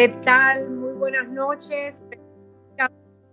¿Qué 0.00 0.08
tal? 0.24 0.70
Muy 0.70 0.94
buenas 0.94 1.28
noches. 1.28 2.02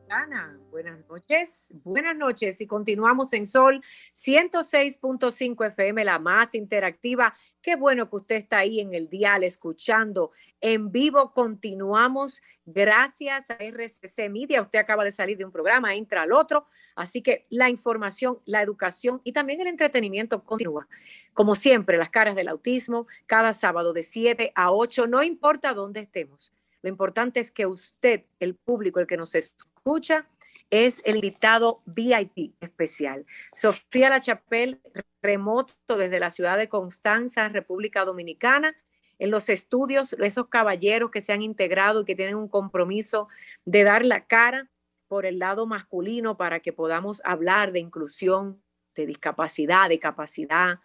Ana, 0.10 0.60
buenas 0.70 1.00
noches, 1.08 1.70
buenas 1.84 2.16
noches 2.16 2.60
y 2.60 2.68
continuamos 2.68 3.32
en 3.32 3.48
Sol 3.48 3.82
106.5 4.14 5.66
FM, 5.66 6.04
la 6.04 6.20
más 6.20 6.56
interactiva. 6.56 7.34
Qué 7.62 7.78
bueno 7.78 8.10
que 8.10 8.18
usted 8.18 8.36
está 8.36 8.58
ahí 8.60 8.82
en 8.82 8.94
el 8.94 9.10
dial 9.10 9.46
escuchando 9.46 10.32
en 10.60 10.92
vivo. 10.92 11.34
Continuamos 11.34 12.42
gracias 12.66 13.50
a 13.50 13.56
RCC 13.56 14.30
Media. 14.30 14.62
Usted 14.62 14.80
acaba 14.80 15.06
de 15.06 15.12
salir 15.12 15.38
de 15.38 15.46
un 15.46 15.52
programa, 15.54 15.96
entra 15.96 16.24
al 16.24 16.34
otro. 16.34 16.68
Así 16.96 17.22
que 17.22 17.46
la 17.50 17.70
información, 17.70 18.40
la 18.46 18.62
educación 18.62 19.22
y 19.24 19.32
también 19.32 19.62
el 19.62 19.68
entretenimiento 19.68 20.44
continúa. 20.44 20.88
Como 21.34 21.56
siempre, 21.56 21.98
las 21.98 22.10
caras 22.10 22.36
del 22.36 22.48
autismo, 22.48 23.08
cada 23.26 23.54
sábado 23.54 23.94
de 23.94 24.04
7 24.04 24.52
a 24.56 24.72
8, 24.72 25.08
no 25.08 25.22
importa 25.22 25.74
dónde 25.74 26.00
estemos. 26.00 26.57
Lo 26.88 26.92
importante 26.92 27.42
es 27.42 27.52
que 27.52 27.66
usted, 27.66 28.24
el 28.40 28.56
público, 28.56 29.02
el 29.02 29.08
que 29.08 29.18
nos 29.18 29.36
escucha, 29.36 30.26
es 30.70 31.02
el 31.04 31.16
invitado 31.16 31.82
VIP 31.86 32.56
especial. 32.62 33.26
Sofía 33.54 34.10
La 34.10 34.22
Chapelle, 34.22 34.80
remoto 35.22 35.98
desde 35.98 36.18
la 36.18 36.30
ciudad 36.30 36.58
de 36.58 36.70
Constanza, 36.70 37.50
República 37.50 38.06
Dominicana, 38.06 38.74
en 39.20 39.32
los 39.32 39.50
estudios, 39.50 40.14
esos 40.14 40.48
caballeros 40.48 41.12
que 41.12 41.20
se 41.20 41.34
han 41.34 41.42
integrado 41.42 42.00
y 42.00 42.06
que 42.06 42.16
tienen 42.16 42.36
un 42.36 42.48
compromiso 42.48 43.28
de 43.66 43.84
dar 43.84 44.06
la 44.06 44.26
cara 44.26 44.70
por 45.10 45.26
el 45.26 45.40
lado 45.40 45.66
masculino 45.66 46.38
para 46.38 46.62
que 46.62 46.72
podamos 46.72 47.22
hablar 47.26 47.74
de 47.74 47.82
inclusión, 47.82 48.64
de 48.96 49.08
discapacidad, 49.08 49.90
de 49.90 50.00
capacidad, 50.00 50.80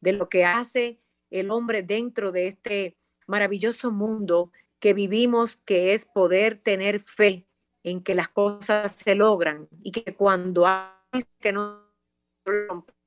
de 0.00 0.12
lo 0.12 0.28
que 0.28 0.44
hace 0.44 1.00
el 1.30 1.50
hombre 1.50 1.82
dentro 1.82 2.30
de 2.30 2.48
este 2.48 2.98
maravilloso 3.26 3.90
mundo 3.90 4.52
que 4.78 4.94
vivimos, 4.94 5.56
que 5.56 5.94
es 5.94 6.06
poder 6.06 6.58
tener 6.58 7.00
fe 7.00 7.46
en 7.82 8.02
que 8.02 8.14
las 8.14 8.28
cosas 8.28 8.92
se 8.92 9.14
logran 9.14 9.68
y 9.82 9.92
que 9.92 10.14
cuando 10.14 10.66
hay 10.66 11.22
que 11.40 11.52
no 11.52 11.86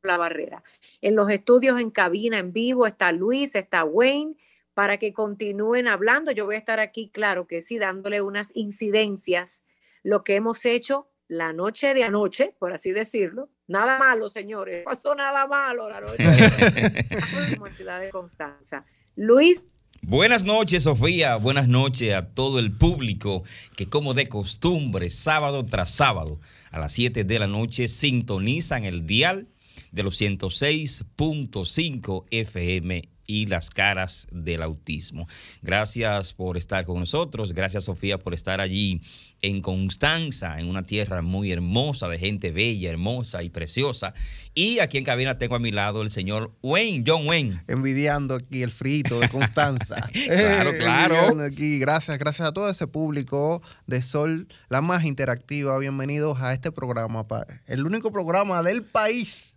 la 0.04 0.18
barrera. 0.18 0.64
En 1.02 1.16
los 1.16 1.30
estudios 1.30 1.80
en 1.80 1.92
cabina 1.92 2.40
en 2.40 2.54
vivo 2.54 2.88
está 2.88 3.12
Luis, 3.12 3.56
está 3.56 3.84
Wayne, 3.84 4.36
para 4.74 4.98
que 4.98 5.14
continúen 5.14 5.88
hablando. 5.88 6.32
Yo 6.32 6.46
voy 6.46 6.56
a 6.56 6.60
estar 6.60 6.80
aquí, 6.80 7.10
claro 7.10 7.48
que 7.48 7.62
sí, 7.62 7.78
dándole 7.78 8.22
unas 8.22 8.56
incidencias, 8.56 9.64
lo 10.04 10.24
que 10.24 10.36
hemos 10.36 10.66
hecho 10.66 11.10
la 11.28 11.54
noche 11.54 11.94
de 11.94 12.04
anoche, 12.04 12.56
por 12.58 12.74
así 12.74 12.92
decirlo. 12.92 13.50
Nada 13.68 14.00
malo, 14.00 14.30
señores, 14.30 14.84
pasó 14.84 15.14
nada 15.14 15.46
malo 15.48 15.90
la 15.90 16.02
noche 16.02 16.24
de 18.00 18.10
Constanza. 18.10 18.86
Luis 19.16 19.64
Buenas 20.02 20.46
noches, 20.46 20.84
Sofía. 20.84 21.36
Buenas 21.36 21.68
noches 21.68 22.14
a 22.14 22.30
todo 22.30 22.60
el 22.60 22.72
público 22.72 23.44
que, 23.76 23.88
como 23.88 24.14
de 24.14 24.28
costumbre, 24.28 25.10
sábado 25.10 25.66
tras 25.66 25.92
sábado, 25.92 26.40
a 26.72 26.80
las 26.80 26.94
7 26.94 27.26
de 27.26 27.40
la 27.40 27.48
noche, 27.48 27.90
sintonizan 27.90 28.86
el 28.86 29.06
dial 29.06 29.50
de 29.92 30.04
los 30.04 30.22
106.5 30.22 32.24
FM 32.32 33.10
y 33.30 33.46
las 33.46 33.70
caras 33.70 34.28
del 34.32 34.64
autismo. 34.64 35.28
Gracias 35.62 36.34
por 36.34 36.58
estar 36.58 36.84
con 36.86 37.00
nosotros. 37.00 37.54
Gracias, 37.54 37.84
Sofía, 37.84 38.18
por 38.18 38.34
estar 38.34 38.60
allí 38.60 39.02
en 39.44 39.62
Constanza, 39.62 40.60
en 40.60 40.68
una 40.68 40.82
tierra 40.82 41.22
muy 41.22 41.52
hermosa, 41.52 42.08
de 42.08 42.18
gente 42.18 42.50
bella, 42.50 42.90
hermosa 42.90 43.44
y 43.44 43.52
preciosa. 43.52 44.16
Y 44.56 44.80
aquí 44.80 44.98
en 44.98 45.04
cabina 45.04 45.38
tengo 45.38 45.54
a 45.54 45.60
mi 45.60 45.70
lado 45.70 46.02
el 46.02 46.10
señor 46.10 46.52
Wayne, 46.64 47.04
John 47.06 47.28
Wayne. 47.28 47.62
Envidiando 47.68 48.34
aquí 48.34 48.64
el 48.64 48.72
frito 48.72 49.20
de 49.20 49.30
Constanza. 49.30 50.10
claro, 50.28 50.74
claro. 50.74 51.44
Aquí. 51.44 51.78
Gracias, 51.78 52.18
gracias 52.18 52.48
a 52.48 52.52
todo 52.52 52.68
ese 52.68 52.88
público 52.88 53.62
de 53.86 54.02
Sol, 54.02 54.48
la 54.70 54.82
más 54.82 55.06
interactiva. 55.06 55.78
Bienvenidos 55.78 56.42
a 56.42 56.52
este 56.52 56.72
programa, 56.72 57.28
el 57.68 57.86
único 57.86 58.12
programa 58.12 58.64
del 58.64 58.82
país 58.84 59.49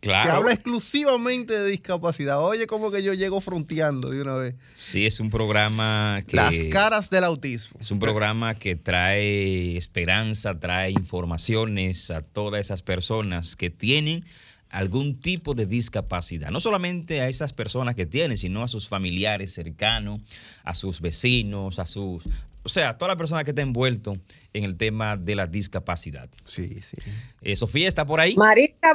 Claro. 0.00 0.30
Que 0.30 0.36
habla 0.36 0.52
exclusivamente 0.52 1.58
de 1.58 1.70
discapacidad. 1.70 2.42
Oye, 2.42 2.66
como 2.66 2.90
que 2.90 3.02
yo 3.02 3.12
llego 3.12 3.40
fronteando 3.40 4.08
de 4.08 4.22
una 4.22 4.34
vez. 4.34 4.54
Sí, 4.76 5.04
es 5.04 5.20
un 5.20 5.30
programa 5.30 6.22
que. 6.26 6.36
Las 6.36 6.54
caras 6.70 7.10
del 7.10 7.24
autismo. 7.24 7.78
Es 7.80 7.90
un 7.90 7.98
programa 7.98 8.54
que 8.54 8.76
trae 8.76 9.76
esperanza, 9.76 10.58
trae 10.58 10.90
informaciones 10.90 12.10
a 12.10 12.22
todas 12.22 12.60
esas 12.60 12.82
personas 12.82 13.54
que 13.56 13.70
tienen 13.70 14.24
algún 14.70 15.20
tipo 15.20 15.54
de 15.54 15.66
discapacidad. 15.66 16.50
No 16.50 16.58
solamente 16.58 17.20
a 17.20 17.28
esas 17.28 17.52
personas 17.52 17.94
que 17.94 18.06
tienen, 18.06 18.36
sino 18.36 18.62
a 18.62 18.68
sus 18.68 18.88
familiares 18.88 19.52
cercanos, 19.52 20.20
a 20.64 20.74
sus 20.74 21.00
vecinos, 21.00 21.78
a 21.78 21.86
sus, 21.86 22.24
o 22.64 22.68
sea, 22.68 22.96
toda 22.96 23.10
la 23.10 23.16
persona 23.16 23.44
que 23.44 23.50
está 23.50 23.62
envuelto 23.62 24.16
en 24.52 24.64
el 24.64 24.76
tema 24.76 25.16
de 25.16 25.36
la 25.36 25.46
discapacidad. 25.46 26.28
Sí, 26.46 26.80
sí. 26.80 26.96
Eh, 27.42 27.54
Sofía 27.56 27.86
está 27.86 28.06
por 28.06 28.20
ahí. 28.20 28.34
Maritza, 28.36 28.94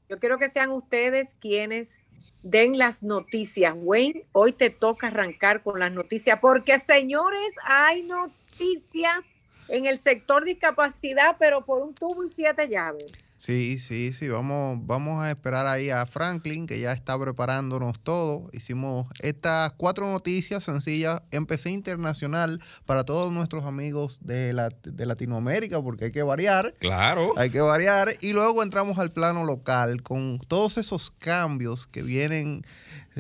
yo 0.09 0.19
quiero 0.19 0.39
que 0.39 0.49
sean 0.49 0.71
ustedes 0.71 1.37
quienes 1.41 2.01
den 2.43 2.79
las 2.79 3.03
noticias. 3.03 3.75
Wayne, 3.77 4.27
hoy 4.33 4.53
te 4.53 4.71
toca 4.71 5.09
arrancar 5.09 5.63
con 5.63 5.79
las 5.81 5.93
noticias, 5.93 6.39
porque 6.41 6.79
señores, 6.79 7.55
hay 7.65 8.03
noticias 8.03 9.25
en 9.71 9.87
el 9.87 9.99
sector 9.99 10.45
discapacidad, 10.45 11.37
pero 11.39 11.65
por 11.65 11.83
un 11.83 11.95
tubo 11.95 12.25
y 12.25 12.29
siete 12.29 12.69
llaves. 12.69 13.07
Sí, 13.41 13.79
sí, 13.79 14.13
sí, 14.13 14.29
vamos, 14.29 14.81
vamos 14.83 15.25
a 15.25 15.31
esperar 15.31 15.67
ahí 15.67 15.89
a 15.89 16.05
Franklin, 16.05 16.67
que 16.67 16.79
ya 16.79 16.93
está 16.93 17.19
preparándonos 17.19 17.99
todo. 17.99 18.51
Hicimos 18.53 19.07
estas 19.21 19.73
cuatro 19.79 20.13
noticias 20.13 20.63
sencillas, 20.63 21.23
empecé 21.31 21.71
internacional 21.71 22.61
para 22.85 23.05
todos 23.05 23.33
nuestros 23.33 23.65
amigos 23.65 24.19
de, 24.21 24.53
la, 24.53 24.69
de 24.83 25.07
Latinoamérica, 25.07 25.81
porque 25.81 26.05
hay 26.05 26.13
que 26.13 26.23
variar. 26.23 26.75
Claro. 26.81 27.33
Hay 27.39 27.49
que 27.49 27.63
variar. 27.63 28.13
Y 28.21 28.35
luego 28.35 28.63
entramos 28.63 28.99
al 28.99 29.11
plano 29.11 29.43
local 29.45 30.03
con 30.03 30.39
todos 30.47 30.77
esos 30.77 31.11
cambios 31.11 31.87
que 31.87 32.03
vienen 32.03 32.67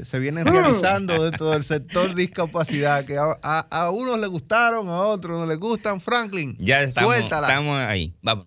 se 0.04 0.18
vienen 0.18 0.44
realizando 0.44 1.24
dentro 1.24 1.50
del 1.50 1.64
sector 1.64 2.14
discapacidad, 2.14 3.06
que 3.06 3.16
a, 3.18 3.90
unos 3.90 4.20
le 4.20 4.26
gustaron, 4.26 4.86
a 4.88 5.00
otros 5.00 5.38
no 5.38 5.46
les 5.46 5.58
gustan. 5.58 5.98
Franklin, 5.98 6.58
ya 6.60 6.82
estamos, 6.82 7.16
estamos 7.16 7.78
ahí. 7.78 8.14
Vamos. 8.20 8.46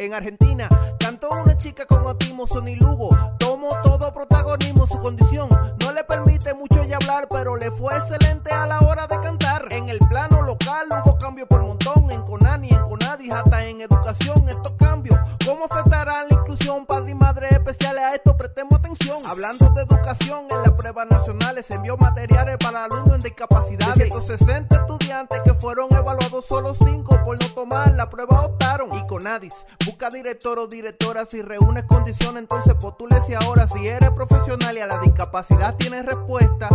En 0.00 0.14
Argentina 0.14 0.66
cantó 0.98 1.28
una 1.28 1.58
chica 1.58 1.84
con 1.84 1.98
autismo, 2.06 2.46
Sony 2.46 2.74
Lugo. 2.74 3.10
Tomó 3.38 3.68
todo 3.82 4.14
protagonismo, 4.14 4.86
su 4.86 4.98
condición 4.98 5.50
no 5.78 5.92
le 5.92 6.02
permite 6.04 6.54
mucho 6.54 6.82
ya 6.84 6.96
hablar, 6.96 7.28
pero 7.28 7.54
le 7.56 7.70
fue 7.70 7.94
excelente 7.94 8.50
a 8.50 8.64
la 8.66 8.80
hora 8.80 9.06
de 9.06 9.20
cantar. 9.20 9.68
En 9.70 9.90
el 9.90 9.98
plano 10.08 10.40
local 10.40 10.86
hubo 11.04 11.18
cambios 11.18 11.46
por 11.48 11.60
montón, 11.60 12.10
en 12.10 12.22
Conani, 12.22 12.70
en 12.70 12.80
Conadis, 13.20 13.32
hasta 13.32 13.66
en 13.66 13.80
educación. 13.80 14.48
Estos 14.48 14.72
cambios, 14.72 15.18
¿cómo 15.44 15.66
afectarán 15.66 16.26
la 16.28 16.36
inclusión? 16.36 16.86
Padre 16.86 17.12
y 17.12 17.14
madre 17.14 17.48
especiales 17.50 18.02
a 18.02 18.14
esto 18.14 18.36
prestemos 18.36 18.78
atención. 18.78 19.18
Hablando 19.26 19.68
de 19.70 19.82
educación, 19.82 20.46
en 20.50 20.62
las 20.62 20.72
pruebas 20.72 21.08
nacionales 21.10 21.66
se 21.66 21.74
envió 21.74 21.96
materiales 21.96 22.56
para 22.58 22.84
alumnos 22.84 23.16
en 23.16 23.20
discapacidad. 23.20 23.94
De 23.94 24.04
160 24.04 24.74
estudiantes 24.74 25.40
que 25.42 25.54
fueron 25.54 25.92
evaluados, 25.94 26.46
solo 26.46 26.74
5 26.74 27.20
por 27.24 27.40
no 27.40 27.54
tomar 27.54 27.92
la 27.92 28.08
prueba 28.08 28.44
optaron. 28.44 28.88
Y 28.94 29.06
Conadis 29.06 29.66
busca 29.84 30.10
director 30.10 30.58
o 30.58 30.66
directora 30.66 31.26
si 31.26 31.42
reúnes 31.42 31.84
condiciones, 31.84 32.42
entonces 32.42 32.74
postúlese 32.74 33.36
ahora. 33.36 33.66
Si 33.68 33.86
eres 33.86 34.10
profesional 34.10 34.76
y 34.76 34.80
a 34.80 34.86
la 34.86 34.98
discapacidad 35.00 35.76
tienes 35.76 36.06
respuesta, 36.06 36.68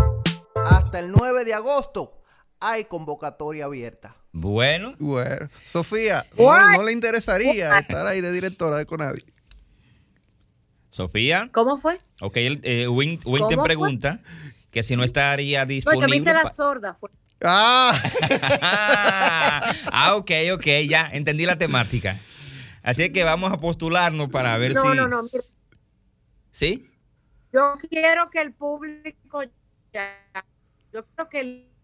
hasta 0.72 1.00
el 1.00 1.12
9 1.12 1.46
de 1.46 1.54
agosto 1.54 2.12
hay 2.72 2.86
convocatoria 2.86 3.66
abierta. 3.66 4.16
Bueno, 4.32 4.96
Bueno, 5.00 5.50
Sofía? 5.66 6.26
¿no, 6.38 6.72
no 6.72 6.84
le 6.84 6.92
interesaría 6.92 7.78
estar 7.80 8.06
ahí 8.08 8.22
de 8.22 8.32
directora 8.32 8.78
de 8.78 8.86
Conavi? 8.86 9.24
Sofía. 10.90 11.50
¿Cómo 11.54 11.78
fue? 11.78 12.00
Ok, 12.22 12.38
el, 12.38 12.60
eh, 12.64 12.88
Win, 12.88 13.20
Win 13.26 13.44
¿Cómo 13.44 13.48
te 13.50 13.56
fue? 13.56 13.64
pregunta 13.64 14.22
que 14.72 14.84
si 14.84 14.96
no 14.96 15.04
estaría 15.04 15.60
No, 15.60 15.66
yo 15.66 15.76
disponible. 15.76 16.08
me 16.08 16.16
hice 16.18 16.34
la 16.34 16.54
sorda. 16.54 16.94
Fue. 16.96 17.10
Ah, 17.44 17.92
ah, 19.92 20.16
ok, 20.16 20.32
ok, 20.54 20.66
ya 20.90 21.10
entendí 21.12 21.46
la 21.46 21.58
temática. 21.58 22.18
Así 22.82 23.10
que 23.12 23.24
vamos 23.24 23.52
a 23.52 23.58
postularnos 23.58 24.30
para 24.30 24.58
ver 24.58 24.74
No, 24.74 24.82
si. 24.84 24.98
no, 24.98 25.08
no. 25.08 25.24
mira, 25.24 25.44
¿Sí? 26.52 26.90
yo 27.52 27.74
quiero 27.90 28.30
que 28.30 28.42
el 28.42 28.54
público 28.54 29.44
ya. 29.94 30.18
Yo 30.94 31.06
creo 31.16 31.30
que 31.30 31.40
el- 31.42 31.70
no, 31.70 31.75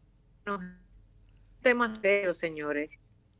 temas 1.61 1.99
serios, 2.01 2.37
señores. 2.37 2.89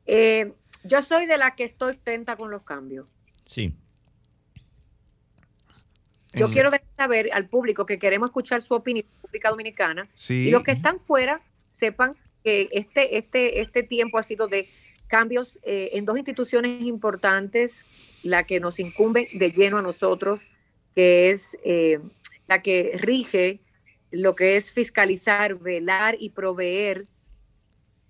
Eh, 0.05 0.53
yo 0.83 1.01
soy 1.01 1.25
de 1.25 1.37
la 1.37 1.55
que 1.55 1.65
estoy 1.65 1.97
tenta 1.97 2.35
con 2.35 2.51
los 2.51 2.63
cambios. 2.63 3.07
Sí. 3.45 3.75
Yo 6.33 6.45
En- 6.45 6.51
quiero 6.51 6.71
dejar 6.71 6.87
saber 6.97 7.29
al 7.33 7.47
público 7.49 7.85
que 7.85 7.99
queremos 7.99 8.29
escuchar 8.29 8.61
su 8.61 8.73
opinión 8.73 9.05
República 9.15 9.49
Dominicana 9.49 10.09
sí. 10.13 10.47
y 10.47 10.51
los 10.51 10.63
que 10.63 10.71
están 10.71 10.99
fuera 10.99 11.41
sepan 11.67 12.15
que 12.43 12.69
este, 12.71 13.17
este, 13.17 13.61
este 13.61 13.83
tiempo 13.83 14.17
ha 14.17 14.23
sido 14.23 14.47
de 14.47 14.69
cambios 15.07 15.59
eh, 15.63 15.89
en 15.93 16.05
dos 16.05 16.17
instituciones 16.17 16.81
importantes, 16.83 17.85
la 18.23 18.45
que 18.45 18.59
nos 18.61 18.79
incumbe 18.79 19.27
de 19.33 19.51
lleno 19.51 19.77
a 19.77 19.81
nosotros, 19.81 20.47
que 20.95 21.29
es 21.29 21.57
eh, 21.65 21.99
la 22.47 22.61
que 22.61 22.97
rige 22.97 23.59
lo 24.11 24.35
que 24.35 24.57
es 24.57 24.71
fiscalizar, 24.71 25.55
velar 25.55 26.15
y 26.19 26.29
proveer 26.29 27.05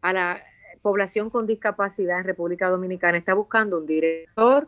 a 0.01 0.13
la 0.13 0.41
población 0.81 1.29
con 1.29 1.45
discapacidad 1.45 2.19
en 2.19 2.25
República 2.25 2.69
Dominicana. 2.69 3.17
Está 3.17 3.33
buscando 3.33 3.77
un 3.77 3.85
director, 3.85 4.67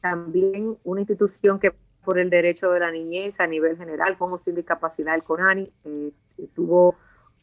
también 0.00 0.76
una 0.84 1.00
institución 1.00 1.58
que 1.58 1.72
por 2.04 2.18
el 2.18 2.30
derecho 2.30 2.70
de 2.70 2.80
la 2.80 2.90
niñez 2.90 3.40
a 3.40 3.46
nivel 3.46 3.76
general, 3.76 4.16
como 4.16 4.38
sin 4.38 4.54
discapacidad, 4.54 5.14
el 5.14 5.24
CONANI, 5.24 5.70
eh, 5.84 6.10
tuvo 6.54 6.94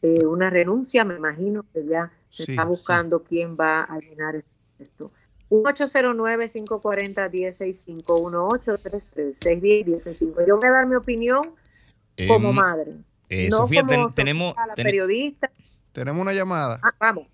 eh, 0.02 0.26
una 0.26 0.50
renuncia, 0.50 1.04
me 1.04 1.14
imagino 1.14 1.64
que 1.72 1.84
ya 1.86 2.10
se 2.30 2.46
Sí, 2.46 2.52
está 2.52 2.62
sí. 2.62 2.68
buscando 2.68 3.22
quién 3.22 3.56
va 3.56 3.82
a 3.84 3.98
llenar 3.98 4.42
esto. 4.78 5.12
1-809-540-165, 5.50 8.04
1-833-610-165. 8.04 10.46
Yo 10.46 10.56
voy 10.56 10.68
a 10.68 10.72
dar 10.72 10.86
mi 10.86 10.96
opinión 10.96 11.52
como 12.26 12.50
Em, 12.50 12.54
madre. 12.54 12.94
Eh, 13.28 13.48
no 13.50 13.56
Sofía, 13.58 13.82
ten- 13.84 14.06
tenemos. 14.14 14.54
la 14.56 14.74
ten- 14.74 14.84
periodista. 14.84 15.50
Tenemos 15.92 16.20
una 16.22 16.32
llamada. 16.32 16.78
Ah, 16.82 16.90
vamos. 17.00 17.26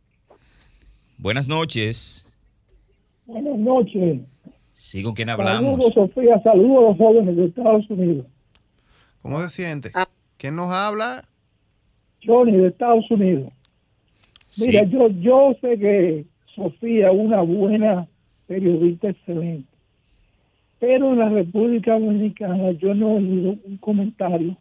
buenas 1.18 1.48
noches. 1.48 2.26
Buenas 3.26 3.58
noches. 3.58 4.20
Sí, 4.72 5.02
¿con 5.02 5.14
quién 5.14 5.28
Saludos, 5.28 5.50
hablamos? 5.50 5.94
Sofía. 5.94 6.40
Saludos 6.42 6.78
a 6.78 6.88
los 6.88 6.96
jóvenes 6.98 7.36
de 7.36 7.44
Estados 7.46 7.90
Unidos. 7.90 8.26
¿Cómo 9.22 9.40
se 9.40 9.48
siente? 9.50 9.90
Ah. 9.94 10.08
¿Quién 10.36 10.56
nos 10.56 10.72
habla? 10.72 11.24
Johnny 12.24 12.56
de 12.56 12.68
Estados 12.68 13.08
Unidos. 13.10 13.52
Mira, 14.58 14.84
Sí. 14.84 14.90
yo, 14.90 15.06
yo 15.08 15.56
sé 15.60 15.78
que 15.78 16.24
Sofía 16.54 17.10
es 17.10 17.16
una 17.18 17.40
buena 17.42 18.06
periodista 18.46 19.08
excelente. 19.08 19.68
Pero 20.80 21.12
en 21.12 21.18
la 21.20 21.28
República 21.28 21.92
Dominicana 21.92 22.72
yo 22.72 22.92
no 22.94 23.12
he 23.12 23.16
oído 23.18 23.56
un 23.64 23.76
comentario 23.78 24.56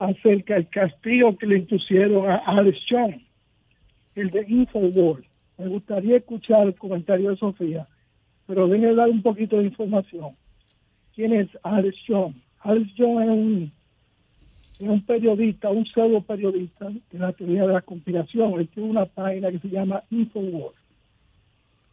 acerca 0.00 0.54
del 0.54 0.68
castigo 0.68 1.36
que 1.36 1.46
le 1.46 1.58
impusieron 1.58 2.28
a 2.28 2.36
Alex 2.38 2.78
Jones, 2.88 3.20
el 4.16 4.30
de 4.30 4.44
Infowars. 4.48 5.26
Me 5.58 5.68
gustaría 5.68 6.16
escuchar 6.16 6.66
el 6.66 6.74
comentario 6.74 7.30
de 7.30 7.36
Sofía, 7.36 7.86
pero 8.46 8.66
déjenme 8.66 8.94
dar 8.94 9.10
un 9.10 9.22
poquito 9.22 9.58
de 9.58 9.66
información. 9.66 10.34
¿Quién 11.14 11.34
es 11.34 11.48
Alex 11.62 11.96
Jones? 12.08 12.36
Alex 12.60 12.90
Jones 12.96 13.70
es 14.80 14.88
un 14.88 15.02
periodista, 15.02 15.68
un 15.68 15.84
pseudo 15.84 16.22
periodista 16.22 16.88
de 16.88 17.18
la 17.18 17.32
teoría 17.32 17.66
de 17.66 17.74
la 17.74 17.82
conspiración. 17.82 18.58
Él 18.58 18.68
tiene 18.68 18.88
una 18.90 19.04
página 19.04 19.50
que 19.50 19.58
se 19.58 19.68
llama 19.68 20.02
Infowars. 20.10 20.76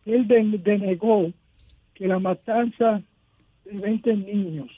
Él 0.06 0.26
de- 0.28 0.58
denegó 0.64 1.30
que 1.94 2.08
la 2.08 2.20
matanza 2.20 3.02
de 3.66 3.78
20 3.82 4.16
niños 4.16 4.70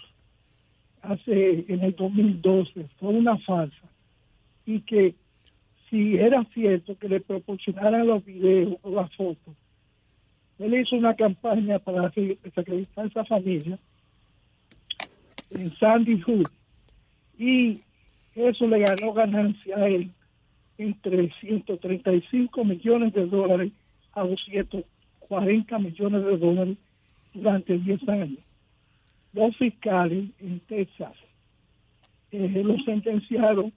hace 1.02 1.66
en 1.68 1.82
el 1.82 1.96
2012 1.96 2.86
fue 3.00 3.10
una 3.10 3.38
falsa 3.40 3.88
y 4.66 4.82
que 4.82 5.16
si 5.90 6.18
era 6.18 6.44
cierto 6.54 6.98
que 6.98 7.10
le 7.10 7.20
proporcionaran 7.20 8.08
los 8.08 8.24
videos 8.24 8.78
o 8.84 8.92
las 8.92 9.14
fotos, 9.16 9.56
él 10.60 10.80
hizo 10.80 10.96
una 10.96 11.16
campaña 11.16 11.80
para 11.80 12.10
desacreditar 12.10 13.06
a 13.06 13.08
esa 13.08 13.26
familia 13.26 13.80
en 15.52 15.72
Sandy 15.78 16.20
Hook 16.22 16.52
y 17.38 17.82
eso 18.36 18.68
le 18.68 18.80
ganó 18.80 19.14
ganancia 19.14 19.78
a 19.78 19.88
él 19.88 20.12
entre 20.78 21.32
135 21.42 22.64
millones 22.64 23.14
de 23.14 23.26
dólares 23.26 23.72
a 24.14 24.22
240 24.22 25.80
millones 25.80 26.26
de 26.26 26.38
dólares 26.38 26.78
durante 27.34 27.78
10 27.78 28.10
años. 28.10 28.40
Dos 29.32 29.56
fiscales 29.58 30.30
en 30.40 30.60
Texas 30.62 31.14
eh, 32.32 32.64
lo 32.64 32.78
sentenciaron 32.80 33.74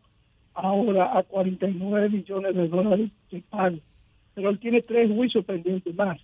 ahora 0.55 1.17
a 1.17 1.23
49 1.23 2.09
millones 2.11 2.55
de 2.55 2.69
dólares 2.69 3.11
de 3.31 3.41
pago, 3.43 3.79
pero 4.35 4.51
él 4.51 4.59
tiene 4.59 4.83
tres 4.83 5.11
juicios 5.11 5.45
pendientes 5.45 5.95
más. 5.95 6.21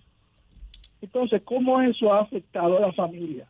Entonces, 1.01 1.41
¿cómo 1.43 1.81
eso 1.81 2.13
ha 2.13 2.21
afectado 2.21 2.77
a 2.77 2.81
la 2.81 2.93
familia? 2.93 3.47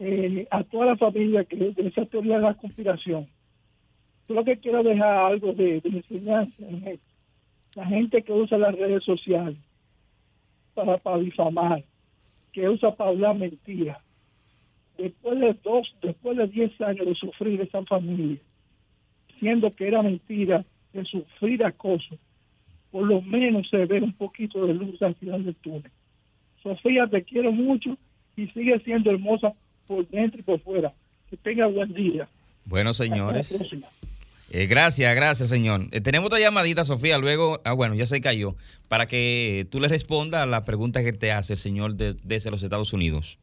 Eh, 0.00 0.46
a 0.50 0.62
toda 0.62 0.86
la 0.86 0.96
familia 0.96 1.44
que 1.44 1.56
de 1.56 1.88
esa 1.88 2.04
teoría 2.06 2.36
de 2.36 2.42
la 2.42 2.54
conspiración. 2.54 3.26
Yo 4.28 4.34
lo 4.34 4.44
que 4.44 4.58
quiero 4.58 4.82
dejar 4.82 5.32
algo 5.32 5.52
de, 5.52 5.80
enseñanza 5.84 6.54
en. 6.58 7.00
La 7.74 7.86
gente 7.86 8.22
que 8.22 8.32
usa 8.32 8.58
las 8.58 8.74
redes 8.74 9.04
sociales 9.04 9.58
para, 10.74 10.96
para 10.96 11.18
difamar, 11.18 11.84
que 12.50 12.68
usa 12.68 12.94
para 12.94 13.10
hablar 13.10 13.36
mentiras, 13.36 13.98
después 14.98 15.38
de 15.40 15.56
dos, 15.64 15.94
después 16.02 16.36
de 16.36 16.46
10 16.48 16.80
años 16.82 17.06
de 17.06 17.14
sufrir 17.14 17.60
esa 17.62 17.82
familia, 17.84 18.38
siendo 19.38 19.74
que 19.74 19.86
era 19.88 20.00
mentira, 20.02 20.64
de 20.92 21.04
sufrir 21.04 21.64
acoso, 21.64 22.16
por 22.90 23.06
lo 23.06 23.20
menos 23.22 23.68
se 23.70 23.84
ve 23.86 24.00
un 24.00 24.12
poquito 24.14 24.66
de 24.66 24.74
luz 24.74 25.00
al 25.02 25.14
final 25.16 25.44
del 25.44 25.54
túnel. 25.56 25.90
Sofía, 26.62 27.06
te 27.06 27.22
quiero 27.22 27.52
mucho 27.52 27.96
y 28.36 28.46
sigue 28.48 28.78
siendo 28.80 29.10
hermosa 29.10 29.52
por 29.86 30.06
dentro 30.08 30.40
y 30.40 30.42
por 30.42 30.60
fuera. 30.60 30.92
Que 31.30 31.36
tenga 31.36 31.66
buen 31.66 31.92
día. 31.94 32.28
Bueno, 32.64 32.90
Hasta 32.90 33.04
la 33.04 33.10
señores. 33.10 33.54
próxima. 33.56 33.86
Eh, 34.50 34.66
gracias, 34.66 35.14
gracias, 35.14 35.50
señor. 35.50 35.82
Eh, 35.92 36.00
tenemos 36.00 36.26
otra 36.28 36.40
llamadita, 36.40 36.82
Sofía. 36.84 37.18
Luego, 37.18 37.60
ah, 37.64 37.74
bueno, 37.74 37.94
ya 37.94 38.06
se 38.06 38.20
cayó. 38.22 38.56
Para 38.88 39.06
que 39.06 39.66
tú 39.70 39.78
le 39.78 39.88
respondas 39.88 40.42
a 40.42 40.46
la 40.46 40.64
pregunta 40.64 41.04
que 41.04 41.12
te 41.12 41.32
hace 41.32 41.52
el 41.52 41.58
señor 41.58 41.94
de- 41.96 42.14
desde 42.24 42.50
los 42.50 42.62
Estados 42.62 42.94
Unidos. 42.94 43.38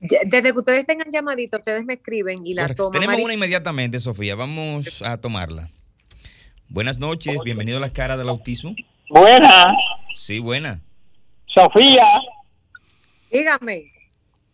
Desde 0.00 0.42
que 0.52 0.58
ustedes 0.58 0.86
tengan 0.86 1.10
llamadita, 1.12 1.58
ustedes 1.58 1.84
me 1.84 1.94
escriben 1.94 2.40
y 2.44 2.54
la 2.54 2.62
Correcto. 2.62 2.84
toman. 2.84 3.00
Tenemos 3.00 3.20
una 3.22 3.34
inmediatamente, 3.34 4.00
Sofía. 4.00 4.34
Vamos 4.34 5.02
a 5.02 5.20
tomarla. 5.20 5.68
Buenas 6.68 6.98
noches, 6.98 7.36
bienvenido 7.44 7.76
a 7.78 7.80
las 7.80 7.90
caras 7.90 8.16
del 8.16 8.28
autismo. 8.28 8.74
Buena, 9.10 9.74
Sí, 10.14 10.38
buena. 10.38 10.80
Sofía, 11.46 12.04
Dígame. 13.30 13.84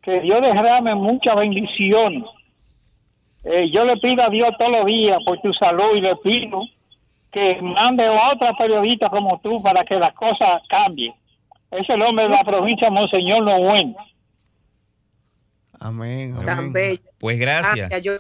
que 0.02 0.20
Dios 0.20 0.40
derrame 0.40 0.94
mucha 0.94 1.34
bendición. 1.34 2.24
Eh, 3.44 3.70
yo 3.70 3.84
le 3.84 3.96
pido 3.98 4.22
a 4.24 4.30
Dios 4.30 4.48
todos 4.58 4.72
los 4.72 4.86
días 4.86 5.18
por 5.24 5.38
tu 5.40 5.52
salud 5.52 5.94
y 5.96 6.00
le 6.00 6.16
pido 6.16 6.62
que 7.32 7.60
mande 7.62 8.04
a 8.06 8.32
otra 8.32 8.54
periodista 8.56 9.08
como 9.10 9.38
tú 9.40 9.62
para 9.62 9.84
que 9.84 9.94
las 9.96 10.14
cosas 10.14 10.62
cambien. 10.68 11.12
Es 11.70 11.88
el 11.90 12.00
hombre 12.02 12.24
de 12.24 12.30
la 12.30 12.42
provincia 12.44 12.90
Monseñor 12.90 13.44
Noel. 13.44 13.94
Amén. 15.80 16.34
Tan 16.44 16.72
bello. 16.72 17.02
Pues 17.18 17.38
gracias. 17.38 17.76
Gracias. 17.90 18.02
Yo 18.02 18.18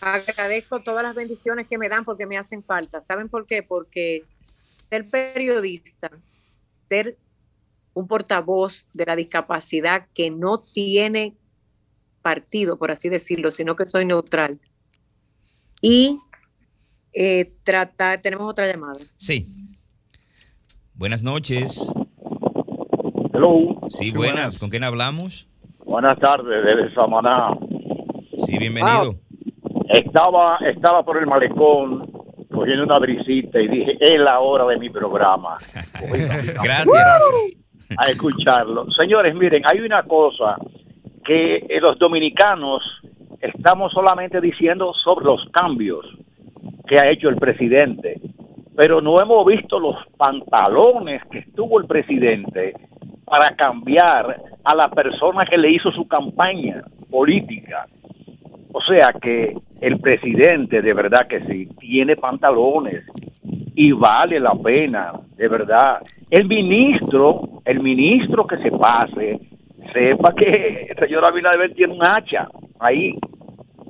agradezco 0.00 0.80
todas 0.80 1.02
las 1.02 1.14
bendiciones 1.14 1.66
que 1.66 1.78
me 1.78 1.88
dan 1.88 2.04
porque 2.04 2.26
me 2.26 2.36
hacen 2.38 2.62
falta. 2.62 3.00
¿Saben 3.00 3.28
por 3.28 3.46
qué? 3.46 3.62
Porque 3.62 4.24
ser 4.90 5.08
periodista, 5.08 6.10
ser 6.88 7.16
un 7.94 8.06
portavoz 8.06 8.86
de 8.92 9.06
la 9.06 9.16
discapacidad 9.16 10.06
que 10.14 10.30
no 10.30 10.60
tiene 10.60 11.34
partido, 12.22 12.76
por 12.78 12.90
así 12.90 13.08
decirlo, 13.08 13.50
sino 13.50 13.74
que 13.76 13.86
soy 13.86 14.04
neutral. 14.04 14.58
Y 15.80 16.20
eh, 17.12 17.52
tratar, 17.64 18.20
tenemos 18.20 18.50
otra 18.50 18.66
llamada. 18.66 19.00
Sí. 19.16 19.48
Buenas 20.94 21.22
noches. 21.22 21.86
Hello. 23.32 23.80
Sí, 23.90 24.04
Sí, 24.04 24.10
buenas. 24.10 24.34
buenas. 24.34 24.58
¿Con 24.58 24.70
quién 24.70 24.84
hablamos? 24.84 25.48
Buenas 25.86 26.18
tardes, 26.18 26.64
desde 26.64 26.92
Samaná. 26.94 27.56
Sí, 28.44 28.58
bienvenido. 28.58 29.14
Estaba, 29.88 30.58
estaba 30.58 31.04
por 31.04 31.16
el 31.16 31.26
malecón 31.28 32.02
cogiendo 32.52 32.82
una 32.82 32.98
brisita 32.98 33.60
y 33.60 33.68
dije, 33.68 33.96
es 34.00 34.18
la 34.18 34.40
hora 34.40 34.66
de 34.66 34.78
mi 34.78 34.90
programa. 34.90 35.56
Gracias. 36.62 36.88
A 37.96 38.10
escucharlo. 38.10 38.86
Señores, 38.98 39.32
miren, 39.36 39.62
hay 39.64 39.78
una 39.78 39.98
cosa 39.98 40.56
que 41.24 41.56
eh, 41.68 41.80
los 41.80 41.96
dominicanos 42.00 42.82
estamos 43.40 43.92
solamente 43.92 44.40
diciendo 44.40 44.92
sobre 45.04 45.26
los 45.26 45.48
cambios 45.52 46.04
que 46.88 47.00
ha 47.00 47.08
hecho 47.10 47.28
el 47.28 47.36
presidente, 47.36 48.20
pero 48.76 49.00
no 49.00 49.20
hemos 49.20 49.46
visto 49.46 49.78
los 49.78 49.94
pantalones 50.16 51.22
que 51.30 51.42
tuvo 51.54 51.78
el 51.78 51.86
presidente 51.86 52.74
para 53.26 53.54
cambiar 53.56 54.40
a 54.64 54.74
la 54.74 54.88
persona 54.88 55.44
que 55.44 55.58
le 55.58 55.72
hizo 55.72 55.90
su 55.92 56.06
campaña 56.08 56.82
política. 57.10 57.86
O 58.72 58.80
sea 58.82 59.12
que 59.20 59.54
el 59.80 59.98
presidente, 60.00 60.80
de 60.82 60.92
verdad 60.92 61.26
que 61.28 61.40
sí, 61.46 61.66
tiene 61.80 62.16
pantalones 62.16 63.04
y 63.74 63.92
vale 63.92 64.38
la 64.40 64.54
pena, 64.54 65.12
de 65.36 65.48
verdad. 65.48 65.98
El 66.30 66.46
ministro, 66.46 67.60
el 67.64 67.80
ministro 67.80 68.46
que 68.46 68.58
se 68.58 68.70
pase, 68.70 69.38
sepa 69.92 70.32
que 70.34 70.88
el 70.90 70.98
señor 70.98 71.24
Abinader 71.24 71.74
tiene 71.74 71.94
un 71.94 72.04
hacha 72.04 72.48
ahí. 72.80 73.14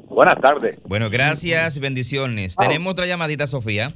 Buenas 0.09 0.41
tardes. 0.41 0.81
Bueno, 0.87 1.11
gracias, 1.11 1.79
bendiciones. 1.81 2.57
Tenemos 2.57 2.93
otra 2.93 3.07
llamadita, 3.07 3.47
Sofía. 3.47 3.89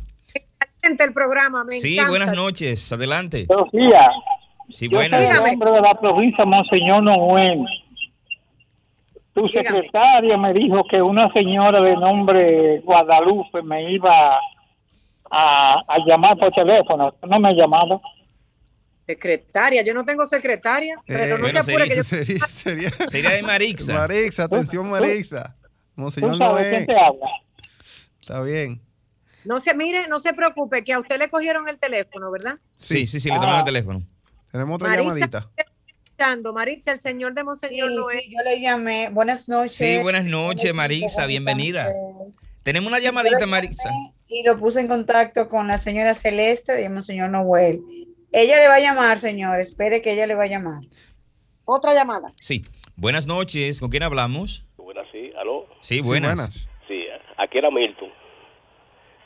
El 0.82 1.12
programa, 1.12 1.62
me 1.64 1.74
Sí, 1.74 1.94
encanta. 1.94 2.10
buenas 2.10 2.36
noches. 2.36 2.92
Adelante. 2.92 3.46
Sofía, 3.46 4.10
Sí, 4.72 4.88
yo 4.88 4.98
soy 5.00 5.08
buenas. 5.10 5.30
el 5.30 5.38
hombre 5.38 5.70
de 5.72 5.80
la 5.80 5.94
provincia 6.00 6.44
Monseñor 6.44 7.02
Noel. 7.02 7.64
Tu 9.34 9.46
Dígame. 9.46 9.68
secretaria 9.68 10.36
me 10.36 10.52
dijo 10.52 10.82
que 10.90 11.00
una 11.00 11.32
señora 11.32 11.80
de 11.80 11.94
nombre 11.96 12.80
Guadalupe 12.80 13.62
me 13.62 13.92
iba 13.92 14.38
a, 15.30 15.74
a 15.86 15.98
llamar 16.06 16.36
por 16.36 16.50
teléfono. 16.52 17.14
No 17.28 17.38
me 17.40 17.48
ha 17.50 17.52
llamado. 17.52 18.00
Secretaria, 19.06 19.82
yo 19.82 19.92
no 19.94 20.04
tengo 20.04 20.24
secretaria, 20.24 20.96
pero 21.06 21.36
no 21.36 21.42
bueno, 21.44 21.62
se 21.62 21.72
apure 21.72 21.88
que 21.88 21.96
yo 21.96 22.02
sería, 22.04 22.46
sería, 22.46 22.90
Sería 23.08 23.30
de 23.30 23.42
Marixa. 23.42 23.92
Marixa, 23.92 24.44
atención 24.44 24.88
Marixa. 24.90 25.56
¿Tú 25.96 26.02
Monseñor 26.02 26.36
Noé. 26.38 26.84
te 26.86 26.96
habla? 26.98 27.26
Está 28.20 28.40
bien. 28.42 28.80
no 29.44 29.58
se 29.58 29.74
mire, 29.74 30.06
no 30.08 30.18
se 30.20 30.32
preocupe 30.32 30.84
que 30.84 30.92
a 30.92 30.98
usted 31.00 31.18
le 31.18 31.28
cogieron 31.28 31.68
el 31.68 31.78
teléfono, 31.78 32.30
¿verdad? 32.30 32.54
Sí, 32.78 33.06
sí, 33.06 33.18
sí, 33.20 33.28
le 33.28 33.34
tomaron 33.36 33.58
el 33.58 33.64
teléfono. 33.64 34.02
Tenemos 34.50 34.76
otra 34.76 34.88
Maritza, 34.88 35.04
llamadita. 35.14 35.50
Escuchando, 35.56 36.52
Maritza, 36.52 36.92
el 36.92 37.00
señor 37.00 37.34
de 37.34 37.44
Monseñor 37.44 37.88
Sí, 37.88 38.18
sí, 38.20 38.30
yo 38.30 38.42
le 38.44 38.60
llamé. 38.60 39.08
Buenas 39.10 39.48
noches. 39.48 39.72
Sí, 39.76 39.98
buenas 39.98 40.26
noches, 40.26 40.64
Hola, 40.64 40.74
Marixa, 40.74 41.00
¿cómo 41.00 41.10
están 41.10 41.28
bienvenida. 41.28 41.92
Tenemos 42.62 42.88
una 42.88 42.98
llamadita, 42.98 43.38
llamé 43.40 43.70
Y 44.28 44.42
lo 44.42 44.58
puse 44.58 44.80
en 44.80 44.88
contacto 44.88 45.48
con 45.48 45.68
la 45.68 45.76
señora 45.76 46.14
Celeste 46.14 46.72
de 46.72 46.88
Monseñor 46.88 47.30
Noel. 47.30 47.80
Ella 48.32 48.58
le 48.58 48.68
va 48.68 48.74
a 48.74 48.80
llamar, 48.80 49.18
señor. 49.18 49.60
Espere 49.60 50.02
que 50.02 50.12
ella 50.12 50.26
le 50.26 50.34
va 50.34 50.44
a 50.44 50.48
llamar. 50.48 50.82
Otra 51.64 51.94
llamada. 51.94 52.32
Sí. 52.40 52.62
Buenas 52.96 53.26
noches. 53.26 53.80
¿Con 53.80 53.90
quién 53.90 54.02
hablamos? 54.02 54.66
Buenas, 54.76 55.06
sí, 55.10 55.32
aló. 55.38 55.66
Sí, 55.80 55.96
Sí, 55.96 56.00
buenas. 56.02 56.68
Sí, 56.86 57.04
aquí 57.38 57.58
era 57.58 57.70
Milton. 57.70 58.10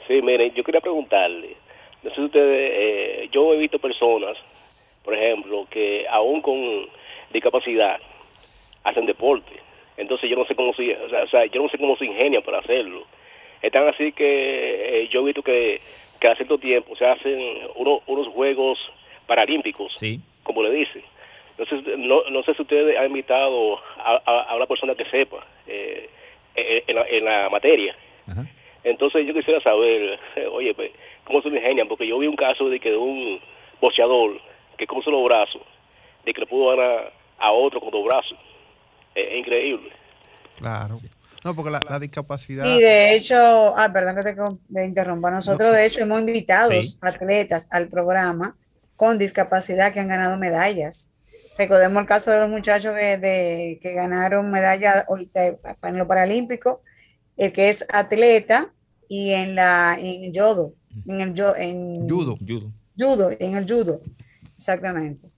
Sí, 0.07 0.21
miren, 0.23 0.54
yo 0.54 0.62
quería 0.62 0.81
preguntarle, 0.81 1.57
no 2.02 2.11
sé 2.11 2.16
si 2.16 2.23
ustedes, 2.23 2.71
eh, 2.75 3.31
yo 3.33 3.54
he 3.54 3.59
visto 3.59 3.78
personas, 3.78 4.37
por 5.04 5.14
ejemplo, 5.14 5.66
que 5.70 6.06
aún 6.08 6.40
con 6.40 6.88
discapacidad 7.30 8.00
hacen 8.84 9.06
deporte. 9.06 9.52
Entonces 9.96 10.28
yo 10.28 10.37
no 10.37 10.44
sé 10.46 10.54
cómo 10.54 10.73
se, 10.75 10.96
o 10.96 11.28
sea, 11.28 11.44
yo 11.46 11.62
no 11.62 11.68
sé 11.68 11.78
cómo 11.78 11.96
se 11.96 12.06
ingenian 12.06 12.42
para 12.42 12.58
hacerlo. 12.58 13.04
Están 13.62 13.87
así 13.88 14.12
que 14.12 15.02
eh, 15.04 15.08
yo 15.08 15.20
he 15.20 15.25
visto 15.26 15.42
que, 15.42 15.80
que 16.20 16.28
a 16.28 16.34
cierto 16.37 16.58
tiempo 16.58 16.96
se 16.96 17.06
hacen 17.06 17.38
uno- 17.76 18.02
unos 18.06 18.28
juegos 18.28 18.78
paralímpicos, 19.26 19.92
Sí. 19.96 20.20
como 20.42 20.62
le 20.62 20.70
dicen. 20.70 21.02
Sé, 21.68 21.96
no, 21.96 22.25
no 22.30 22.42
sé 22.42 22.54
si 22.54 22.62
ustedes 22.62 22.99
han 22.99 23.06
invitado 23.06 23.78
a, 23.99 24.20
a- 24.26 24.42
a 24.50 24.56
una 24.56 24.66
persona 24.66 24.94
que 24.96 25.04
sepa 25.04 25.46
eh, 25.68 26.08
eh, 26.56 26.84
en, 26.88 26.94
la, 26.96 27.06
en 27.08 27.25
la 27.25 27.49
materia. 27.49 27.94
Ajá. 28.26 28.44
Entonces 28.82 29.26
yo 29.26 29.32
quisiera 29.32 29.61
saber, 29.61 30.18
oye, 30.52 30.75
pues, 30.75 30.90
cómo 31.25 31.40
se 31.42 31.49
ingenian, 31.49 31.87
porque 31.88 32.06
yo 32.06 32.18
vi 32.18 32.26
un 32.26 32.37
caso 32.37 32.68
de 32.68 32.80
que 32.80 32.90
de 32.90 32.96
un 32.96 33.40
boxeador 33.80 34.40
que 34.78 34.87
con 34.87 35.02
solo 35.02 35.23
brazo, 35.25 35.61
de 36.25 36.33
que 36.33 36.40
le 36.40 36.47
pudo 36.47 36.76
ganar 36.76 37.12
a 37.38 37.52
otro 37.52 37.81
con 37.81 37.90
dos 37.90 38.04
brazos. 38.04 38.38
Es 39.14 39.28
increíble. 39.35 39.90
Claro. 40.59 40.97
No, 41.45 41.54
porque 41.54 41.71
la, 41.71 41.81
la 41.88 41.99
discapacidad. 41.99 42.64
Sí, 42.64 42.81
de 42.81 43.14
hecho, 43.14 43.75
ah, 43.76 43.90
perdón 43.93 44.16
que 44.16 44.23
te 44.23 44.35
me 44.71 44.85
interrumpa. 44.85 45.31
Nosotros, 45.31 45.73
de 45.73 45.85
hecho, 45.87 46.00
hemos 46.00 46.21
invitado 46.21 46.71
Sí. 46.71 46.97
atletas 47.02 47.69
al 47.71 47.88
programa 47.88 48.57
con 48.97 49.19
discapacidad 49.19 49.93
que 49.93 50.00
han 50.00 50.09
ganado 50.09 50.38
medallas. 50.38 51.12
Recordemos 51.59 52.00
el 52.00 52.09
caso 52.09 52.31
de 52.31 52.40
los 52.40 52.49
muchachos 52.49 52.95
que, 52.95 53.19
de, 53.19 53.78
que 53.83 53.93
ganaron 53.93 54.50
medalla 54.50 55.04
ahorita 55.09 55.47
en 55.83 55.99
lo 55.99 56.07
paralímpico, 56.09 56.81
el 57.37 57.52
que 57.52 57.69
es 57.69 57.87
atleta 57.93 58.73
y 59.09 59.33
en 59.33 59.54
la 59.54 59.97
en 60.00 60.33
yodo, 60.33 60.73
en 61.07 61.21
el 61.21 61.35
yo, 61.35 61.54
en 61.57 62.09
Judo. 62.09 62.37
Judo. 62.38 62.73
judo, 62.99 63.31
en 63.38 63.54
el 63.57 63.66
judo, 63.69 64.00
exactamente. 64.56 65.30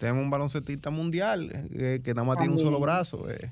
Tenemos 0.00 0.22
un 0.24 0.30
baloncetista 0.30 0.90
mundial 0.90 1.68
eh, 1.74 2.00
que 2.04 2.14
nada 2.14 2.26
más 2.26 2.38
tiene 2.38 2.52
un 2.54 2.58
solo 2.60 2.78
brazo. 2.80 3.28
eh. 3.30 3.50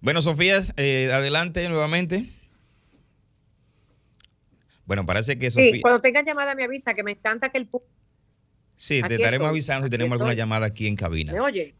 Bueno, 0.00 0.22
Sofía, 0.22 0.60
eh, 0.76 1.10
adelante 1.12 1.68
nuevamente. 1.68 2.28
Bueno, 4.84 5.06
parece 5.06 5.38
que 5.38 5.50
Sí, 5.50 5.66
Sofía. 5.68 5.80
cuando 5.82 6.00
tengan 6.00 6.24
llamada 6.24 6.54
me 6.54 6.64
avisa 6.64 6.94
que 6.94 7.02
me 7.02 7.12
encanta 7.12 7.48
que 7.50 7.58
el 7.58 7.66
público 7.66 7.90
Sí, 8.76 9.00
te 9.02 9.14
estaremos 9.14 9.46
estoy, 9.46 9.48
avisando 9.50 9.86
si 9.86 9.90
tenemos 9.90 10.12
alguna 10.12 10.34
llamada 10.34 10.66
aquí 10.66 10.88
en 10.88 10.96
cabina. 10.96 11.32
me 11.32 11.40
oye. 11.40 11.74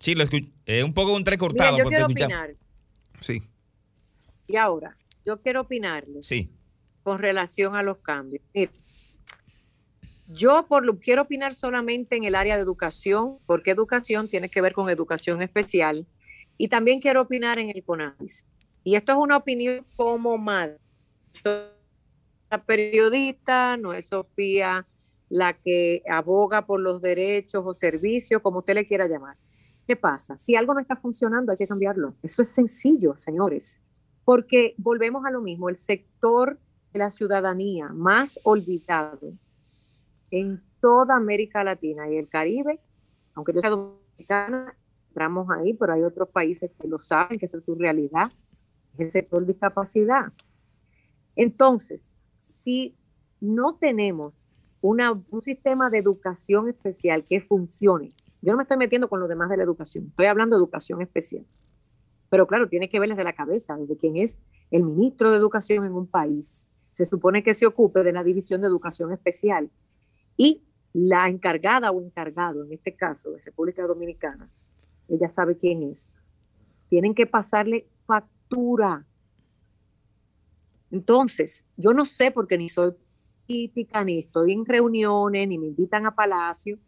Sí, 0.00 0.14
lo 0.16 0.24
escucho. 0.24 0.48
Es 0.66 0.82
un 0.82 0.92
poco 0.92 1.08
un 1.08 1.18
Miren, 1.18 1.20
entrecortado 1.20 1.78
yo 1.78 1.84
porque 1.84 1.96
quiero 1.96 2.08
escuchamos. 2.08 2.36
opinar. 2.36 2.56
Sí. 3.20 3.42
Y 4.48 4.56
ahora, 4.56 4.96
yo 5.24 5.38
quiero 5.40 5.60
opinarles 5.62 6.26
Sí, 6.26 6.52
con 7.04 7.18
relación 7.20 7.76
a 7.76 7.82
los 7.82 7.98
cambios. 7.98 8.42
Mire, 8.52 8.72
yo 10.28 10.66
por 10.68 10.84
lo 10.84 10.98
quiero 10.98 11.22
opinar 11.22 11.54
solamente 11.54 12.16
en 12.16 12.24
el 12.24 12.34
área 12.34 12.56
de 12.56 12.62
educación, 12.62 13.38
porque 13.46 13.70
educación 13.70 14.28
tiene 14.28 14.48
que 14.48 14.60
ver 14.60 14.74
con 14.74 14.90
educación 14.90 15.42
especial, 15.42 16.06
y 16.58 16.68
también 16.68 17.00
quiero 17.00 17.22
opinar 17.22 17.58
en 17.58 17.70
el 17.70 17.82
CONAIS. 17.82 18.46
Y 18.84 18.94
esto 18.94 19.12
es 19.12 19.18
una 19.18 19.36
opinión 19.36 19.86
como 19.96 20.36
madre. 20.36 20.78
La 22.50 22.64
periodista, 22.64 23.76
no 23.76 23.92
es 23.92 24.06
Sofía 24.06 24.86
la 25.30 25.52
que 25.52 26.02
aboga 26.08 26.64
por 26.64 26.80
los 26.80 27.02
derechos 27.02 27.62
o 27.66 27.74
servicios, 27.74 28.40
como 28.40 28.60
usted 28.60 28.74
le 28.74 28.86
quiera 28.86 29.06
llamar. 29.06 29.36
¿Qué 29.86 29.96
pasa? 29.96 30.36
Si 30.38 30.56
algo 30.56 30.74
no 30.74 30.80
está 30.80 30.96
funcionando, 30.96 31.52
hay 31.52 31.58
que 31.58 31.66
cambiarlo. 31.66 32.14
Eso 32.22 32.42
es 32.42 32.48
sencillo, 32.48 33.14
señores, 33.16 33.82
porque 34.24 34.74
volvemos 34.78 35.24
a 35.26 35.30
lo 35.30 35.40
mismo, 35.40 35.68
el 35.68 35.76
sector 35.76 36.58
de 36.92 36.98
la 36.98 37.10
ciudadanía 37.10 37.88
más 37.88 38.40
olvidado 38.42 39.34
en 40.30 40.62
toda 40.80 41.16
América 41.16 41.64
Latina 41.64 42.08
y 42.10 42.16
el 42.16 42.28
Caribe, 42.28 42.80
aunque 43.34 43.52
yo 43.52 43.60
sea 43.60 43.70
dominicana, 43.70 44.76
entramos 45.08 45.48
ahí, 45.50 45.74
pero 45.74 45.92
hay 45.92 46.02
otros 46.02 46.28
países 46.28 46.70
que 46.80 46.88
lo 46.88 46.98
saben, 46.98 47.38
que 47.38 47.46
esa 47.46 47.58
es 47.58 47.64
su 47.64 47.74
realidad, 47.74 48.30
el 48.98 49.10
sector 49.10 49.44
discapacidad. 49.46 50.32
Entonces, 51.36 52.10
si 52.40 52.96
no 53.40 53.76
tenemos 53.76 54.50
un 54.80 55.40
sistema 55.40 55.90
de 55.90 55.98
educación 55.98 56.68
especial 56.68 57.24
que 57.24 57.40
funcione, 57.40 58.10
yo 58.42 58.52
no 58.52 58.58
me 58.58 58.62
estoy 58.62 58.76
metiendo 58.76 59.08
con 59.08 59.20
lo 59.20 59.26
demás 59.26 59.48
de 59.50 59.56
la 59.56 59.64
educación, 59.64 60.06
estoy 60.08 60.26
hablando 60.26 60.56
de 60.56 60.60
educación 60.60 61.02
especial. 61.02 61.46
Pero 62.30 62.46
claro, 62.46 62.68
tiene 62.68 62.88
que 62.88 63.00
ver 63.00 63.08
desde 63.08 63.24
la 63.24 63.32
cabeza, 63.32 63.76
desde 63.76 63.96
quien 63.96 64.16
es 64.16 64.38
el 64.70 64.84
ministro 64.84 65.30
de 65.30 65.38
educación 65.38 65.84
en 65.84 65.94
un 65.94 66.06
país. 66.06 66.68
Se 66.90 67.04
supone 67.04 67.42
que 67.42 67.54
se 67.54 67.66
ocupe 67.66 68.02
de 68.02 68.12
la 68.12 68.22
división 68.22 68.60
de 68.60 68.66
educación 68.66 69.12
especial. 69.12 69.70
Y 70.38 70.62
la 70.94 71.28
encargada 71.28 71.90
o 71.90 72.00
encargado, 72.00 72.64
en 72.64 72.72
este 72.72 72.96
caso 72.96 73.32
de 73.32 73.42
República 73.42 73.86
Dominicana, 73.86 74.48
ella 75.08 75.28
sabe 75.28 75.58
quién 75.58 75.82
es, 75.82 76.08
tienen 76.88 77.14
que 77.14 77.26
pasarle 77.26 77.88
factura. 78.06 79.04
Entonces, 80.90 81.66
yo 81.76 81.92
no 81.92 82.04
sé 82.04 82.30
porque 82.30 82.56
ni 82.56 82.68
soy 82.68 82.94
política, 83.46 84.04
ni 84.04 84.20
estoy 84.20 84.52
en 84.52 84.64
reuniones, 84.64 85.48
ni 85.48 85.58
me 85.58 85.66
invitan 85.66 86.06
a 86.06 86.14
palacio, 86.14 86.78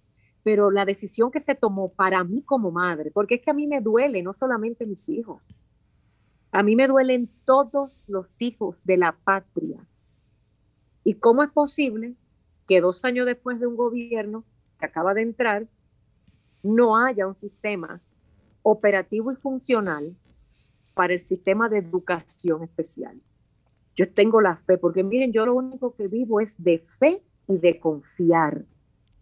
pero 0.43 0.71
la 0.71 0.85
decisión 0.85 1.31
que 1.31 1.41
se 1.41 1.55
tomó 1.55 1.93
para 1.93 2.23
mí 2.23 2.43
como 2.43 2.71
madre, 2.71 3.11
porque 3.11 3.35
es 3.35 3.43
que 3.43 3.51
a 3.51 3.55
mí 3.55 3.67
me 3.67 3.81
duele, 3.81 4.23
no 4.23 4.33
solamente 4.33 4.87
mis 4.87 5.09
hijos, 5.09 5.43
a 6.53 6.63
mí 6.63 6.77
me 6.77 6.87
duelen 6.87 7.29
todos 7.45 8.03
los 8.07 8.41
hijos 8.41 8.85
de 8.85 8.97
la 8.97 9.13
patria. 9.13 9.87
¿Y 11.03 11.15
cómo 11.15 11.43
es 11.43 11.51
posible 11.51 12.15
que 12.71 12.81
dos 12.81 13.05
años 13.05 13.27
después 13.27 13.59
de 13.59 13.67
un 13.67 13.75
gobierno 13.75 14.45
que 14.79 14.87
acaba 14.87 15.13
de 15.13 15.23
entrar, 15.23 15.67
no 16.63 16.97
haya 16.97 17.27
un 17.27 17.35
sistema 17.35 18.01
operativo 18.63 19.33
y 19.33 19.35
funcional 19.35 20.15
para 20.95 21.15
el 21.15 21.19
sistema 21.19 21.69
de 21.69 21.79
educación 21.79 22.63
especial? 22.63 23.21
Yo 23.97 24.13
tengo 24.13 24.41
la 24.41 24.55
fe, 24.55 24.79
porque 24.79 25.03
miren, 25.03 25.33
yo 25.33 25.47
lo 25.47 25.57
único 25.57 25.97
que 25.97 26.07
vivo 26.07 26.39
es 26.41 26.63
de 26.63 26.79
fe 26.79 27.25
y 27.49 27.59
de 27.59 27.81
confiar, 27.81 28.65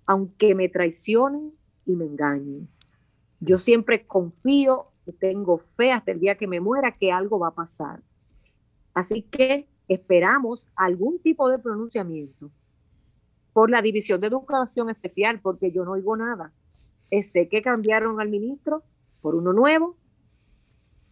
aunque 0.05 0.55
me 0.55 0.69
traicionen 0.69 1.55
y 1.87 1.97
me 1.97 2.05
engañen. 2.05 2.69
Yo 3.41 3.57
siempre 3.57 4.07
confío 4.07 4.89
y 5.07 5.13
tengo 5.13 5.57
fe 5.57 5.91
hasta 5.91 6.13
el 6.13 6.21
día 6.21 6.37
que 6.37 6.47
me 6.47 6.61
muera 6.61 6.99
que 6.99 7.11
algo 7.11 7.39
va 7.39 7.49
a 7.49 7.55
pasar. 7.55 8.03
Así 8.93 9.23
que 9.23 9.67
esperamos 9.89 10.69
algún 10.77 11.19
tipo 11.19 11.49
de 11.49 11.59
pronunciamiento 11.59 12.51
por 13.59 13.71
la 13.73 13.83
División 13.83 14.21
de 14.21 14.29
Educación 14.29 14.89
Especial, 14.89 15.41
porque 15.41 15.73
yo 15.73 15.85
no 15.85 15.91
oigo 15.91 16.17
nada. 16.17 16.53
Eh, 17.11 17.25
sé 17.25 17.49
que 17.49 17.61
cambiaron 17.61 18.21
al 18.21 18.29
ministro 18.29 18.85
por 19.21 19.35
uno 19.35 19.53
nuevo, 19.53 19.97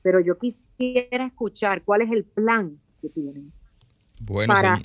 pero 0.02 0.20
yo 0.20 0.38
quisiera 0.38 1.26
escuchar 1.26 1.82
cuál 1.82 2.02
es 2.02 2.12
el 2.12 2.24
plan 2.24 2.80
que 3.02 3.08
tienen 3.08 3.52
para 4.46 4.80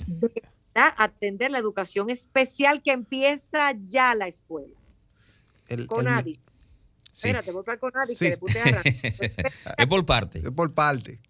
atender 0.74 1.52
la 1.52 1.58
educación 1.60 2.10
especial 2.10 2.82
que 2.82 2.90
empieza 2.90 3.70
ya 3.84 4.12
la 4.16 4.26
escuela. 4.26 4.74
El, 5.68 5.86
con 5.86 6.08
el- 6.08 6.14
Adi. 6.14 6.34
sí. 7.12 7.28
Espérate, 7.28 7.52
voy 7.52 7.62
para 7.62 7.78
con 7.78 7.92
Adi, 7.96 8.16
Sí. 8.16 8.24
que 8.24 8.30
después 8.30 8.54
te 8.54 8.60
agarran. 8.60 8.82
Es 9.78 9.86
por 9.86 10.04
parte. 10.04 10.40
Es 10.40 10.50
por 10.50 10.74
parte. 10.74 11.20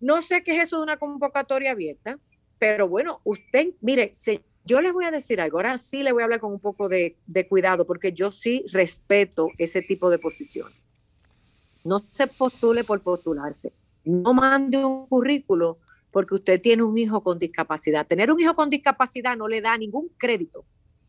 No 0.00 0.22
sé 0.22 0.42
qué 0.42 0.56
es 0.56 0.62
eso 0.68 0.78
de 0.78 0.84
una 0.84 0.96
convocatoria 0.96 1.72
abierta, 1.72 2.18
pero 2.58 2.88
bueno, 2.88 3.20
usted, 3.24 3.74
mire, 3.82 4.14
se- 4.14 4.42
yo 4.64 4.80
les 4.80 4.92
voy 4.92 5.04
a 5.04 5.10
decir 5.10 5.40
algo, 5.40 5.58
ahora 5.58 5.78
sí 5.78 6.02
le 6.02 6.12
voy 6.12 6.22
a 6.22 6.24
hablar 6.24 6.40
con 6.40 6.52
un 6.52 6.60
poco 6.60 6.88
de, 6.88 7.16
de 7.26 7.48
cuidado, 7.48 7.86
porque 7.86 8.12
yo 8.12 8.30
sí 8.30 8.64
respeto 8.72 9.48
ese 9.58 9.82
tipo 9.82 10.10
de 10.10 10.18
posición. 10.18 10.68
No 11.84 12.00
se 12.12 12.26
postule 12.26 12.84
por 12.84 13.00
postularse. 13.00 13.72
No 14.04 14.34
mande 14.34 14.84
un 14.84 15.06
currículo 15.06 15.78
porque 16.10 16.34
usted 16.34 16.60
tiene 16.60 16.82
un 16.82 16.96
hijo 16.98 17.22
con 17.22 17.38
discapacidad. 17.38 18.06
Tener 18.06 18.30
un 18.30 18.40
hijo 18.40 18.54
con 18.54 18.68
discapacidad 18.68 19.36
no 19.36 19.48
le 19.48 19.60
da 19.60 19.76
ningún 19.78 20.10
crédito 20.18 20.64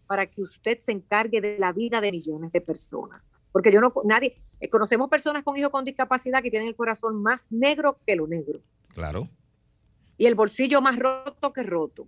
para 0.07 0.25
que 0.27 0.41
usted 0.41 0.77
se 0.79 0.91
encargue 0.91 1.41
de 1.41 1.57
la 1.57 1.73
vida 1.73 2.01
de 2.01 2.11
millones 2.11 2.51
de 2.51 2.61
personas. 2.61 3.21
Porque 3.51 3.71
yo 3.71 3.81
no, 3.81 3.93
nadie, 4.05 4.37
eh, 4.59 4.69
conocemos 4.69 5.09
personas 5.09 5.43
con 5.43 5.57
hijos 5.57 5.71
con 5.71 5.83
discapacidad 5.83 6.41
que 6.41 6.51
tienen 6.51 6.67
el 6.69 6.75
corazón 6.75 7.21
más 7.21 7.51
negro 7.51 7.97
que 8.05 8.15
lo 8.15 8.27
negro 8.27 8.61
Claro. 8.93 9.27
y 10.17 10.25
el 10.25 10.35
bolsillo 10.35 10.81
más 10.81 10.97
roto 10.97 11.51
que 11.51 11.63
roto. 11.63 12.07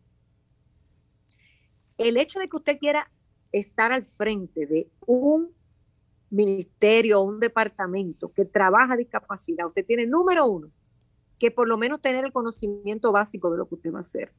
El 1.97 2.17
hecho 2.17 2.39
de 2.39 2.50
que 2.50 2.57
usted 2.57 2.79
quiera 2.79 3.12
estar 3.51 3.91
al 3.91 4.03
frente 4.03 4.65
de 4.65 4.89
un 5.05 5.51
ministerio 6.29 7.21
o 7.21 7.23
un 7.23 7.39
departamento 7.39 8.33
que 8.33 8.45
trabaja 8.45 8.97
discapacidad, 8.97 9.67
usted 9.67 9.85
tiene 9.85 10.07
número 10.07 10.47
uno, 10.47 10.71
que 11.38 11.51
por 11.51 11.67
lo 11.67 11.77
menos 11.77 12.01
tener 12.01 12.25
el 12.25 12.33
conocimiento 12.33 13.12
básico 13.12 13.51
de 13.51 13.57
lo 13.57 13.67
que 13.67 13.75
usted 13.75 13.93
va 13.93 14.00
a 14.00 14.01
hacer. 14.01 14.34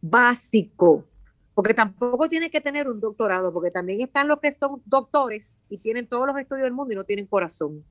Básico. 0.00 1.06
Porque 1.54 1.74
tampoco 1.74 2.28
tiene 2.28 2.50
que 2.50 2.60
tener 2.60 2.88
un 2.88 3.00
doctorado, 3.00 3.52
porque 3.52 3.70
también 3.70 4.00
están 4.00 4.28
los 4.28 4.40
que 4.40 4.52
son 4.52 4.82
doctores 4.86 5.58
y 5.68 5.78
tienen 5.78 6.08
todos 6.08 6.26
los 6.26 6.36
estudios 6.38 6.64
del 6.64 6.72
mundo 6.72 6.92
y 6.92 6.96
no 6.96 7.04
tienen 7.04 7.26
corazón. 7.26 7.84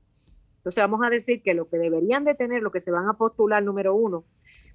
Entonces 0.56 0.82
vamos 0.82 1.00
a 1.06 1.08
decir 1.08 1.42
que 1.42 1.54
lo 1.54 1.68
que 1.68 1.78
deberían 1.78 2.24
de 2.24 2.34
tener, 2.34 2.62
lo 2.62 2.70
que 2.70 2.80
se 2.80 2.90
van 2.90 3.08
a 3.08 3.14
postular, 3.14 3.62
número 3.62 3.94
uno, 3.94 4.24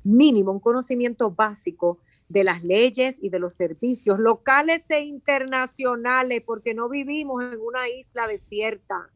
mínimo 0.03 0.51
un 0.51 0.59
conocimiento 0.59 1.29
básico 1.29 1.99
de 2.27 2.43
las 2.43 2.63
leyes 2.63 3.21
y 3.21 3.29
de 3.29 3.39
los 3.39 3.53
servicios 3.53 4.19
locales 4.19 4.89
e 4.89 5.01
internacionales, 5.01 6.41
porque 6.45 6.73
no 6.73 6.89
vivimos 6.89 7.43
en 7.43 7.59
una 7.59 7.87
isla 7.89 8.27
desierta, 8.27 9.09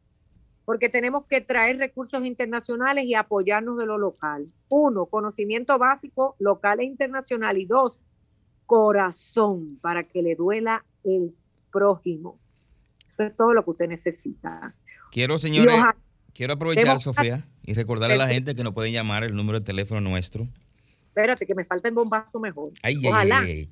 porque 0.65 0.89
tenemos 0.89 1.25
que 1.25 1.41
traer 1.41 1.77
recursos 1.77 2.23
internacionales 2.25 3.05
y 3.05 3.15
apoyarnos 3.15 3.77
de 3.77 3.87
lo 3.87 3.97
local. 3.97 4.51
Uno, 4.67 5.07
conocimiento 5.07 5.77
básico 5.79 6.35
local 6.37 6.79
e 6.79 6.85
internacional. 6.85 7.57
Y 7.57 7.65
dos, 7.65 8.01
corazón 8.67 9.79
para 9.81 10.03
que 10.03 10.21
le 10.21 10.35
duela 10.35 10.85
el 11.03 11.35
prójimo. 11.71 12.39
Eso 13.07 13.23
es 13.23 13.35
todo 13.35 13.55
lo 13.55 13.63
que 13.63 13.71
usted 13.71 13.87
necesita. 13.87 14.75
Quiero, 15.11 15.39
señores, 15.39 15.73
quiero 16.33 16.53
aprovechar, 16.53 17.01
Sofía, 17.01 17.43
y 17.63 17.73
recordarle 17.73 18.13
a 18.13 18.19
la 18.19 18.27
gente 18.27 18.53
que 18.53 18.63
nos 18.63 18.75
pueden 18.75 18.93
llamar 18.93 19.23
el 19.23 19.35
número 19.35 19.59
de 19.59 19.65
teléfono 19.65 20.01
nuestro. 20.01 20.47
Espérate, 21.09 21.45
que 21.45 21.55
me 21.55 21.65
falta 21.65 21.87
el 21.87 21.93
bombazo 21.93 22.39
mejor. 22.39 22.71
Ay, 22.81 22.95
ojalá, 23.05 23.39
ay. 23.39 23.69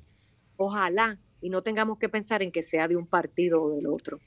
ojalá, 0.56 1.18
y 1.40 1.50
no 1.50 1.62
tengamos 1.62 1.98
que 1.98 2.08
pensar 2.08 2.42
en 2.42 2.52
que 2.52 2.62
sea 2.62 2.88
de 2.88 2.96
un 2.96 3.06
partido 3.06 3.62
o 3.62 3.70
del 3.70 3.86
otro. 3.86 4.20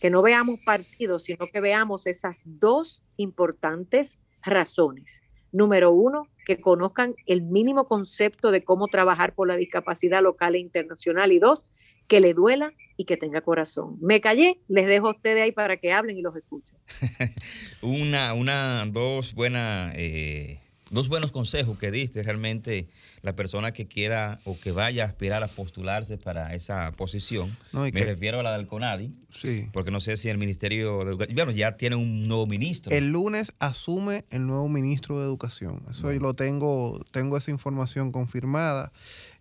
Que 0.00 0.10
no 0.10 0.22
veamos 0.22 0.60
partidos, 0.64 1.24
sino 1.24 1.46
que 1.46 1.60
veamos 1.60 2.06
esas 2.06 2.42
dos 2.44 3.04
importantes 3.16 4.16
razones. 4.42 5.22
Número 5.52 5.92
uno, 5.92 6.28
que 6.46 6.60
conozcan 6.60 7.14
el 7.26 7.42
mínimo 7.42 7.86
concepto 7.86 8.50
de 8.50 8.64
cómo 8.64 8.88
trabajar 8.88 9.34
por 9.34 9.46
la 9.46 9.56
discapacidad 9.56 10.22
local 10.22 10.54
e 10.54 10.58
internacional. 10.58 11.32
Y 11.32 11.38
dos, 11.38 11.66
que 12.06 12.20
le 12.20 12.34
duela 12.34 12.72
y 12.96 13.04
que 13.04 13.16
tenga 13.16 13.40
corazón. 13.40 13.96
Me 14.00 14.20
callé, 14.20 14.60
les 14.68 14.86
dejo 14.86 15.08
a 15.08 15.12
ustedes 15.12 15.42
ahí 15.42 15.52
para 15.52 15.76
que 15.76 15.92
hablen 15.92 16.18
y 16.18 16.22
los 16.22 16.36
escuchen. 16.36 16.78
Una, 17.82 18.34
una, 18.34 18.86
dos 18.86 19.34
buenas, 19.34 19.92
eh, 19.96 20.60
dos 20.94 21.08
buenos 21.08 21.32
consejos 21.32 21.76
que 21.78 21.90
diste 21.90 22.22
realmente 22.22 22.88
la 23.22 23.34
persona 23.36 23.72
que 23.72 23.86
quiera 23.86 24.40
o 24.44 24.58
que 24.58 24.70
vaya 24.72 25.04
a 25.04 25.06
aspirar 25.08 25.42
a 25.42 25.48
postularse 25.48 26.16
para 26.16 26.54
esa 26.54 26.92
posición. 26.92 27.56
No, 27.72 27.80
Me 27.82 27.92
que- 27.92 28.04
refiero 28.04 28.40
a 28.40 28.42
la 28.42 28.56
del 28.56 28.66
CONADI, 28.66 29.12
Sí. 29.30 29.68
porque 29.72 29.90
no 29.90 30.00
sé 30.00 30.16
si 30.16 30.28
el 30.28 30.38
Ministerio 30.38 30.98
de 31.04 31.10
Educación, 31.10 31.34
bueno, 31.36 31.50
ya 31.50 31.76
tiene 31.76 31.96
un 31.96 32.28
nuevo 32.28 32.46
ministro. 32.46 32.92
El 32.92 33.10
lunes 33.10 33.52
asume 33.58 34.24
el 34.30 34.46
nuevo 34.46 34.68
ministro 34.68 35.18
de 35.18 35.24
Educación. 35.26 35.82
Eso 35.90 36.12
yo 36.12 36.20
lo 36.20 36.34
tengo, 36.34 37.00
tengo 37.10 37.36
esa 37.36 37.50
información 37.50 38.12
confirmada. 38.12 38.92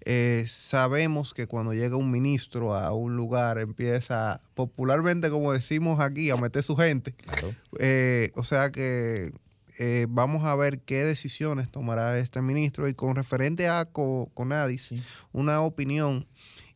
Eh, 0.06 0.44
sabemos 0.48 1.34
que 1.34 1.48
cuando 1.48 1.74
llega 1.74 1.96
un 1.96 2.12
ministro 2.12 2.76
a 2.76 2.92
un 2.92 3.16
lugar 3.16 3.58
empieza 3.60 4.42
popularmente, 4.54 5.30
como 5.30 5.54
decimos 5.54 6.00
aquí, 6.02 6.30
a 6.30 6.36
meter 6.36 6.62
su 6.64 6.76
gente. 6.76 7.14
Claro. 7.14 7.56
Eh, 7.80 8.32
o 8.36 8.44
sea 8.44 8.70
que 8.72 9.32
eh, 9.80 10.06
vamos 10.10 10.46
a 10.46 10.56
ver 10.56 10.80
qué 10.82 11.04
decisiones 11.04 11.70
tomará 11.72 12.18
este 12.18 12.42
ministro 12.42 12.88
y 12.88 12.94
con 12.94 13.16
referente 13.16 13.68
a 13.68 13.86
Co- 13.86 14.30
Conadis, 14.34 14.88
Sí. 14.90 15.04
una 15.32 15.62
opinión 15.62 16.28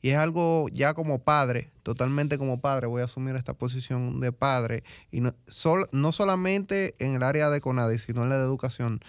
y 0.02 0.10
es 0.10 0.18
algo 0.18 0.68
ya 0.72 0.94
como 0.94 1.24
padre, 1.24 1.72
totalmente 1.84 2.38
como 2.38 2.62
padre, 2.62 2.88
voy 2.88 3.02
a 3.02 3.06
asumir 3.06 3.36
esta 3.36 3.54
posición 3.54 4.20
de 4.20 4.32
padre 4.32 4.84
y 5.12 5.22
no, 5.22 5.34
sol- 5.48 5.90
no 5.92 6.12
solamente 6.12 6.96
en 7.00 7.16
el 7.16 7.24
área 7.24 7.50
de 7.50 7.62
Conadis, 7.62 8.04
sino 8.04 8.24
en 8.24 8.30
la 8.30 8.38
de 8.38 8.44
educación. 8.46 9.00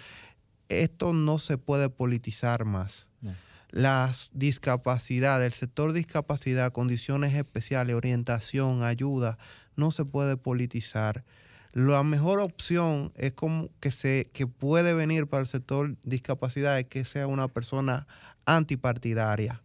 Esto 0.67 1.13
no 1.13 1.39
se 1.39 1.57
puede 1.57 1.89
politizar 1.89 2.65
más. 2.65 3.07
No. 3.21 3.33
Las 3.71 4.29
discapacidades, 4.33 5.47
el 5.47 5.53
sector 5.53 5.93
discapacidad, 5.93 6.71
condiciones 6.71 7.33
especiales, 7.35 7.95
orientación, 7.95 8.83
ayuda, 8.83 9.37
no 9.75 9.91
se 9.91 10.05
puede 10.05 10.37
politizar. 10.37 11.23
La 11.73 12.01
mejor 12.03 12.39
opción 12.39 13.11
es 13.15 13.31
como 13.33 13.69
que 13.79 13.91
se 13.91 14.29
que 14.33 14.47
puede 14.47 14.93
venir 14.93 15.27
para 15.27 15.41
el 15.41 15.47
sector 15.47 15.95
discapacidad 16.03 16.79
es 16.79 16.85
que 16.85 17.05
sea 17.05 17.27
una 17.27 17.47
persona 17.47 18.07
antipartidaria. 18.45 19.61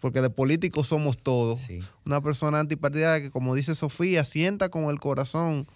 Porque 0.00 0.22
de 0.22 0.30
políticos 0.30 0.86
somos 0.86 1.18
todos. 1.18 1.60
Sí. 1.60 1.80
Una 2.06 2.22
persona 2.22 2.60
antipartidaria 2.60 3.22
que, 3.26 3.30
como 3.30 3.54
dice 3.54 3.74
Sofía, 3.74 4.24
sienta 4.24 4.70
con 4.70 4.84
el 4.84 4.98
corazón 4.98 5.66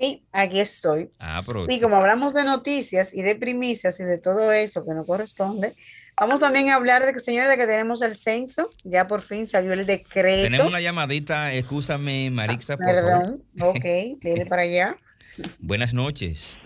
Sí, 0.00 0.22
aquí 0.32 0.60
estoy. 0.60 1.10
Ah, 1.18 1.42
pero... 1.46 1.66
Y 1.68 1.78
como 1.78 1.96
hablamos 1.96 2.32
de 2.32 2.44
noticias 2.44 3.12
y 3.14 3.20
de 3.20 3.36
primicias 3.36 4.00
y 4.00 4.04
de 4.04 4.16
todo 4.16 4.50
eso 4.50 4.82
que 4.86 4.94
nos 4.94 5.06
corresponde, 5.06 5.74
vamos 6.18 6.40
también 6.40 6.70
a 6.70 6.76
hablar 6.76 7.04
de 7.04 7.12
que, 7.12 7.20
señores, 7.20 7.50
de 7.50 7.58
que 7.58 7.66
tenemos 7.66 8.00
el 8.00 8.16
censo. 8.16 8.70
Ya 8.82 9.06
por 9.06 9.20
fin 9.20 9.46
salió 9.46 9.74
el 9.74 9.84
decreto. 9.84 10.44
Tenemos 10.44 10.68
una 10.68 10.80
llamadita, 10.80 11.52
escúchame, 11.52 12.30
Marixa, 12.30 12.78
por 12.78 12.86
Perdón, 12.86 13.42
favor. 13.58 13.76
ok, 13.76 13.84
dile 14.22 14.46
para 14.46 14.62
allá. 14.62 14.96
Buenas 15.58 15.92
noches. 15.92 16.58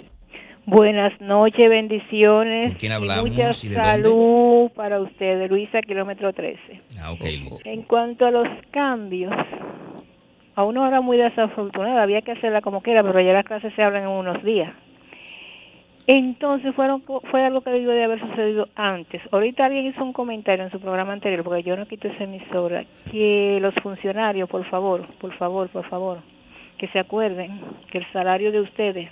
Buenas 0.66 1.20
noches, 1.20 1.68
bendiciones. 1.68 2.68
¿Con 2.68 2.78
quién 2.78 2.92
hablamos 2.92 3.30
Mucha 3.30 3.50
y 3.62 3.68
de 3.68 3.74
salud 3.74 4.70
para 4.76 5.00
ustedes, 5.00 5.50
Luisa, 5.50 5.82
kilómetro 5.82 6.32
13. 6.32 6.58
Ah, 7.00 7.10
ok, 7.10 7.20
Luis. 7.20 7.54
En 7.64 7.82
cuanto 7.82 8.24
a 8.26 8.30
los 8.30 8.46
cambios, 8.72 9.32
a 10.56 10.64
una 10.64 10.82
hora 10.82 11.00
muy 11.00 11.16
desafortunada, 11.16 12.02
había 12.02 12.22
que 12.22 12.32
hacerla 12.32 12.60
como 12.60 12.82
quiera, 12.82 13.02
pero 13.02 13.20
ya 13.20 13.32
las 13.32 13.44
clases 13.44 13.72
se 13.74 13.82
hablan 13.82 14.04
en 14.04 14.08
unos 14.08 14.42
días. 14.42 14.72
Entonces 16.06 16.74
fueron 16.74 17.02
fue 17.02 17.44
algo 17.44 17.62
que 17.62 17.70
debió 17.70 17.90
de 17.90 18.04
haber 18.04 18.20
sucedido 18.20 18.68
antes. 18.76 19.22
Ahorita 19.32 19.64
alguien 19.64 19.86
hizo 19.86 20.04
un 20.04 20.12
comentario 20.12 20.64
en 20.64 20.70
su 20.70 20.78
programa 20.78 21.14
anterior, 21.14 21.42
porque 21.42 21.62
yo 21.62 21.76
no 21.76 21.86
quito 21.86 22.08
esa 22.08 22.24
emisora, 22.24 22.84
que 23.10 23.58
los 23.60 23.74
funcionarios, 23.82 24.48
por 24.48 24.64
favor, 24.66 25.02
por 25.18 25.32
favor, 25.36 25.68
por 25.70 25.88
favor, 25.88 26.18
que 26.76 26.88
se 26.88 26.98
acuerden 26.98 27.58
que 27.90 27.98
el 27.98 28.12
salario 28.12 28.52
de 28.52 28.60
ustedes 28.60 29.08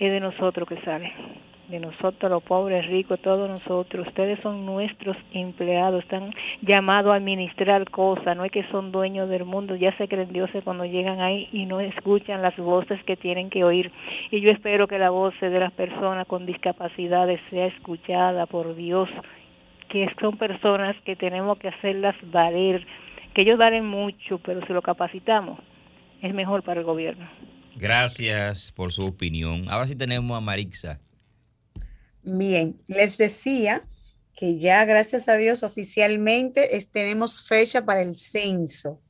es 0.00 0.10
de 0.10 0.20
nosotros 0.20 0.66
que 0.66 0.80
sale, 0.80 1.12
de 1.68 1.80
nosotros 1.80 2.30
los 2.30 2.42
pobres, 2.42 2.86
ricos, 2.86 3.18
todos 3.20 3.48
nosotros. 3.48 4.06
Ustedes 4.06 4.38
son 4.40 4.66
nuestros 4.66 5.16
empleados, 5.32 6.02
están 6.02 6.30
llamados 6.62 7.12
a 7.12 7.16
administrar 7.16 7.88
cosas, 7.90 8.36
no 8.36 8.44
es 8.44 8.52
que 8.52 8.64
son 8.70 8.92
dueños 8.92 9.28
del 9.28 9.44
mundo, 9.44 9.76
ya 9.76 9.96
se 9.96 10.08
creen 10.08 10.32
dioses 10.32 10.62
cuando 10.64 10.84
llegan 10.84 11.20
ahí 11.20 11.48
y 11.52 11.66
no 11.66 11.80
escuchan 11.80 12.42
las 12.42 12.56
voces 12.56 13.02
que 13.04 13.16
tienen 13.16 13.50
que 13.50 13.64
oír. 13.64 13.90
Y 14.30 14.40
yo 14.40 14.50
espero 14.50 14.86
que 14.86 14.98
la 14.98 15.10
voz 15.10 15.34
de 15.40 15.58
las 15.58 15.72
personas 15.72 16.26
con 16.26 16.46
discapacidades 16.46 17.40
sea 17.50 17.66
escuchada 17.66 18.46
por 18.46 18.74
Dios, 18.74 19.08
que 19.88 20.08
son 20.20 20.36
personas 20.36 20.96
que 21.04 21.16
tenemos 21.16 21.58
que 21.58 21.68
hacerlas 21.68 22.16
valer, 22.30 22.86
que 23.34 23.42
ellos 23.42 23.58
valen 23.58 23.86
mucho, 23.86 24.38
pero 24.38 24.64
si 24.66 24.72
lo 24.72 24.82
capacitamos, 24.82 25.58
es 26.22 26.34
mejor 26.34 26.62
para 26.62 26.80
el 26.80 26.86
gobierno. 26.86 27.28
Gracias 27.76 28.72
por 28.72 28.92
su 28.92 29.04
opinión. 29.04 29.64
Ahora 29.68 29.86
sí 29.86 29.96
tenemos 29.96 30.36
a 30.36 30.40
Marixa. 30.40 31.00
Bien, 32.24 32.80
les 32.86 33.16
decía 33.16 33.86
que 34.36 34.58
ya, 34.58 34.84
gracias 34.84 35.28
a 35.28 35.36
Dios, 35.36 35.62
oficialmente 35.62 36.76
es- 36.76 36.88
tenemos 36.90 37.46
fecha 37.46 37.84
para 37.84 38.00
el 38.02 38.16
censo. 38.18 39.00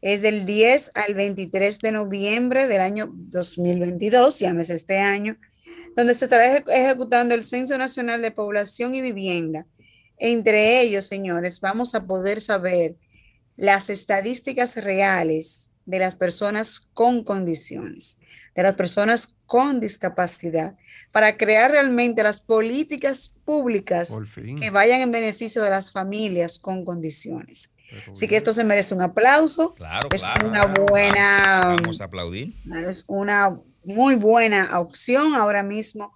Es 0.00 0.22
del 0.22 0.46
10 0.46 0.92
al 0.94 1.14
23 1.14 1.78
de 1.80 1.92
noviembre 1.92 2.66
del 2.66 2.80
año 2.80 3.10
2022, 3.12 4.38
llámese 4.38 4.74
este 4.74 4.98
año, 4.98 5.36
donde 5.96 6.14
se 6.14 6.26
estará 6.26 6.46
eje- 6.58 6.64
ejecutando 6.72 7.34
el 7.34 7.44
Censo 7.44 7.76
Nacional 7.76 8.22
de 8.22 8.30
Población 8.30 8.94
y 8.94 9.02
Vivienda. 9.02 9.66
Entre 10.18 10.80
ellos, 10.82 11.06
señores, 11.06 11.60
vamos 11.60 11.94
a 11.94 12.06
poder 12.06 12.40
saber 12.40 12.96
las 13.56 13.90
estadísticas 13.90 14.76
reales 14.76 15.69
de 15.90 15.98
las 15.98 16.14
personas 16.14 16.88
con 16.94 17.24
condiciones, 17.24 18.18
de 18.54 18.62
las 18.62 18.74
personas 18.74 19.34
con 19.46 19.80
discapacidad, 19.80 20.76
para 21.10 21.36
crear 21.36 21.72
realmente 21.72 22.22
las 22.22 22.40
políticas 22.40 23.34
públicas 23.44 24.16
que 24.58 24.70
vayan 24.70 25.00
en 25.00 25.10
beneficio 25.10 25.62
de 25.62 25.70
las 25.70 25.90
familias 25.90 26.58
con 26.58 26.84
condiciones. 26.84 27.72
Así 28.12 28.28
que 28.28 28.36
esto 28.36 28.52
se 28.52 28.62
merece 28.62 28.94
un 28.94 29.02
aplauso. 29.02 29.74
Claro, 29.74 30.08
es 30.12 30.22
claro. 30.22 30.48
una 30.48 30.66
buena, 30.66 31.76
Vamos 31.82 32.00
a 32.00 32.04
aplaudir. 32.04 32.54
es 32.88 33.04
una 33.08 33.58
muy 33.82 34.14
buena 34.14 34.78
opción 34.78 35.34
ahora 35.34 35.64
mismo. 35.64 36.14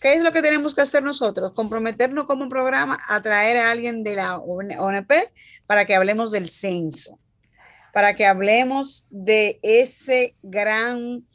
¿Qué 0.00 0.14
es 0.14 0.22
lo 0.22 0.32
que 0.32 0.40
tenemos 0.40 0.74
que 0.74 0.80
hacer 0.80 1.02
nosotros? 1.02 1.52
Comprometernos 1.52 2.24
como 2.24 2.48
programa 2.48 2.98
a 3.08 3.20
traer 3.20 3.58
a 3.58 3.70
alguien 3.70 4.02
de 4.02 4.16
la 4.16 4.38
ONP 4.38 5.12
para 5.66 5.84
que 5.84 5.94
hablemos 5.94 6.32
del 6.32 6.48
censo, 6.48 7.18
para 7.92 8.14
que 8.14 8.26
hablemos 8.26 9.06
de 9.10 9.60
ese 9.62 10.34
gran 10.42 11.26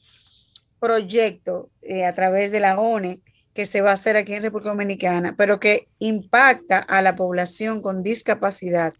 proyecto 0.79 1.69
eh, 1.81 2.05
a 2.05 2.13
través 2.13 2.51
de 2.51 2.59
la 2.59 2.79
ONE 2.79 3.21
que 3.53 3.65
se 3.65 3.81
va 3.81 3.91
a 3.91 3.93
hacer 3.93 4.17
aquí 4.17 4.33
en 4.33 4.43
República 4.43 4.69
Dominicana, 4.69 5.35
pero 5.35 5.59
que 5.59 5.87
impacta 5.97 6.77
a 6.77 7.01
la 7.01 7.15
población 7.15 7.81
con 7.81 8.03
discapacidad 8.03 8.93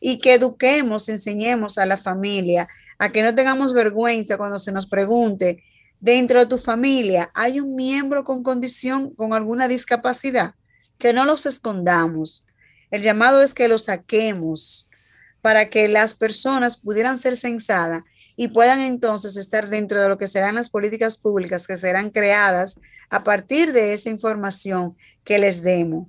y 0.00 0.18
que 0.18 0.34
eduquemos, 0.34 1.08
enseñemos 1.08 1.78
a 1.78 1.86
la 1.86 1.96
familia 1.96 2.68
a 2.98 3.10
que 3.12 3.22
no 3.22 3.34
tengamos 3.34 3.72
vergüenza 3.72 4.36
cuando 4.36 4.58
se 4.58 4.72
nos 4.72 4.86
pregunte, 4.86 5.62
dentro 6.00 6.40
de 6.40 6.46
tu 6.46 6.58
familia 6.58 7.30
hay 7.34 7.60
un 7.60 7.76
miembro 7.76 8.24
con 8.24 8.42
condición, 8.42 9.14
con 9.14 9.32
alguna 9.32 9.68
discapacidad, 9.68 10.54
que 10.98 11.12
no 11.12 11.24
los 11.24 11.46
escondamos. 11.46 12.44
El 12.90 13.02
llamado 13.02 13.42
es 13.42 13.54
que 13.54 13.68
los 13.68 13.84
saquemos 13.84 14.89
para 15.40 15.70
que 15.70 15.88
las 15.88 16.14
personas 16.14 16.76
pudieran 16.76 17.18
ser 17.18 17.36
censadas 17.36 18.02
y 18.36 18.48
puedan 18.48 18.80
entonces 18.80 19.36
estar 19.36 19.68
dentro 19.68 20.00
de 20.00 20.08
lo 20.08 20.18
que 20.18 20.28
serán 20.28 20.54
las 20.54 20.70
políticas 20.70 21.16
públicas 21.16 21.66
que 21.66 21.76
serán 21.76 22.10
creadas 22.10 22.80
a 23.10 23.22
partir 23.22 23.72
de 23.72 23.92
esa 23.92 24.08
información 24.08 24.96
que 25.24 25.38
les 25.38 25.62
demos. 25.62 26.08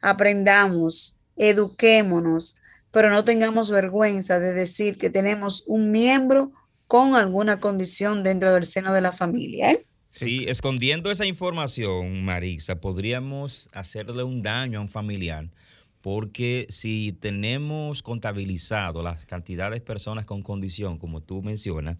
Aprendamos, 0.00 1.16
eduquémonos, 1.36 2.56
pero 2.92 3.10
no 3.10 3.24
tengamos 3.24 3.70
vergüenza 3.70 4.38
de 4.38 4.52
decir 4.52 4.98
que 4.98 5.10
tenemos 5.10 5.64
un 5.66 5.90
miembro 5.90 6.52
con 6.86 7.16
alguna 7.16 7.58
condición 7.58 8.22
dentro 8.22 8.52
del 8.52 8.66
seno 8.66 8.92
de 8.92 9.00
la 9.00 9.12
familia. 9.12 9.72
¿eh? 9.72 9.86
Sí, 10.10 10.44
escondiendo 10.46 11.10
esa 11.10 11.24
información, 11.24 12.22
Marisa, 12.22 12.80
podríamos 12.80 13.70
hacerle 13.72 14.22
un 14.22 14.42
daño 14.42 14.78
a 14.78 14.82
un 14.82 14.90
familiar, 14.90 15.48
porque 16.02 16.66
si 16.68 17.16
tenemos 17.18 18.02
contabilizado 18.02 19.02
las 19.02 19.24
cantidades 19.24 19.80
de 19.80 19.86
personas 19.86 20.26
con 20.26 20.42
condición, 20.42 20.98
como 20.98 21.22
tú 21.22 21.42
mencionas, 21.42 21.96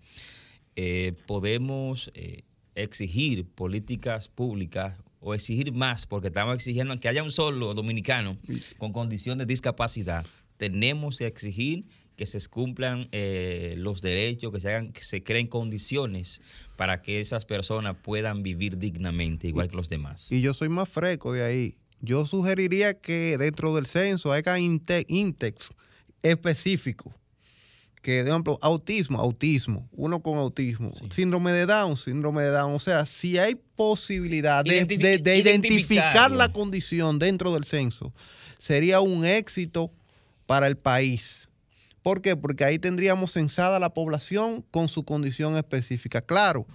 eh, 0.74 1.14
podemos 1.26 2.10
eh, 2.14 2.42
exigir 2.74 3.46
políticas 3.46 4.28
públicas 4.28 4.96
o 5.20 5.34
exigir 5.34 5.72
más, 5.72 6.06
porque 6.06 6.28
estamos 6.28 6.54
exigiendo 6.56 6.98
que 6.98 7.08
haya 7.08 7.22
un 7.22 7.30
solo 7.30 7.74
dominicano 7.74 8.36
con 8.76 8.92
condición 8.92 9.38
de 9.38 9.46
discapacidad. 9.46 10.26
Tenemos 10.56 11.18
que 11.18 11.26
exigir 11.26 11.84
que 12.16 12.26
se 12.26 12.44
cumplan 12.48 13.08
eh, 13.12 13.74
los 13.78 14.02
derechos, 14.02 14.52
que 14.52 14.60
se, 14.60 14.68
hagan, 14.68 14.92
que 14.92 15.02
se 15.02 15.22
creen 15.22 15.46
condiciones 15.46 16.40
para 16.76 17.02
que 17.02 17.20
esas 17.20 17.44
personas 17.44 17.96
puedan 18.02 18.42
vivir 18.42 18.78
dignamente, 18.78 19.46
igual 19.46 19.68
que 19.68 19.76
los 19.76 19.88
demás. 19.88 20.30
Y 20.32 20.40
yo 20.40 20.52
soy 20.54 20.68
más 20.68 20.88
fresco 20.88 21.32
de 21.32 21.44
ahí. 21.44 21.76
Yo 22.02 22.26
sugeriría 22.26 22.94
que 22.94 23.38
dentro 23.38 23.74
del 23.74 23.86
censo 23.86 24.32
haya 24.32 24.58
índex 24.58 25.70
específico. 26.22 27.14
Que, 28.02 28.24
de 28.24 28.30
ejemplo, 28.30 28.58
autismo, 28.62 29.20
autismo, 29.20 29.88
uno 29.92 30.20
con 30.20 30.36
autismo, 30.36 30.92
síndrome 31.14 31.52
de 31.52 31.66
Down, 31.66 31.96
síndrome 31.96 32.42
de 32.42 32.48
Down. 32.50 32.74
O 32.74 32.80
sea, 32.80 33.06
si 33.06 33.38
hay 33.38 33.54
posibilidad 33.76 34.64
de, 34.64 34.70
de- 34.96 35.18
de 35.18 35.36
identificar 35.38 36.30
la 36.32 36.48
condición 36.52 37.20
dentro 37.20 37.52
del 37.54 37.62
censo, 37.62 38.12
sería 38.58 39.00
un 39.00 39.24
éxito 39.24 39.92
para 40.46 40.66
el 40.66 40.76
país. 40.76 41.48
¿Por 42.02 42.20
qué? 42.22 42.34
Porque 42.34 42.64
ahí 42.64 42.80
tendríamos 42.80 43.30
censada 43.30 43.78
la 43.78 43.94
población 43.94 44.64
con 44.72 44.88
su 44.88 45.04
condición 45.04 45.56
específica. 45.56 46.20
Claro, 46.22 46.66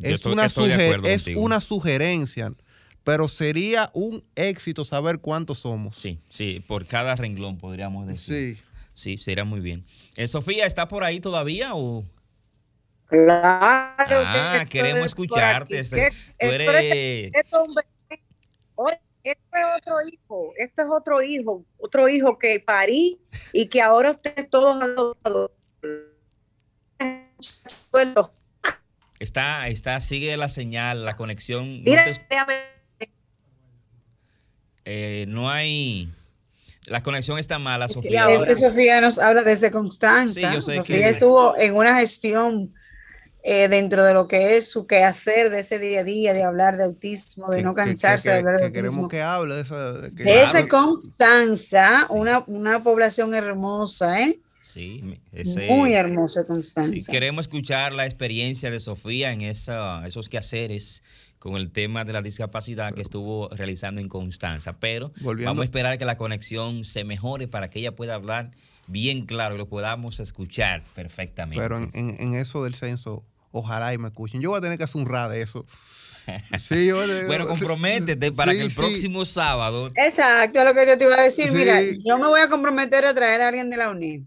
es, 0.00 0.14
estoy- 0.14 0.32
una, 0.34 0.46
estoy 0.46 0.70
es 1.10 1.22
una 1.42 1.58
sugerencia, 1.60 2.52
pero 3.06 3.28
sería 3.28 3.88
un 3.94 4.24
éxito 4.34 4.84
saber 4.84 5.20
cuántos 5.20 5.60
somos. 5.60 5.96
Sí, 5.96 6.18
sí, 6.28 6.58
por 6.66 6.86
cada 6.88 7.14
renglón 7.14 7.56
podríamos 7.56 8.04
decir. 8.08 8.56
Sí. 8.56 8.62
Sí, 8.94 9.16
sería 9.18 9.44
muy 9.44 9.60
bien. 9.60 9.84
Eh, 10.16 10.26
Sofía, 10.26 10.66
¿está 10.66 10.88
por 10.88 11.04
ahí 11.04 11.20
todavía 11.20 11.74
o...? 11.74 12.02
Claro. 13.06 14.22
Ah, 14.26 14.58
que 14.64 14.66
queremos 14.78 15.06
escucharte. 15.06 15.78
este, 15.78 15.96
¿Qué- 15.96 16.10
Tú 16.10 16.46
esto 16.46 16.72
es- 16.72 16.84
eres... 16.84 17.30
esto 17.34 17.62
es 17.62 17.68
un 17.68 17.74
bebé. 17.76 18.22
Oye, 18.74 19.00
Esto 19.22 19.56
es 19.56 19.64
otro 19.78 19.94
hijo, 20.12 20.52
esto 20.58 20.82
es 20.82 20.88
otro 20.90 21.22
hijo, 21.22 21.64
otro 21.78 22.08
hijo 22.08 22.38
que 22.38 22.58
parí 22.58 23.20
y 23.52 23.66
que 23.66 23.82
ahora 23.82 24.10
ustedes 24.12 24.50
todos 24.50 24.80
adoptados. 24.82 25.50
Está, 29.18 29.68
está, 29.68 30.00
sigue 30.00 30.36
la 30.36 30.48
señal, 30.48 31.04
la 31.04 31.16
conexión. 31.16 31.78
No, 31.84 31.90
Mira, 31.90 32.04
te- 32.04 32.26
déjame- 32.28 32.75
eh, 34.86 35.26
no 35.28 35.50
hay... 35.50 36.08
La 36.86 37.02
conexión 37.02 37.38
está 37.38 37.58
mala, 37.58 37.86
Es 37.86 37.92
Sofía. 37.92 38.10
que 38.28 38.34
ahora. 38.34 38.56
Sofía 38.56 39.00
nos 39.00 39.18
habla 39.18 39.42
desde 39.42 39.70
Constanza. 39.72 40.34
Sí, 40.34 40.46
yo 40.54 40.60
sé 40.60 40.76
Sofía 40.76 40.98
que- 40.98 41.08
estuvo 41.08 41.56
en 41.58 41.74
una 41.74 41.98
gestión 41.98 42.72
eh, 43.42 43.68
dentro 43.68 44.04
de 44.04 44.14
lo 44.14 44.26
que 44.28 44.56
es 44.56 44.70
su 44.70 44.86
quehacer 44.86 45.50
de 45.50 45.60
ese 45.60 45.78
día 45.80 46.00
a 46.00 46.04
día, 46.04 46.32
de 46.32 46.42
hablar 46.44 46.76
de 46.76 46.84
autismo, 46.84 47.48
de 47.50 47.58
Que- 47.58 47.62
no 47.64 47.74
que- 47.74 47.82
que- 47.82 47.86
cansarse 47.88 48.28
de 48.30 48.34
que- 48.36 48.38
hablar 48.38 48.60
de 48.60 48.66
que 48.68 48.72
queremos 48.72 48.96
autismo. 48.96 49.08
que 49.08 49.22
hable 49.22 49.54
de 49.56 49.60
eso. 49.62 49.92
de 49.94 50.14
que- 50.14 50.22
De 50.24 50.42
ese 50.42 50.58
hable. 50.58 50.68
Constanza, 50.68 52.06
una, 52.10 52.44
una 52.46 52.82
población 52.82 53.34
hermosa, 53.34 54.20
¿eh? 54.22 54.38
Sí, 54.62 55.20
ese- 55.32 55.66
Muy 55.68 55.94
hermosa 55.94 56.40
Sí, 56.42 56.46
Constanza. 56.46 57.12
queremos 57.12 57.44
escuchar 57.44 57.92
la 57.94 58.04
experiencia 58.06 58.70
de 58.70 58.80
Sofía 58.80 59.32
en 59.32 59.40
esa, 59.42 60.04
esos 60.06 60.28
quehaceres 60.28 61.02
con 61.38 61.56
el 61.56 61.70
tema 61.70 62.04
de 62.04 62.12
la 62.12 62.22
discapacidad 62.22 62.92
que 62.94 63.02
estuvo 63.02 63.48
realizando 63.50 64.00
en 64.00 64.08
Constanza. 64.08 64.78
Pero 64.78 65.12
Volviendo- 65.20 65.50
vamos 65.50 65.62
a 65.62 65.64
esperar 65.64 65.98
que 65.98 66.04
la 66.04 66.16
conexión 66.16 66.84
se 66.84 67.04
mejore 67.04 67.46
para 67.48 67.70
que 67.70 67.78
ella 67.80 67.94
pueda 67.94 68.14
hablar 68.14 68.50
bien 68.86 69.26
claro 69.26 69.54
y 69.54 69.58
lo 69.58 69.68
podamos 69.68 70.20
escuchar 70.20 70.84
perfectamente. 70.94 71.62
Pero 71.62 71.76
en, 71.78 71.90
en- 71.94 72.16
en 72.20 72.34
eso 72.36 72.64
del 72.64 72.74
censo, 72.74 73.24
ojalá 73.52 73.92
y 73.94 73.98
me 73.98 74.08
escuchen. 74.08 74.40
Yo 74.40 74.50
voy 74.50 74.58
a 74.58 74.60
tener 74.62 74.78
que 74.78 74.84
hacer 74.84 75.00
un 75.02 75.08
rad 75.08 75.30
de 75.30 75.42
eso. 75.42 75.66
Sí, 76.58 76.88
yo- 76.88 76.96
bueno, 77.28 77.46
comprométete 77.46 78.32
para 78.32 78.50
Sí, 78.52 78.58
que 78.58 78.64
el 78.64 78.70
sí. 78.70 78.76
próximo 78.76 79.24
sábado 79.24 79.90
Exacto, 79.94 80.58
es 80.58 80.64
lo 80.64 80.74
que 80.74 80.84
yo 80.86 80.98
te 80.98 81.04
iba 81.04 81.14
a 81.16 81.22
decir. 81.22 81.50
Sí. 81.50 81.54
Mira, 81.54 81.80
yo 81.82 82.18
me 82.18 82.26
voy 82.26 82.40
a 82.40 82.48
comprometer 82.48 83.04
a 83.04 83.14
traer 83.14 83.42
a 83.42 83.48
alguien 83.48 83.70
de 83.70 83.76
la 83.76 83.90
UNED, 83.90 84.22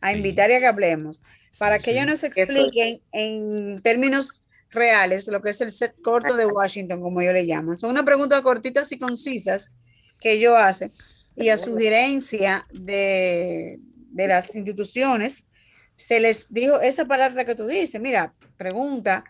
a 0.00 0.12
invitar 0.12 0.50
y 0.50 0.54
a 0.54 0.58
que 0.58 0.66
hablemos, 0.66 1.22
para 1.58 1.78
que 1.78 1.92
ellos 1.92 2.06
nos 2.06 2.24
expliquen 2.24 3.00
en 3.12 3.80
términos 3.82 4.42
reales 4.70 5.26
lo 5.28 5.40
que 5.40 5.50
es 5.50 5.60
el 5.60 5.72
set 5.72 6.00
corto 6.02 6.34
de 6.36 6.46
Washington, 6.46 7.00
como 7.00 7.22
yo 7.22 7.32
le 7.32 7.44
llamo. 7.44 7.74
Son 7.74 7.90
unas 7.90 8.04
preguntas 8.04 8.42
cortitas 8.42 8.90
y 8.92 8.98
concisas 8.98 9.72
que 10.20 10.32
ellos 10.32 10.54
hacen 10.56 10.92
y 11.36 11.50
a 11.50 11.58
sugerencia 11.58 12.66
de, 12.72 13.78
de 14.10 14.28
las 14.28 14.54
instituciones 14.54 15.46
se 15.94 16.20
les 16.20 16.52
dijo 16.52 16.80
esa 16.80 17.06
palabra 17.06 17.44
que 17.44 17.54
tú 17.54 17.66
dices. 17.66 18.00
Mira, 18.00 18.34
pregunta. 18.56 19.24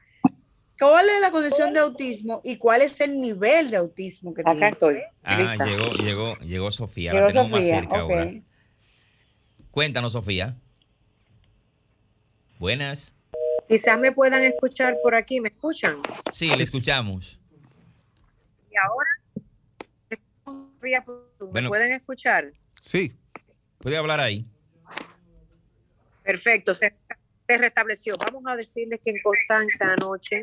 ¿Cuál 0.79 1.09
es 1.09 1.21
la 1.23 1.31
condición 1.31 1.73
de 1.73 1.81
autismo 1.81 2.43
y 2.45 2.57
cuál 2.57 2.83
es 2.83 3.01
el 3.01 3.19
nivel 3.19 3.71
de 3.71 3.79
autismo 3.79 4.35
que 4.35 4.43
tiene? 4.43 4.59
Acá 4.59 4.69
estoy. 4.69 4.99
Ah, 5.23 5.41
lista. 5.41 5.65
llegó, 5.65 5.93
llegó, 5.95 6.37
llegó 6.39 6.71
Sofía. 6.71 7.13
Llegó 7.13 7.27
la 7.27 7.33
tenemos 7.33 7.51
Sofía, 7.51 7.73
más 7.73 7.81
cerca 7.81 8.05
ok. 8.05 8.13
ahora. 8.13 8.33
Cuéntanos, 9.71 10.13
Sofía. 10.13 10.57
Buenas. 12.59 13.16
Quizás 13.69 13.99
me 13.99 14.13
puedan 14.13 14.43
escuchar 14.45 14.97
por 15.03 15.15
aquí. 15.15 15.41
¿Me 15.41 15.49
escuchan? 15.49 16.01
Sí, 16.33 16.55
le 16.55 16.63
escuchamos. 16.65 17.41
Y 18.71 18.77
ahora, 18.77 19.11
¿me 20.83 21.03
Bueno. 21.51 21.69
pueden 21.69 21.93
escuchar? 21.93 22.53
Sí. 22.81 23.13
Puede 23.79 23.97
hablar 23.97 24.21
ahí. 24.21 24.47
Perfecto, 26.23 26.75
se, 26.75 26.95
se 27.47 27.59
restableció. 27.59 28.17
Vamos 28.19 28.43
a 28.47 28.57
decirles 28.57 29.01
que 29.05 29.11
en 29.13 29.17
Constanza 29.23 29.93
anoche, 29.93 30.43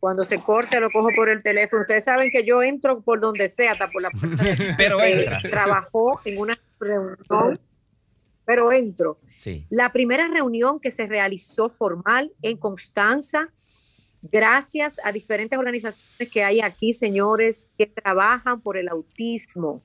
cuando 0.00 0.24
se 0.24 0.40
corte, 0.40 0.78
lo 0.80 0.90
cojo 0.90 1.08
por 1.14 1.28
el 1.28 1.42
teléfono. 1.42 1.82
Ustedes 1.82 2.04
saben 2.04 2.30
que 2.30 2.44
yo 2.44 2.62
entro 2.62 3.00
por 3.00 3.20
donde 3.20 3.48
sea, 3.48 3.72
hasta 3.72 3.88
por 3.88 4.02
la 4.02 4.10
puerta. 4.10 4.42
Pero 4.76 5.00
entra. 5.02 5.40
Trabajó 5.42 6.20
en 6.24 6.38
una 6.38 6.58
reunión, 6.80 7.60
pero 8.44 8.72
entro. 8.72 9.18
Sí. 9.36 9.66
La 9.70 9.92
primera 9.92 10.28
reunión 10.28 10.80
que 10.80 10.90
se 10.90 11.06
realizó 11.06 11.70
formal 11.70 12.32
en 12.42 12.56
Constanza, 12.56 13.48
gracias 14.22 15.00
a 15.04 15.12
diferentes 15.12 15.58
organizaciones 15.58 16.30
que 16.32 16.44
hay 16.44 16.60
aquí, 16.60 16.92
señores, 16.92 17.70
que 17.76 17.86
trabajan 17.86 18.60
por 18.60 18.76
el 18.76 18.88
autismo. 18.88 19.82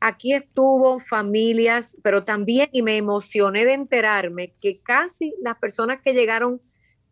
Aquí 0.00 0.32
estuvo 0.32 0.98
familias, 0.98 1.98
pero 2.02 2.24
también, 2.24 2.70
y 2.72 2.82
me 2.82 2.96
emocioné 2.96 3.66
de 3.66 3.74
enterarme 3.74 4.54
que 4.60 4.80
casi 4.80 5.34
las 5.42 5.58
personas 5.58 6.00
que 6.02 6.14
llegaron 6.14 6.62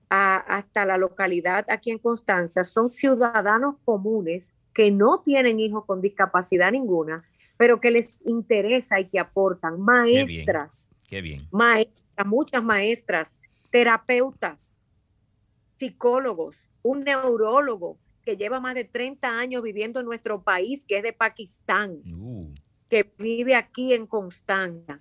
a- 0.09 0.37
hasta 0.37 0.87
la 0.87 0.97
localidad 0.97 1.67
aquí 1.69 1.91
en 1.91 1.99
Constanza 1.99 2.65
son 2.65 2.89
ciudadanos 2.89 3.75
comunes 3.85 4.55
que 4.73 4.91
no 4.91 5.21
tienen 5.23 5.61
hijos 5.61 5.85
con 5.85 6.01
discapacidad 6.01 6.73
ninguna, 6.73 7.25
pero 7.59 7.81
que 7.81 7.91
les 7.91 8.25
interesa 8.25 8.99
y 8.99 9.09
que 9.09 9.19
aportan 9.19 9.75
bien. 9.75 9.85
maestras 9.85 10.89
Qué 11.09 11.21
bien. 11.21 11.47
maestras, 11.51 12.27
muchas 12.27 12.63
maestras, 12.63 13.39
terapeutas, 13.71 14.77
psicólogos, 15.77 16.71
un 16.83 17.05
neurólogo 17.05 17.99
que 18.25 18.37
lleva 18.37 18.61
más 18.61 18.75
de 18.75 18.85
30 18.85 19.29
años 19.29 19.63
viviendo 19.63 20.01
en 20.01 20.07
nuestro 20.07 20.43
país, 20.43 20.85
que 20.87 20.99
es 20.99 21.03
de 21.03 21.13
Pakistán, 21.13 22.01
Uh, 22.07 22.55
que 22.89 23.13
vive 23.19 23.55
aquí 23.55 23.93
en 23.93 24.07
Constanza 24.07 25.01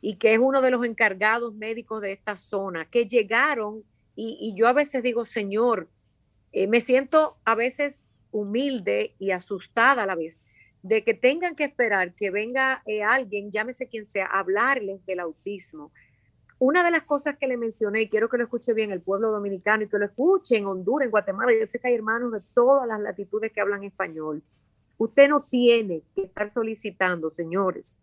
y 0.00 0.16
que 0.16 0.34
es 0.34 0.40
uno 0.40 0.60
de 0.60 0.70
los 0.70 0.84
encargados 0.84 1.54
médicos 1.54 2.00
de 2.00 2.12
esta 2.12 2.34
zona, 2.36 2.84
que 2.86 3.06
llegaron 3.06 3.84
y, 4.16 4.36
y 4.40 4.58
yo 4.58 4.66
a 4.66 4.72
veces 4.72 5.02
digo, 5.02 5.24
Señor, 5.24 5.88
eh, 6.52 6.66
me 6.66 6.80
siento 6.80 7.36
a 7.44 7.54
veces 7.54 8.04
humilde 8.30 9.14
y 9.18 9.30
asustada 9.30 10.02
a 10.02 10.06
la 10.06 10.14
vez 10.14 10.42
de 10.82 11.04
que 11.04 11.14
tengan 11.14 11.54
que 11.54 11.64
esperar 11.64 12.14
que 12.14 12.30
venga 12.30 12.82
eh, 12.86 13.02
alguien, 13.02 13.50
llámese 13.50 13.88
quien 13.88 14.06
sea, 14.06 14.26
a 14.26 14.40
hablarles 14.40 15.04
del 15.06 15.20
autismo. 15.20 15.92
Una 16.60 16.82
de 16.82 16.90
las 16.90 17.04
cosas 17.04 17.36
que 17.38 17.46
le 17.46 17.56
mencioné, 17.56 18.02
y 18.02 18.08
quiero 18.08 18.28
que 18.28 18.36
lo 18.36 18.44
escuche 18.44 18.74
bien 18.74 18.90
el 18.90 19.00
pueblo 19.00 19.30
dominicano 19.30 19.84
y 19.84 19.88
que 19.88 19.98
lo 19.98 20.06
escuche 20.06 20.56
en 20.56 20.66
Honduras, 20.66 21.06
en 21.06 21.10
Guatemala, 21.10 21.52
yo 21.58 21.66
sé 21.66 21.78
que 21.78 21.88
hay 21.88 21.94
hermanos 21.94 22.32
de 22.32 22.40
todas 22.54 22.86
las 22.88 23.00
latitudes 23.00 23.52
que 23.52 23.60
hablan 23.60 23.84
español. 23.84 24.42
Usted 24.96 25.28
no 25.28 25.44
tiene 25.44 26.02
que 26.14 26.22
estar 26.22 26.50
solicitando, 26.50 27.30
señores, 27.30 27.96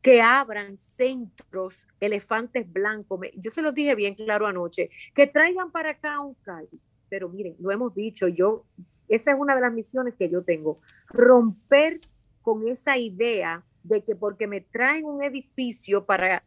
que 0.00 0.22
abran 0.22 0.78
centros, 0.78 1.88
elefantes 1.98 2.72
blancos. 2.72 3.20
Yo 3.34 3.50
se 3.50 3.62
los 3.62 3.74
dije 3.74 3.96
bien 3.96 4.14
claro 4.14 4.46
anoche, 4.46 4.90
que 5.14 5.26
traigan 5.26 5.72
para 5.72 5.90
acá 5.90 6.20
un 6.20 6.34
CAI. 6.34 6.68
Pero 7.08 7.28
miren, 7.28 7.56
lo 7.58 7.72
hemos 7.72 7.94
dicho, 7.94 8.28
yo, 8.28 8.64
esa 9.08 9.32
es 9.32 9.38
una 9.38 9.54
de 9.54 9.60
las 9.60 9.72
misiones 9.72 10.14
que 10.14 10.28
yo 10.28 10.42
tengo, 10.42 10.80
romper 11.08 12.00
con 12.42 12.66
esa 12.66 12.96
idea 12.96 13.64
de 13.82 14.04
que 14.04 14.14
porque 14.16 14.46
me 14.46 14.60
traen 14.60 15.04
un 15.04 15.22
edificio 15.22 16.04
para 16.04 16.44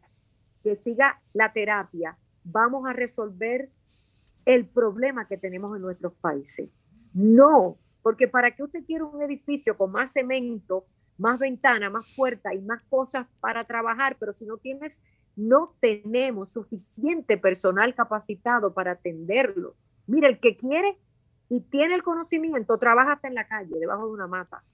que 0.62 0.76
siga 0.76 1.20
la 1.32 1.52
terapia, 1.52 2.18
vamos 2.44 2.88
a 2.88 2.92
resolver 2.92 3.70
el 4.44 4.66
problema 4.66 5.26
que 5.26 5.36
tenemos 5.36 5.76
en 5.76 5.82
nuestros 5.82 6.14
países. 6.14 6.70
No, 7.12 7.78
porque 8.02 8.28
para 8.28 8.50
que 8.54 8.62
usted 8.62 8.84
quiera 8.84 9.04
un 9.04 9.22
edificio 9.22 9.76
con 9.76 9.92
más 9.92 10.12
cemento, 10.12 10.86
más 11.18 11.38
ventana, 11.38 11.90
más 11.90 12.06
puerta 12.16 12.54
y 12.54 12.60
más 12.62 12.82
cosas 12.84 13.26
para 13.40 13.64
trabajar, 13.64 14.16
pero 14.18 14.32
si 14.32 14.44
no 14.44 14.56
tienes, 14.56 15.02
no 15.36 15.76
tenemos 15.80 16.52
suficiente 16.52 17.36
personal 17.38 17.94
capacitado 17.94 18.74
para 18.74 18.92
atenderlo. 18.92 19.76
Mira, 20.06 20.28
el 20.28 20.40
que 20.40 20.56
quiere 20.56 20.98
y 21.54 21.60
tiene 21.60 21.94
el 21.94 22.02
conocimiento, 22.02 22.78
trabaja 22.78 23.12
hasta 23.12 23.28
en 23.28 23.34
la 23.34 23.46
calle, 23.46 23.78
debajo 23.78 24.06
de 24.06 24.12
una 24.12 24.26
mata. 24.26 24.64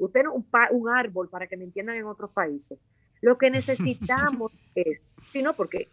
Usted 0.00 0.24
no 0.24 0.32
un, 0.34 0.42
pa- 0.42 0.70
un 0.72 0.88
árbol, 0.88 1.28
para 1.28 1.46
que 1.46 1.56
me 1.56 1.62
entiendan 1.62 1.94
en 1.94 2.06
otros 2.06 2.32
países. 2.32 2.80
Lo 3.20 3.38
que 3.38 3.48
necesitamos 3.48 4.50
es, 4.74 5.04
si 5.30 5.40
no, 5.40 5.54
porque 5.54 5.88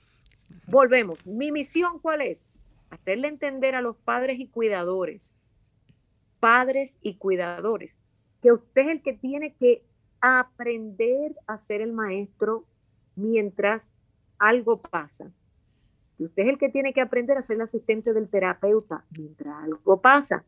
volvemos. 0.66 1.28
Mi 1.28 1.52
misión, 1.52 2.00
¿cuál 2.00 2.22
es? 2.22 2.50
Hacerle 2.90 3.28
entender 3.28 3.76
a 3.76 3.82
los 3.82 3.96
padres 3.96 4.40
y 4.40 4.48
cuidadores, 4.48 5.36
padres 6.40 6.98
y 7.04 7.18
cuidadores, 7.18 8.00
que 8.42 8.52
usted 8.52 8.82
es 8.82 8.88
el 8.88 9.02
que 9.04 9.14
tiene 9.14 9.54
que 9.54 9.84
aprender 10.20 11.36
a 11.46 11.58
ser 11.58 11.82
el 11.82 11.94
maestro 11.94 12.66
mientras 13.16 13.92
algo 14.40 14.82
pasa. 14.82 15.32
Usted 16.26 16.44
es 16.44 16.50
el 16.50 16.58
que 16.58 16.70
tiene 16.70 16.94
que 16.94 17.02
aprender 17.02 17.38
a 17.38 17.42
ser 17.42 17.56
el 17.56 17.62
asistente 17.62 18.14
del 18.14 18.30
terapeuta 18.30 19.06
mientras 19.18 19.64
algo 19.64 20.02
pasa. 20.02 20.46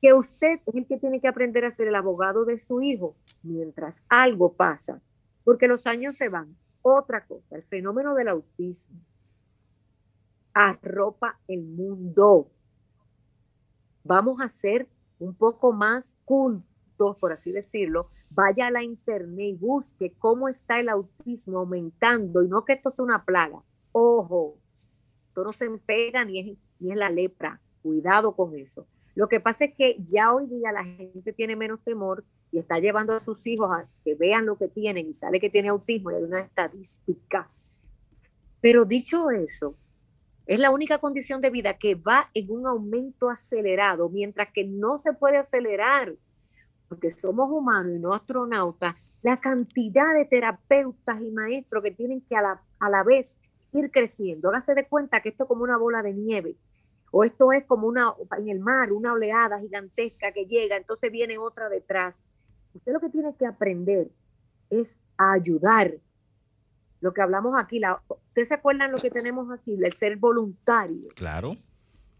Que 0.00 0.14
usted 0.14 0.60
es 0.66 0.74
el 0.74 0.86
que 0.86 0.98
tiene 0.98 1.20
que 1.20 1.28
aprender 1.28 1.64
a 1.64 1.70
ser 1.70 1.88
el 1.88 1.94
abogado 1.94 2.44
de 2.44 2.58
su 2.58 2.80
hijo 2.82 3.16
mientras 3.42 4.02
algo 4.08 4.54
pasa. 4.54 5.02
Porque 5.44 5.68
los 5.68 5.86
años 5.86 6.16
se 6.16 6.28
van. 6.28 6.56
Otra 6.82 7.26
cosa, 7.26 7.56
el 7.56 7.62
fenómeno 7.62 8.14
del 8.14 8.28
autismo 8.28 9.00
arropa 10.52 11.38
el 11.48 11.64
mundo. 11.64 12.50
Vamos 14.04 14.40
a 14.40 14.48
ser 14.48 14.88
un 15.18 15.34
poco 15.34 15.72
más 15.72 16.16
cultos, 16.24 17.16
por 17.18 17.32
así 17.32 17.52
decirlo. 17.52 18.08
Vaya 18.30 18.68
a 18.68 18.70
la 18.70 18.82
internet 18.82 19.38
y 19.38 19.54
busque 19.54 20.14
cómo 20.18 20.48
está 20.48 20.78
el 20.78 20.88
autismo 20.88 21.58
aumentando 21.58 22.42
y 22.42 22.48
no 22.48 22.64
que 22.64 22.74
esto 22.74 22.90
sea 22.90 23.04
una 23.04 23.24
plaga. 23.24 23.62
Ojo, 23.92 24.56
no 25.44 25.52
se 25.52 25.68
pega 25.70 26.24
ni 26.24 26.40
es, 26.40 26.58
es 26.80 26.96
la 26.96 27.10
lepra. 27.10 27.60
Cuidado 27.82 28.34
con 28.36 28.54
eso. 28.54 28.86
Lo 29.14 29.28
que 29.28 29.40
pasa 29.40 29.64
es 29.66 29.74
que 29.74 29.96
ya 30.00 30.32
hoy 30.32 30.46
día 30.46 30.72
la 30.72 30.84
gente 30.84 31.32
tiene 31.32 31.56
menos 31.56 31.80
temor 31.82 32.24
y 32.52 32.58
está 32.58 32.78
llevando 32.78 33.14
a 33.14 33.20
sus 33.20 33.46
hijos 33.46 33.70
a 33.70 33.88
que 34.04 34.14
vean 34.14 34.46
lo 34.46 34.56
que 34.56 34.68
tienen 34.68 35.08
y 35.08 35.12
sale 35.12 35.40
que 35.40 35.50
tiene 35.50 35.68
autismo 35.68 36.10
y 36.10 36.14
hay 36.14 36.22
una 36.22 36.40
estadística. 36.40 37.50
Pero 38.60 38.84
dicho 38.84 39.30
eso, 39.30 39.76
es 40.46 40.58
la 40.58 40.70
única 40.70 40.98
condición 40.98 41.40
de 41.40 41.50
vida 41.50 41.78
que 41.78 41.94
va 41.94 42.26
en 42.34 42.50
un 42.50 42.66
aumento 42.66 43.30
acelerado, 43.30 44.10
mientras 44.10 44.48
que 44.52 44.64
no 44.64 44.98
se 44.98 45.12
puede 45.12 45.36
acelerar, 45.36 46.16
porque 46.88 47.10
somos 47.10 47.52
humanos 47.52 47.92
y 47.92 47.98
no 48.00 48.14
astronautas, 48.14 48.96
la 49.22 49.40
cantidad 49.40 50.12
de 50.14 50.24
terapeutas 50.24 51.20
y 51.20 51.30
maestros 51.30 51.84
que 51.84 51.92
tienen 51.92 52.20
que 52.22 52.36
a 52.36 52.42
la, 52.42 52.62
a 52.80 52.90
la 52.90 53.04
vez 53.04 53.38
ir 53.72 53.90
creciendo. 53.90 54.48
Hágase 54.48 54.74
de 54.74 54.86
cuenta 54.86 55.20
que 55.20 55.30
esto 55.30 55.44
es 55.44 55.48
como 55.48 55.64
una 55.64 55.76
bola 55.76 56.02
de 56.02 56.14
nieve. 56.14 56.56
o 57.12 57.24
esto 57.24 57.52
es 57.52 57.64
como 57.64 57.88
una, 57.88 58.14
en 58.38 58.48
el 58.48 58.60
mar, 58.60 58.92
una 58.92 59.12
oleada 59.12 59.58
gigantesca 59.58 60.30
que 60.32 60.46
llega, 60.46 60.76
entonces 60.76 61.10
viene 61.10 61.38
otra 61.38 61.68
detrás. 61.68 62.22
Usted 62.72 62.92
lo 62.92 63.00
que 63.00 63.08
tiene 63.08 63.34
que 63.36 63.46
aprender 63.46 64.12
es 64.70 64.96
a 65.16 65.32
ayudar. 65.32 65.94
Lo 67.00 67.12
que 67.12 67.20
hablamos 67.20 67.58
aquí, 67.58 67.80
la, 67.80 68.00
¿ustedes 68.06 68.48
se 68.48 68.54
acuerdan 68.54 68.92
lo 68.92 68.98
que 68.98 69.10
tenemos 69.10 69.50
aquí? 69.50 69.76
El 69.82 69.92
ser 69.92 70.18
voluntario. 70.18 71.08
Claro. 71.16 71.56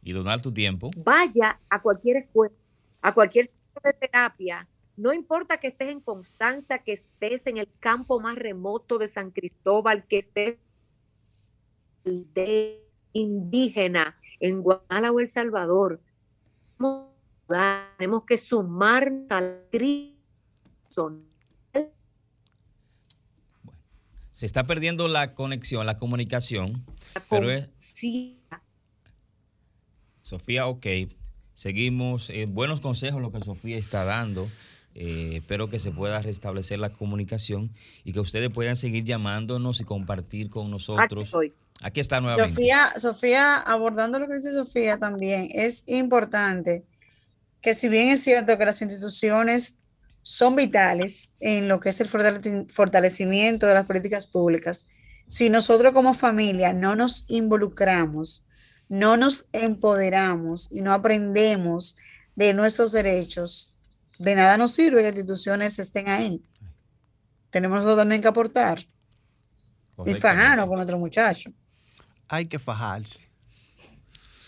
Y 0.03 0.13
donar 0.13 0.43
tu 0.43 0.53
tiempo. 0.53 0.91
Vaya 0.97 1.61
a 1.69 1.81
cualquier 1.83 2.17
escuela, 2.17 2.55
a 3.01 3.15
cualquier 3.15 3.47
centro 3.47 3.83
de 3.85 3.93
terapia, 3.93 4.67
no 5.01 5.15
importa 5.15 5.57
que 5.57 5.69
estés 5.69 5.89
en 5.89 6.01
Constanza, 6.01 6.81
que 6.81 6.93
estés 6.93 7.47
en 7.47 7.57
el 7.57 7.71
campo 7.79 8.21
más 8.21 8.37
remoto 8.37 8.99
de 8.99 9.09
San 9.09 9.31
Cristóbal, 9.31 10.07
que 10.07 10.19
estés 10.19 10.59
de 12.05 12.85
indígena 13.13 14.17
en 14.39 14.63
Guatemala 14.63 15.13
o 15.13 15.21
El 15.21 15.29
Salvador. 15.29 16.01
Tenemos 17.99 18.25
que 18.25 18.37
sumar 18.37 19.13
al. 19.31 19.67
Se 24.31 24.47
está 24.47 24.67
perdiendo 24.67 25.09
la 25.09 25.35
conexión, 25.35 25.85
la 25.85 25.99
comunicación. 25.99 26.83
Pero 27.29 27.51
es... 27.51 27.69
Sí. 27.79 28.41
Sofía, 30.23 30.67
ok. 30.67 30.87
Seguimos. 31.55 32.31
Eh, 32.31 32.47
buenos 32.49 32.81
consejos 32.81 33.21
lo 33.21 33.33
que 33.33 33.41
Sofía 33.43 33.77
está 33.77 34.05
dando. 34.05 34.49
Eh, 34.95 35.33
espero 35.35 35.69
que 35.69 35.79
se 35.79 35.91
pueda 35.93 36.23
restablecer 36.23 36.79
la 36.79 36.91
comunicación 36.91 37.71
y 38.03 38.13
que 38.13 38.21
ustedes 38.21 38.49
puedan 38.51 38.77
seguir 38.77 39.05
llamándonos 39.05 39.81
y 39.81 39.85
compartir 39.85 40.49
con 40.51 40.71
nosotros. 40.71 41.31
Aquí 41.83 42.01
está 42.01 42.21
nuevamente. 42.21 42.51
Sofía, 42.51 42.93
Sofía, 42.97 43.57
abordando 43.57 44.19
lo 44.19 44.29
que 44.29 44.35
dice 44.35 44.53
Sofía 44.53 44.99
también, 44.99 45.49
es 45.53 45.83
importante 45.87 46.85
que 47.63 47.75
si 47.75 47.89
bien 47.89 48.09
es 48.09 48.23
cierto 48.23 48.57
que 48.59 48.67
las 48.67 48.83
instituciones 48.83 49.81
son 50.23 50.57
vitales 50.57 51.37
en 51.41 51.69
lo 51.69 51.81
que 51.81 51.89
es 51.89 52.01
el 52.01 52.09
fortalecimiento 52.09 53.67
de 53.67 53.75
las 53.75 53.87
políticas 53.87 54.27
públicas, 54.27 54.87
si 55.27 55.49
nosotros 55.49 55.93
como 55.93 56.13
familia 56.13 56.73
no 56.73 56.97
nos 56.97 57.25
involucramos, 57.29 58.45
no 58.89 59.17
nos 59.17 59.49
empoderamos 59.53 60.69
y 60.71 60.83
no 60.83 60.93
aprendemos 60.93 61.97
de 62.35 62.53
nuestros 62.53 62.93
derechos, 62.93 63.73
de 64.19 64.35
nada 64.35 64.59
nos 64.59 64.73
sirve 64.73 64.99
que 64.99 65.11
las 65.11 65.13
instituciones 65.13 65.79
estén 65.79 66.09
ahí. 66.09 66.43
Tenemos 67.49 67.77
nosotros 67.77 67.99
también 67.99 68.21
que 68.21 68.29
aportar 68.29 68.85
y 70.05 70.15
fajarnos 70.15 70.67
con 70.67 70.81
otro 70.81 70.99
muchacho 70.99 71.53
hay 72.31 72.47
que 72.47 72.59
fajarse. 72.59 73.21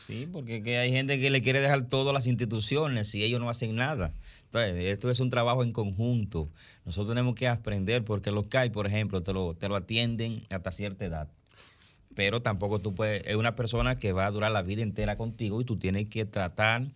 Sí, 0.07 0.29
porque 0.33 0.79
hay 0.79 0.91
gente 0.91 1.21
que 1.21 1.31
le 1.31 1.43
quiere 1.43 1.61
dejar 1.61 1.83
todo 1.89 2.11
a 2.11 2.13
las 2.13 2.27
instituciones 2.27 3.15
y 3.15 3.25
ellos 3.25 3.41
no 3.41 3.51
hacen 3.51 3.75
nada. 3.75 4.13
Entonces, 4.47 4.85
esto 4.85 5.11
es 5.11 5.21
un 5.21 5.31
trabajo 5.31 5.63
en 5.63 5.73
conjunto. 5.73 6.49
Nosotros 6.85 7.09
tenemos 7.09 7.35
que 7.35 7.49
aprender 7.49 8.05
porque 8.05 8.31
los 8.31 8.47
CAI, 8.47 8.71
por 8.71 8.87
ejemplo, 8.87 9.23
te 9.23 9.33
lo, 9.33 9.55
te 9.55 9.69
lo 9.69 9.77
atienden 9.77 10.45
hasta 10.51 10.73
cierta 10.73 11.05
edad. 11.05 11.29
Pero 12.15 12.43
tampoco 12.43 12.79
tú 12.79 12.95
puedes, 12.95 13.23
es 13.27 13.37
una 13.37 13.57
persona 13.57 13.97
que 13.97 14.13
va 14.13 14.27
a 14.27 14.31
durar 14.31 14.51
la 14.51 14.63
vida 14.63 14.83
entera 14.83 15.17
contigo 15.17 15.61
y 15.61 15.65
tú 15.65 15.79
tienes 15.79 16.09
que 16.09 16.25
tratar 16.25 16.87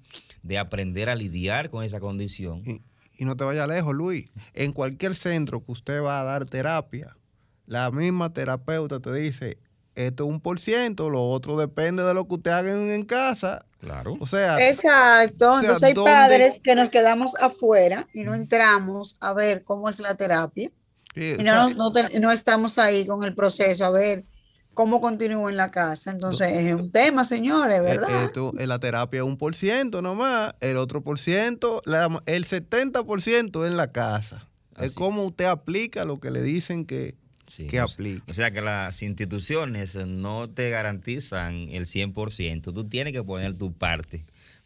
de 0.42 0.58
aprender 0.58 1.08
a 1.08 1.14
lidiar 1.14 1.70
con 1.70 1.84
esa 1.84 2.00
condición. 2.00 2.62
Y, 2.66 2.82
y 3.18 3.24
no 3.24 3.36
te 3.36 3.44
vayas 3.44 3.68
lejos, 3.68 3.94
Luis. 3.94 4.26
En 4.52 4.72
cualquier 4.72 5.14
centro 5.14 5.64
que 5.64 5.72
usted 5.72 6.02
va 6.02 6.20
a 6.20 6.24
dar 6.24 6.44
terapia, 6.44 7.16
la 7.66 7.90
misma 7.90 8.32
terapeuta 8.32 9.00
te 9.00 9.12
dice, 9.14 9.58
esto 9.96 10.24
es 10.24 10.30
un 10.30 10.40
por 10.40 10.60
ciento, 10.60 11.10
lo 11.10 11.24
otro 11.24 11.56
depende 11.56 12.02
de 12.04 12.14
lo 12.14 12.28
que 12.28 12.34
usted 12.34 12.50
haga 12.50 12.72
en, 12.72 13.04
casa. 13.04 13.64
Claro. 13.80 14.16
O 14.20 14.26
sea, 14.26 14.68
exacto. 14.68 15.58
Entonces 15.58 15.82
hay 15.82 15.94
padres 15.94 16.60
que 16.62 16.74
nos 16.74 16.90
quedamos 16.90 17.34
afuera 17.36 18.06
y 18.12 18.22
no 18.22 18.34
entramos 18.34 19.16
a 19.20 19.32
ver 19.32 19.64
cómo 19.64 19.88
es 19.88 19.98
la 19.98 20.14
terapia. 20.14 20.70
y 21.14 21.42
no, 21.42 21.70
no, 21.70 22.30
estamos 22.30 22.78
ahí 22.78 23.06
con 23.06 23.24
el 23.24 23.34
proceso 23.34 23.86
a 23.86 23.90
ver 23.90 24.24
cómo 24.74 25.00
continúa 25.00 25.48
en 25.50 25.56
la 25.56 25.70
casa. 25.70 26.10
Entonces 26.10 26.52
es 26.52 26.74
un 26.74 26.92
tema, 26.92 27.24
señores, 27.24 27.80
¿verdad? 27.80 28.24
Esto, 28.24 28.52
la 28.54 28.78
terapia 28.78 29.20
es 29.20 29.26
un 29.26 29.38
por 29.38 29.56
ciento 29.56 30.02
nomás, 30.02 30.54
el 30.60 30.76
otro 30.76 31.02
por 31.02 31.18
ciento, 31.18 31.82
el 32.26 32.44
70 32.44 33.02
por 33.04 33.22
ciento 33.22 33.66
en 33.66 33.78
la 33.78 33.92
casa. 33.92 34.46
Es 34.78 34.94
como 34.94 35.24
usted 35.24 35.46
aplica 35.46 36.04
lo 36.04 36.20
que 36.20 36.30
le 36.30 36.42
dicen 36.42 36.84
que, 36.84 37.16
que 37.68 37.78
aplique. 37.78 38.22
O 38.30 38.34
sea 38.34 38.50
que 38.50 38.60
las 38.60 39.02
instituciones 39.02 39.96
no 39.96 40.50
te 40.50 40.68
garantizan 40.70 41.68
el 41.70 41.86
100%. 41.86 42.74
Tú 42.74 42.88
tienes 42.88 43.12
que 43.12 43.22
poner 43.22 43.54
tu 43.54 43.72
parte 43.72 44.24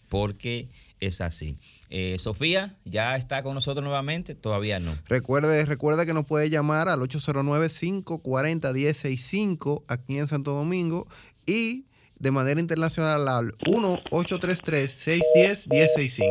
porque 0.08 0.70
es 0.98 1.20
así. 1.20 1.58
Eh, 1.88 2.16
Sofía, 2.18 2.76
¿ya 2.84 3.16
está 3.16 3.42
con 3.42 3.54
nosotros 3.54 3.84
nuevamente? 3.84 4.34
Todavía 4.34 4.80
no. 4.80 4.94
Recuerde, 5.06 5.64
recuerde 5.64 6.04
que 6.04 6.12
nos 6.12 6.26
puede 6.26 6.50
llamar 6.50 6.88
al 6.88 7.00
809-540-165 7.00 9.84
aquí 9.88 10.18
en 10.18 10.28
Santo 10.28 10.52
Domingo 10.52 11.06
y 11.46 11.86
de 12.18 12.32
manera 12.32 12.60
internacional 12.60 13.28
al 13.28 13.52
1-833-610-1065. 13.58 16.24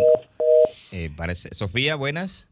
Eh, 0.91 1.09
parece. 1.15 1.53
Sofía, 1.53 1.95
buenas. 1.95 2.48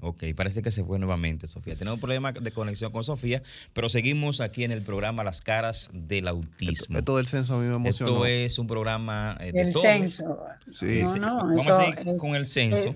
Ok, 0.00 0.22
parece 0.36 0.62
que 0.62 0.70
se 0.70 0.84
fue 0.84 0.98
nuevamente, 1.00 1.48
Sofía. 1.48 1.74
Tenemos 1.74 1.96
un 1.96 2.00
problema 2.00 2.30
de 2.30 2.52
conexión 2.52 2.92
con 2.92 3.02
Sofía, 3.02 3.42
pero 3.72 3.88
seguimos 3.88 4.40
aquí 4.40 4.62
en 4.62 4.70
el 4.70 4.82
programa 4.82 5.24
Las 5.24 5.40
Caras 5.40 5.90
del 5.92 6.28
Autismo. 6.28 6.98
Esto, 6.98 7.16
del 7.16 7.26
censo 7.26 7.56
a 7.56 7.58
mí 7.58 7.66
me 7.66 7.74
emocionó. 7.74 8.12
Esto 8.12 8.26
es 8.26 8.58
un 8.60 8.68
programa 8.68 9.36
eh, 9.40 9.50
de 9.50 9.60
El 9.60 9.74
censo. 9.74 10.38
Sí, 10.72 11.02
no, 11.02 11.16
no, 11.16 11.36
Vamos 11.36 11.66
a 11.66 11.84
seguir 11.84 12.16
con 12.16 12.36
el 12.36 12.48
censo. 12.48 12.94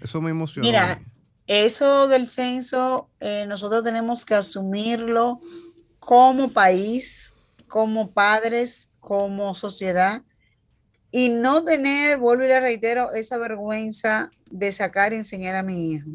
Eso, 0.00 0.22
me 0.22 0.30
emocionó. 0.30 0.66
Mira, 0.66 1.02
eso 1.46 2.08
del 2.08 2.30
censo, 2.30 3.10
eh, 3.20 3.44
nosotros 3.46 3.84
tenemos 3.84 4.24
que 4.24 4.34
asumirlo 4.34 5.42
como 5.98 6.50
país, 6.50 7.34
como 7.66 8.10
padres, 8.10 8.88
como 9.00 9.54
sociedad, 9.54 10.22
y 11.12 11.28
no 11.28 11.62
tener, 11.62 12.16
vuelvo 12.16 12.44
y 12.44 12.48
le 12.48 12.58
reitero, 12.58 13.12
esa 13.12 13.36
vergüenza 13.36 14.30
de 14.50 14.72
sacar 14.72 15.12
y 15.12 15.16
enseñar 15.16 15.54
a 15.54 15.62
mi 15.62 15.92
hijo 15.92 16.08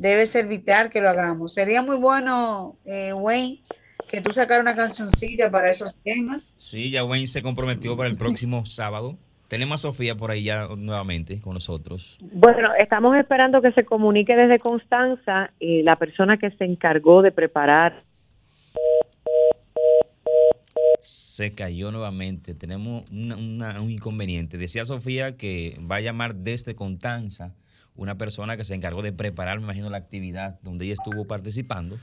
debe 0.00 0.24
ser 0.24 0.46
vital 0.46 0.88
que 0.88 1.00
lo 1.02 1.10
hagamos. 1.10 1.52
Sería 1.52 1.82
muy 1.82 1.96
bueno, 1.96 2.78
eh, 2.86 3.12
Wayne, 3.12 3.60
que 4.08 4.22
tú 4.22 4.32
sacaras 4.32 4.62
una 4.62 4.74
cancioncilla 4.74 5.50
para 5.50 5.68
esos 5.68 5.94
temas. 6.02 6.56
Sí, 6.58 6.90
ya 6.90 7.04
Wayne 7.04 7.26
se 7.26 7.42
comprometió 7.42 7.96
para 7.98 8.08
el 8.08 8.16
próximo 8.16 8.64
sábado. 8.64 9.18
Tenemos 9.48 9.84
a 9.84 9.88
Sofía 9.88 10.16
por 10.16 10.30
ahí 10.30 10.44
ya 10.44 10.68
nuevamente 10.74 11.40
con 11.42 11.52
nosotros. 11.52 12.16
Bueno, 12.32 12.70
estamos 12.78 13.14
esperando 13.16 13.60
que 13.60 13.72
se 13.72 13.84
comunique 13.84 14.34
desde 14.34 14.58
Constanza 14.58 15.52
eh, 15.60 15.82
la 15.84 15.96
persona 15.96 16.38
que 16.38 16.50
se 16.52 16.64
encargó 16.64 17.20
de 17.20 17.32
preparar. 17.32 18.02
Se 21.02 21.54
cayó 21.54 21.90
nuevamente. 21.90 22.54
Tenemos 22.54 23.04
un 23.10 23.90
inconveniente. 23.90 24.56
Decía 24.56 24.86
Sofía 24.86 25.36
que 25.36 25.78
va 25.80 25.96
a 25.96 26.00
llamar 26.00 26.36
desde 26.36 26.74
Constanza 26.74 27.54
una 28.00 28.16
persona 28.16 28.56
que 28.56 28.64
se 28.64 28.74
encargó 28.74 29.02
de 29.02 29.12
preparar, 29.12 29.58
me 29.58 29.64
imagino, 29.64 29.90
la 29.90 29.98
actividad 29.98 30.58
donde 30.62 30.86
ella 30.86 30.94
estuvo 30.94 31.26
participando. 31.26 31.98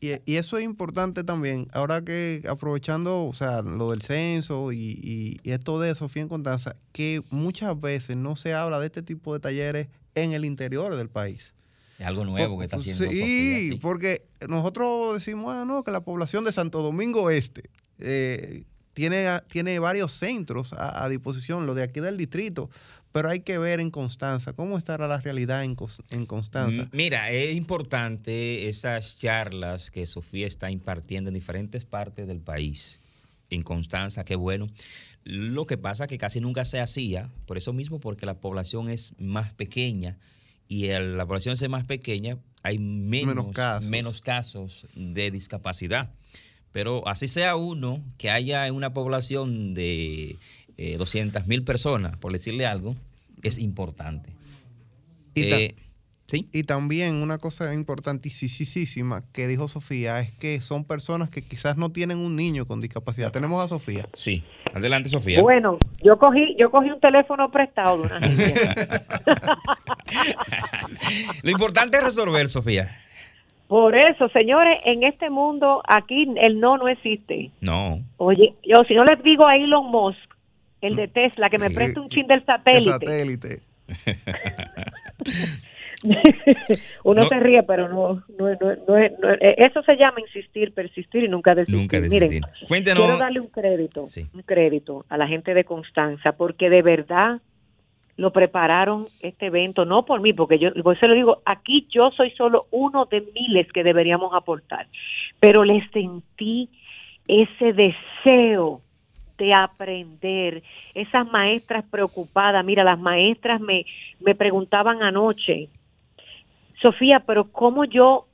Y, 0.00 0.12
eso 0.34 0.56
es 0.56 0.64
importante 0.64 1.24
también, 1.24 1.68
ahora 1.72 2.02
que 2.02 2.42
aprovechando, 2.48 3.26
o 3.26 3.34
sea, 3.34 3.60
lo 3.60 3.90
del 3.90 4.00
censo 4.00 4.72
y, 4.72 5.40
esto 5.44 5.78
de 5.78 5.94
Sofía 5.94 6.22
en 6.22 6.28
Contanza, 6.28 6.74
que 6.92 7.22
muchas 7.30 7.78
veces 7.78 8.16
no 8.16 8.34
se 8.34 8.54
habla 8.54 8.80
de 8.80 8.86
este 8.86 9.02
tipo 9.02 9.34
de 9.34 9.40
talleres 9.40 9.88
en 10.14 10.32
el 10.32 10.46
interior 10.46 10.96
del 10.96 11.10
país. 11.10 11.52
Es 11.98 12.06
algo 12.06 12.24
nuevo 12.24 12.58
que 12.58 12.64
está 12.64 12.76
haciendo 12.76 13.04
sí, 13.04 13.10
Sofía. 13.10 13.24
Sí, 13.26 13.78
porque 13.82 14.22
nosotros 14.48 15.14
decimos, 15.14 15.52
ah, 15.54 15.66
no, 15.66 15.84
que 15.84 15.90
la 15.90 16.00
población 16.00 16.44
de 16.44 16.52
Santo 16.52 16.80
Domingo 16.80 17.28
Este 17.28 17.64
eh, 17.98 18.62
tiene, 18.94 19.26
tiene 19.48 19.78
varios 19.80 20.12
centros 20.12 20.72
a, 20.72 21.04
a 21.04 21.08
disposición, 21.10 21.66
lo 21.66 21.74
de 21.74 21.82
aquí 21.82 22.00
del 22.00 22.16
distrito, 22.16 22.70
pero 23.12 23.28
hay 23.28 23.40
que 23.40 23.58
ver 23.58 23.80
en 23.80 23.90
Constanza, 23.90 24.52
cómo 24.52 24.76
estará 24.76 25.08
la 25.08 25.18
realidad 25.18 25.64
en, 25.64 25.76
en 26.10 26.26
Constanza. 26.26 26.88
Mira, 26.92 27.30
es 27.30 27.54
importante 27.54 28.68
esas 28.68 29.18
charlas 29.18 29.90
que 29.90 30.06
Sofía 30.06 30.46
está 30.46 30.70
impartiendo 30.70 31.28
en 31.28 31.34
diferentes 31.34 31.84
partes 31.84 32.26
del 32.26 32.40
país. 32.40 33.00
En 33.50 33.62
Constanza, 33.62 34.24
qué 34.24 34.36
bueno. 34.36 34.68
Lo 35.24 35.66
que 35.66 35.78
pasa 35.78 36.04
es 36.04 36.08
que 36.08 36.18
casi 36.18 36.40
nunca 36.40 36.64
se 36.64 36.80
hacía, 36.80 37.30
por 37.46 37.56
eso 37.56 37.72
mismo, 37.72 37.98
porque 37.98 38.26
la 38.26 38.40
población 38.40 38.90
es 38.90 39.12
más 39.18 39.52
pequeña 39.52 40.18
y 40.68 40.88
la 40.88 41.24
población 41.26 41.54
es 41.54 41.68
más 41.68 41.84
pequeña, 41.84 42.38
hay 42.62 42.78
menos, 42.78 43.46
menos, 43.82 44.20
casos. 44.20 44.86
de 44.94 45.30
discapacidad. 45.30 46.12
Pero 46.72 47.08
así 47.08 47.26
sea 47.26 47.56
uno, 47.56 48.04
que 48.18 48.28
haya 48.30 48.66
en 48.66 48.74
una 48.74 48.92
población 48.92 49.72
de 49.72 50.36
200 50.78 51.42
eh, 51.42 51.44
mil 51.46 51.64
personas, 51.64 52.16
por 52.16 52.32
decirle 52.32 52.66
algo, 52.66 52.96
es 53.42 53.58
importante. 53.58 54.30
Y, 55.34 55.52
eh, 55.52 55.74
Y 56.52 56.64
también 56.64 57.16
una 57.16 57.38
cosa 57.38 57.72
importantísima 57.74 59.22
que 59.32 59.46
dijo 59.46 59.66
Sofía 59.66 60.20
es 60.20 60.32
que 60.32 60.60
son 60.60 60.84
personas 60.84 61.30
que 61.30 61.42
quizás 61.42 61.76
no 61.76 61.90
tienen 61.90 62.18
un 62.18 62.36
niño 62.36 62.66
con 62.66 62.80
discapacidad. 62.80 63.32
Tenemos 63.32 63.64
a 63.64 63.68
Sofía. 63.68 64.06
Sí, 64.12 64.44
adelante 64.74 65.08
Sofía. 65.08 65.40
Bueno, 65.40 65.78
yo 66.02 66.18
cogí, 66.18 66.54
yo 66.58 66.70
cogí 66.70 66.90
un 66.90 67.00
teléfono 67.00 67.50
prestado 67.50 67.98
de 67.98 68.02
una 68.02 68.20
Lo 71.42 71.50
importante 71.50 71.96
es 71.96 72.04
resolver, 72.04 72.48
Sofía. 72.48 72.94
Por 73.68 73.94
eso, 73.94 74.30
señores, 74.30 74.80
en 74.86 75.04
este 75.04 75.28
mundo 75.28 75.82
aquí 75.86 76.26
el 76.40 76.58
no 76.58 76.78
no 76.78 76.88
existe. 76.88 77.50
No. 77.60 78.00
Oye, 78.16 78.54
yo 78.64 78.82
si 78.86 78.94
no 78.94 79.04
les 79.04 79.22
digo 79.22 79.46
a 79.46 79.56
Elon 79.56 79.90
Musk, 79.90 80.18
el 80.80 80.96
de 80.96 81.08
Tesla, 81.08 81.50
que 81.50 81.58
me 81.58 81.70
preste 81.70 82.00
un 82.00 82.08
chin 82.08 82.26
del 82.26 82.44
satélite. 82.44 82.90
satélite. 82.90 83.60
Uno 87.04 87.24
se 87.24 87.40
ríe, 87.40 87.62
pero 87.64 87.88
no, 87.88 88.22
no, 88.38 88.76
no, 88.86 88.98
eh, 88.98 89.54
eso 89.58 89.82
se 89.82 89.96
llama 89.96 90.20
insistir, 90.20 90.72
persistir 90.72 91.24
y 91.24 91.28
nunca 91.28 91.54
desistir. 91.54 91.80
Nunca 91.80 92.00
desistir. 92.00 92.42
Miren, 92.70 92.84
quiero 92.84 93.18
darle 93.18 93.40
un 93.40 93.48
crédito, 93.48 94.06
un 94.32 94.42
crédito 94.42 95.04
a 95.08 95.16
la 95.16 95.26
gente 95.26 95.54
de 95.54 95.64
Constanza, 95.64 96.32
porque 96.32 96.70
de 96.70 96.82
verdad 96.82 97.40
lo 98.16 98.32
prepararon 98.32 99.06
este 99.20 99.46
evento, 99.46 99.84
no 99.84 100.04
por 100.04 100.20
mí, 100.20 100.32
porque 100.32 100.58
yo 100.58 100.72
por 100.82 100.98
se 100.98 101.06
lo 101.06 101.14
digo, 101.14 101.42
aquí 101.44 101.86
yo 101.90 102.10
soy 102.10 102.32
solo 102.32 102.66
uno 102.70 103.06
de 103.06 103.22
miles 103.32 103.70
que 103.72 103.84
deberíamos 103.84 104.34
aportar, 104.34 104.88
pero 105.40 105.64
les 105.64 105.88
sentí 105.92 106.68
ese 107.28 107.72
deseo 107.72 108.82
de 109.38 109.54
aprender, 109.54 110.62
esas 110.94 111.26
maestras 111.30 111.84
preocupadas, 111.84 112.64
mira, 112.64 112.84
las 112.84 112.98
maestras 112.98 113.60
me, 113.60 113.86
me 114.20 114.34
preguntaban 114.34 115.02
anoche, 115.02 115.68
Sofía, 116.82 117.20
pero 117.20 117.50
¿cómo 117.50 117.84
yo 117.84 118.26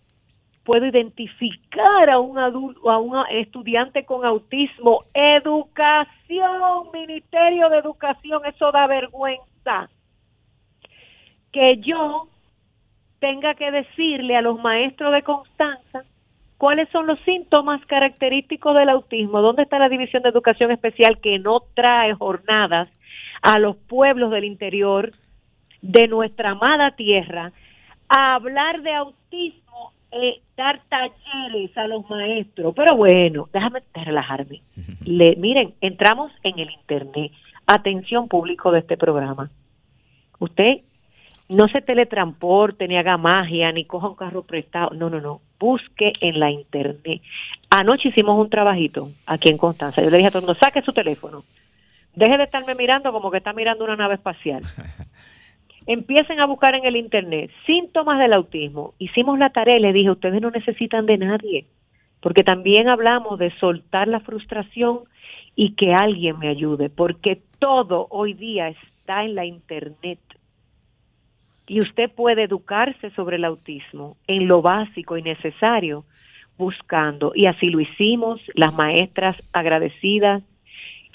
puedo 0.64 0.86
identificar 0.86 2.11
a 2.11 2.18
un 2.18 2.38
adulto, 2.38 2.90
a 2.90 2.98
un 2.98 3.24
estudiante 3.30 4.05
con 4.05 4.24
autismo? 4.24 5.02
Educación, 5.14 6.90
Ministerio 6.92 7.68
de 7.68 7.78
Educación, 7.78 8.44
eso 8.46 8.72
da 8.72 8.86
vergüenza. 8.86 9.88
Que 11.52 11.78
yo 11.78 12.28
tenga 13.20 13.55
que 13.55 13.70
decirle 13.70 14.36
a 14.36 14.42
los 14.42 14.61
maestros 14.61 15.12
de 15.12 15.22
Constanza 15.22 16.05
cuáles 16.64 16.88
son 16.88 17.06
los 17.06 17.20
síntomas 17.26 17.84
característicos 17.84 18.74
del 18.74 18.88
autismo, 18.88 19.42
dónde 19.42 19.64
está 19.64 19.78
la 19.78 19.90
División 19.90 20.22
de 20.22 20.30
Educación 20.30 20.70
Especial 20.70 21.20
que 21.20 21.38
no 21.38 21.60
trae 21.74 22.14
jornadas 22.14 22.88
a 23.42 23.58
los 23.58 23.76
pueblos 23.76 24.30
del 24.30 24.44
interior 24.44 25.10
de 25.82 26.08
nuestra 26.08 26.52
amada 26.52 26.92
tierra 26.92 27.52
a 28.08 28.36
hablar 28.36 28.80
de 28.80 28.94
autismo, 28.94 29.92
eh, 30.10 30.40
dar 30.56 30.80
talleres 30.88 31.76
a 31.76 31.86
los 31.86 32.08
maestros. 32.08 32.72
Pero 32.74 32.96
bueno, 32.96 33.46
déjame 33.52 33.80
relajarme. 33.92 34.62
Le, 35.04 35.36
miren, 35.36 35.74
entramos 35.82 36.32
en 36.44 36.60
el 36.60 36.70
Internet. 36.70 37.30
Atención 37.66 38.26
público 38.26 38.72
de 38.72 38.78
este 38.78 38.96
programa. 38.96 39.50
Usted 40.38 40.78
no 41.50 41.68
se 41.68 41.82
teletransporte, 41.82 42.88
ni 42.88 42.96
haga 42.96 43.18
magia, 43.18 43.70
ni 43.70 43.84
coja 43.84 44.08
un 44.08 44.16
carro 44.16 44.44
prestado. 44.44 44.94
No, 44.94 45.10
no, 45.10 45.20
no. 45.20 45.42
Busque 45.64 46.12
en 46.20 46.38
la 46.38 46.50
Internet. 46.50 47.22
Anoche 47.70 48.10
hicimos 48.10 48.38
un 48.38 48.50
trabajito 48.50 49.08
aquí 49.24 49.48
en 49.48 49.56
Constanza. 49.56 50.02
Yo 50.02 50.10
le 50.10 50.18
dije 50.18 50.28
a 50.28 50.30
todo 50.30 50.40
el 50.40 50.46
mundo, 50.46 50.60
saque 50.62 50.82
su 50.82 50.92
teléfono. 50.92 51.42
Deje 52.14 52.36
de 52.36 52.44
estarme 52.44 52.74
mirando 52.74 53.10
como 53.12 53.30
que 53.30 53.38
está 53.38 53.54
mirando 53.54 53.82
una 53.82 53.96
nave 53.96 54.16
espacial. 54.16 54.62
empiecen 55.86 56.38
a 56.40 56.46
buscar 56.46 56.74
en 56.74 56.84
el 56.84 56.96
Internet 56.96 57.50
síntomas 57.64 58.18
del 58.18 58.34
autismo. 58.34 58.92
Hicimos 58.98 59.38
la 59.38 59.50
tarea 59.50 59.78
y 59.78 59.80
les 59.80 59.94
dije, 59.94 60.10
ustedes 60.10 60.42
no 60.42 60.50
necesitan 60.50 61.06
de 61.06 61.16
nadie, 61.16 61.66
porque 62.20 62.44
también 62.44 62.88
hablamos 62.88 63.38
de 63.38 63.50
soltar 63.58 64.06
la 64.06 64.20
frustración 64.20 65.00
y 65.56 65.76
que 65.76 65.94
alguien 65.94 66.38
me 66.38 66.48
ayude, 66.48 66.90
porque 66.90 67.40
todo 67.58 68.06
hoy 68.10 68.34
día 68.34 68.68
está 68.68 69.24
en 69.24 69.34
la 69.34 69.46
Internet. 69.46 70.18
Y 71.66 71.80
usted 71.80 72.10
puede 72.10 72.42
educarse 72.44 73.10
sobre 73.10 73.36
el 73.36 73.44
autismo 73.44 74.16
en 74.26 74.48
lo 74.48 74.60
básico 74.60 75.16
y 75.16 75.22
necesario 75.22 76.04
buscando. 76.58 77.32
Y 77.34 77.46
así 77.46 77.68
lo 77.68 77.80
hicimos, 77.80 78.40
las 78.54 78.74
maestras 78.74 79.42
agradecidas 79.52 80.42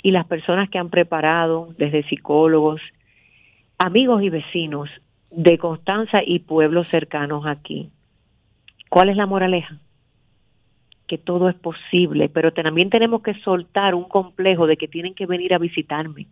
y 0.02 0.12
las 0.12 0.26
personas 0.26 0.70
que 0.70 0.78
han 0.78 0.90
preparado, 0.90 1.74
desde 1.78 2.08
psicólogos, 2.08 2.82
amigos 3.78 4.24
y 4.24 4.30
vecinos 4.30 4.90
de 5.32 5.58
Constanza 5.58 6.22
y 6.26 6.40
pueblos 6.40 6.88
cercanos 6.88 7.46
aquí. 7.46 7.90
¿Cuál 8.90 9.10
es 9.10 9.18
la 9.18 9.28
moraleja? 9.28 9.78
Que 11.08 11.18
todo 11.18 11.50
es 11.50 11.56
posible, 11.56 12.30
pero 12.30 12.52
también 12.54 12.90
tenemos 12.90 13.22
que 13.22 13.36
soltar 13.42 13.94
un 13.94 14.06
complejo 14.06 14.68
de 14.68 14.78
que 14.78 14.88
tienen 14.88 15.14
que 15.14 15.26
venir 15.26 15.54
a 15.54 15.60
visitarme 15.60 16.28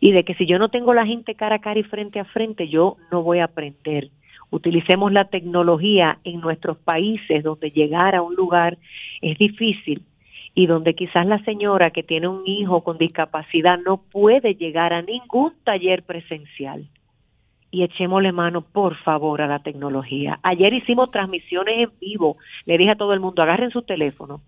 y 0.00 0.12
de 0.12 0.24
que 0.24 0.34
si 0.34 0.46
yo 0.46 0.58
no 0.58 0.68
tengo 0.68 0.94
la 0.94 1.06
gente 1.06 1.34
cara 1.34 1.56
a 1.56 1.60
cara 1.60 1.80
y 1.80 1.84
frente 1.84 2.20
a 2.20 2.24
frente, 2.24 2.68
yo 2.68 2.96
no 3.10 3.22
voy 3.22 3.38
a 3.40 3.44
aprender. 3.44 4.10
Utilicemos 4.50 5.12
la 5.12 5.26
tecnología 5.26 6.18
en 6.24 6.40
nuestros 6.40 6.76
países 6.78 7.42
donde 7.42 7.70
llegar 7.70 8.14
a 8.14 8.22
un 8.22 8.34
lugar 8.34 8.78
es 9.20 9.36
difícil 9.38 10.02
y 10.54 10.66
donde 10.66 10.94
quizás 10.94 11.26
la 11.26 11.42
señora 11.44 11.90
que 11.90 12.02
tiene 12.02 12.28
un 12.28 12.42
hijo 12.46 12.82
con 12.82 12.96
discapacidad 12.96 13.78
no 13.78 13.98
puede 13.98 14.54
llegar 14.54 14.92
a 14.92 15.02
ningún 15.02 15.52
taller 15.64 16.02
presencial. 16.04 16.88
Y 17.70 17.82
echémosle 17.82 18.32
mano, 18.32 18.62
por 18.62 18.96
favor, 18.96 19.42
a 19.42 19.48
la 19.48 19.58
tecnología. 19.58 20.38
Ayer 20.42 20.72
hicimos 20.72 21.10
transmisiones 21.10 21.74
en 21.76 21.90
vivo. 22.00 22.38
Le 22.64 22.78
dije 22.78 22.92
a 22.92 22.96
todo 22.96 23.12
el 23.12 23.20
mundo, 23.20 23.42
agarren 23.42 23.70
su 23.70 23.82
teléfono, 23.82 24.40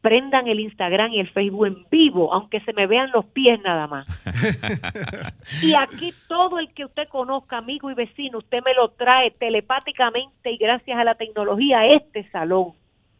prendan 0.00 0.46
el 0.48 0.60
Instagram 0.60 1.12
y 1.12 1.20
el 1.20 1.30
Facebook 1.30 1.66
en 1.66 1.86
vivo, 1.90 2.32
aunque 2.32 2.60
se 2.60 2.72
me 2.72 2.86
vean 2.86 3.10
los 3.12 3.24
pies 3.26 3.60
nada 3.62 3.86
más. 3.86 4.06
y 5.62 5.74
aquí 5.74 6.12
todo 6.28 6.58
el 6.58 6.72
que 6.74 6.84
usted 6.84 7.08
conozca, 7.08 7.58
amigo 7.58 7.90
y 7.90 7.94
vecino, 7.94 8.38
usted 8.38 8.58
me 8.64 8.74
lo 8.74 8.88
trae 8.90 9.30
telepáticamente 9.32 10.50
y 10.50 10.56
gracias 10.56 10.98
a 10.98 11.04
la 11.04 11.14
tecnología 11.14 11.80
a 11.80 11.86
este 11.86 12.28
salón 12.30 12.72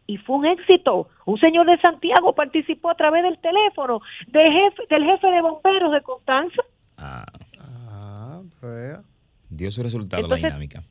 y 0.06 0.18
fue 0.18 0.36
un 0.36 0.46
éxito. 0.46 1.08
Un 1.24 1.38
señor 1.38 1.66
de 1.66 1.78
Santiago 1.80 2.34
participó 2.34 2.90
a 2.90 2.94
través 2.94 3.22
del 3.22 3.38
teléfono 3.38 4.00
del 4.26 4.52
jefe, 4.52 4.82
del 4.90 5.04
jefe 5.04 5.26
de 5.28 5.40
bomberos 5.40 5.92
de 5.92 6.00
Constanza. 6.02 6.62
Ah. 6.98 7.24
Ah, 7.58 8.42
Dio 9.48 9.70
su 9.70 9.82
resultado 9.82 10.26
la 10.28 10.36
dinámica. 10.36 10.82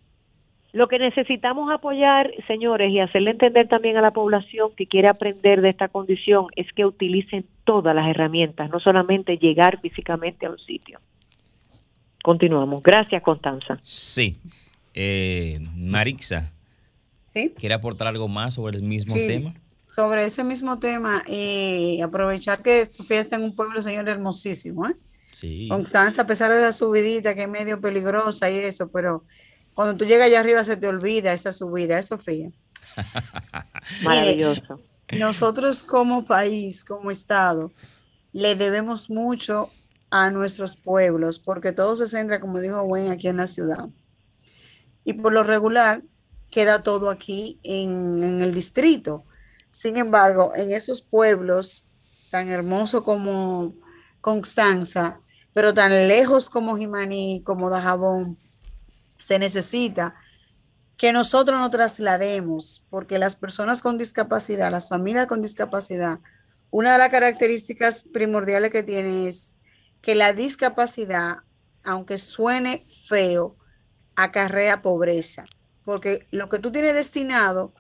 Lo 0.74 0.88
que 0.88 1.00
necesitamos 1.00 1.70
apoyar, 1.72 2.32
señores, 2.48 2.92
y 2.92 3.00
hacerle 3.00 3.32
entender 3.32 3.68
también 3.68 3.98
a 3.98 4.02
la 4.02 4.12
población 4.12 4.72
que 4.76 4.88
quiere 4.88 5.10
aprender 5.10 5.62
de 5.62 5.70
esta 5.70 5.90
condición 5.90 6.48
es 6.56 6.72
que 6.74 6.86
utilicen 6.86 7.46
todas 7.66 7.94
las 7.94 8.08
herramientas, 8.08 8.70
no 8.70 8.80
solamente 8.80 9.38
llegar 9.38 9.82
físicamente 9.82 10.46
a 10.46 10.52
un 10.52 10.60
sitio. 10.60 11.00
Continuamos. 12.24 12.82
Gracias, 12.82 13.22
Constanza. 13.22 13.80
Sí. 13.84 14.38
Eh, 14.94 15.60
Marixa, 15.76 16.52
¿Quiere 17.34 17.76
aportar 17.76 18.08
algo 18.08 18.28
más 18.28 18.56
sobre 18.56 18.78
el 18.78 18.84
mismo 18.84 19.16
tema? 19.16 19.54
Sobre 19.86 20.26
ese 20.26 20.44
mismo 20.44 20.80
tema, 20.80 21.24
y 21.28 22.02
aprovechar 22.02 22.62
que 22.62 22.86
Sofía 22.86 23.20
está 23.20 23.36
en 23.36 23.44
un 23.44 23.56
pueblo, 23.56 23.82
señor, 23.82 24.08
hermosísimo, 24.08 24.88
¿eh? 24.88 24.96
Sí. 25.34 25.68
Constanza, 25.70 26.22
a 26.22 26.28
pesar 26.28 26.52
de 26.52 26.62
la 26.62 26.72
subidita 26.72 27.36
que 27.36 27.44
es 27.44 27.50
medio 27.50 27.82
peligrosa 27.82 28.50
y 28.50 28.58
eso, 28.58 28.90
pero 28.92 29.24
cuando 29.74 29.96
tú 29.98 30.06
llegas 30.06 30.28
allá 30.28 30.40
arriba 30.40 30.64
se 30.64 30.78
te 30.78 30.88
olvida 30.88 31.34
esa 31.34 31.52
subida, 31.52 31.98
¿eh, 31.98 32.04
Sofía? 32.04 32.52
Maravilloso. 34.04 34.80
nosotros 35.18 35.84
como 35.84 36.26
país, 36.26 36.86
como 36.86 37.12
Estado, 37.12 37.72
le 38.34 38.56
debemos 38.56 39.10
mucho 39.10 39.70
a 40.10 40.30
nuestros 40.30 40.76
pueblos, 40.76 41.40
porque 41.40 41.72
todo 41.72 41.96
se 41.96 42.08
centra, 42.08 42.40
como 42.40 42.60
dijo 42.60 42.82
Wayne, 42.84 43.12
aquí 43.12 43.28
en 43.30 43.38
la 43.38 43.48
ciudad. 43.48 43.90
Y 45.06 45.14
por 45.14 45.34
lo 45.34 45.44
regular, 45.44 46.04
queda 46.52 46.84
todo 46.84 47.10
aquí 47.10 47.60
en, 47.64 48.42
el 48.42 48.54
distrito. 48.54 49.24
Sin 49.70 49.98
embargo, 49.98 50.52
en 50.56 50.72
esos 50.72 51.02
pueblos 51.02 51.88
tan 52.30 52.50
hermosos 52.50 53.02
como 53.02 53.74
Constanza, 54.20 55.22
pero 55.54 55.74
tan 55.74 55.92
lejos 56.08 56.50
como 56.50 56.78
Jimaní, 56.78 57.42
como 57.44 57.70
Dajabón, 57.70 58.38
se 59.22 59.40
necesita 59.40 60.16
que 60.98 61.14
nosotros 61.14 61.58
nos 61.58 61.72
traslademos, 61.72 62.86
porque 62.90 63.18
las 63.18 63.38
personas 63.38 63.82
con 63.82 63.98
discapacidad, 63.98 64.70
las 64.70 64.90
familias 64.90 65.28
con 65.28 65.42
discapacidad, 65.42 66.20
una 66.70 66.92
de 66.92 67.00
las 67.00 67.10
características 67.10 68.04
primordiales 68.12 68.72
que 68.72 68.84
tiene 68.84 69.28
es 69.28 69.56
que 70.02 70.16
la 70.16 70.34
discapacidad, 70.34 71.38
aunque 71.86 72.18
suene 72.18 72.86
feo, 73.08 73.56
acarrea 74.16 74.82
pobreza 74.82 75.46
porque 75.84 76.28
lo 76.32 76.50
que 76.50 76.60
tú 76.60 76.72
tienes 76.72 76.94
destinado 76.94 77.74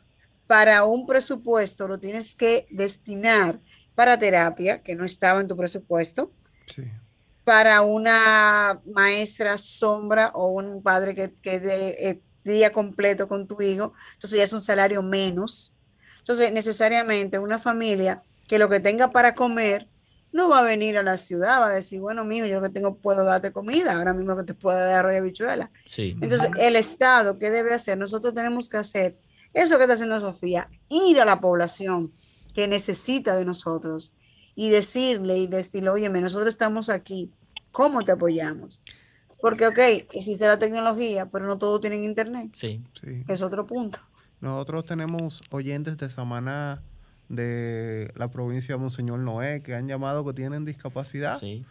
para 0.47 0.83
un 0.85 1.05
presupuesto 1.05 1.87
lo 1.87 1.99
tienes 1.99 2.35
que 2.35 2.67
destinar 2.69 3.59
para 3.95 4.19
terapia, 4.19 4.81
que 4.81 4.95
no 4.95 5.05
estaba 5.05 5.41
en 5.41 5.47
tu 5.47 5.55
presupuesto, 5.55 6.31
para 7.51 7.81
una 7.81 8.79
maestra 8.85 9.57
sombra 9.57 10.31
o 10.33 10.53
un 10.53 10.81
padre 10.81 11.13
que, 11.13 11.33
que 11.33 11.55
eh, 11.55 12.21
día 12.45 12.71
completo 12.71 13.27
con 13.27 13.45
tu 13.45 13.61
hijo, 13.61 13.91
entonces 14.13 14.37
ya 14.37 14.45
es 14.45 14.53
un 14.53 14.61
salario 14.61 15.03
menos. 15.03 15.73
Entonces, 16.19 16.53
necesariamente 16.53 17.39
una 17.39 17.59
familia 17.59 18.23
que 18.47 18.57
lo 18.57 18.69
que 18.69 18.79
tenga 18.79 19.11
para 19.11 19.35
comer 19.35 19.89
no 20.31 20.47
va 20.47 20.59
a 20.59 20.63
venir 20.63 20.97
a 20.97 21.03
la 21.03 21.17
ciudad, 21.17 21.59
va 21.59 21.67
a 21.67 21.73
decir, 21.73 21.99
bueno, 21.99 22.23
mijo, 22.23 22.45
yo 22.45 22.55
lo 22.55 22.61
que 22.61 22.69
tengo 22.69 22.95
puedo 22.95 23.25
darte 23.25 23.51
comida, 23.51 23.97
ahora 23.97 24.13
mismo 24.13 24.37
que 24.37 24.43
te 24.43 24.53
puedo 24.53 24.77
dar 24.77 24.99
arroz 24.99 25.13
y 25.13 25.17
habichuela. 25.17 25.71
Sí. 25.87 26.15
Entonces, 26.21 26.51
el 26.57 26.77
Estado, 26.77 27.37
¿qué 27.37 27.51
debe 27.51 27.73
hacer? 27.73 27.97
Nosotros 27.97 28.33
tenemos 28.33 28.69
que 28.69 28.77
hacer 28.77 29.17
eso 29.51 29.75
que 29.75 29.83
está 29.83 29.95
haciendo 29.95 30.21
Sofía, 30.21 30.69
ir 30.87 31.19
a 31.19 31.25
la 31.25 31.41
población 31.41 32.13
que 32.53 32.69
necesita 32.69 33.35
de 33.35 33.43
nosotros 33.43 34.13
y 34.55 34.69
decirle 34.69 35.37
y 35.37 35.47
decirle, 35.47 35.89
oye, 35.89 36.07
nosotros 36.07 36.47
estamos 36.47 36.87
aquí, 36.87 37.29
¿cómo 37.71 38.01
te 38.03 38.11
apoyamos? 38.11 38.81
Porque, 39.41 39.65
ok, 39.67 39.79
existe 40.13 40.45
la 40.45 40.59
tecnología, 40.59 41.27
pero 41.29 41.45
no 41.47 41.57
todos 41.57 41.81
tienen 41.81 42.03
internet. 42.03 42.51
Sí. 42.55 42.83
Sí. 43.01 43.23
Es 43.27 43.41
otro 43.41 43.65
punto. 43.65 43.99
Nosotros 44.39 44.85
tenemos 44.85 45.41
oyentes 45.49 45.97
de 45.97 46.09
Samaná, 46.09 46.81
de 47.29 48.11
la 48.15 48.29
provincia 48.29 48.75
de 48.75 48.81
Monseñor 48.81 49.19
Noé, 49.19 49.61
que 49.63 49.73
han 49.73 49.87
llamado 49.87 50.25
que 50.25 50.33
tienen 50.33 50.65
discapacidad. 50.65 51.39
Sí. 51.39 51.65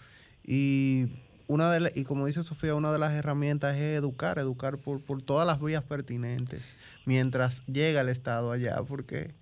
Y 0.45 1.09
una 1.47 1.71
de 1.71 1.81
la- 1.81 1.91
y 1.95 2.05
como 2.05 2.27
dice 2.27 2.43
Sofía, 2.43 2.75
una 2.75 2.93
de 2.93 2.99
las 2.99 3.13
herramientas 3.13 3.75
es 3.77 3.83
educar, 3.99 4.39
educar 4.39 4.79
por, 4.79 5.01
por 5.03 5.21
todas 5.23 5.47
las 5.47 5.61
vías 5.61 5.83
pertinentes 5.83 6.75
mientras 7.05 7.65
llega 7.67 8.01
el 8.01 8.09
Estado 8.09 8.53
allá, 8.53 8.83
porque 8.85 9.35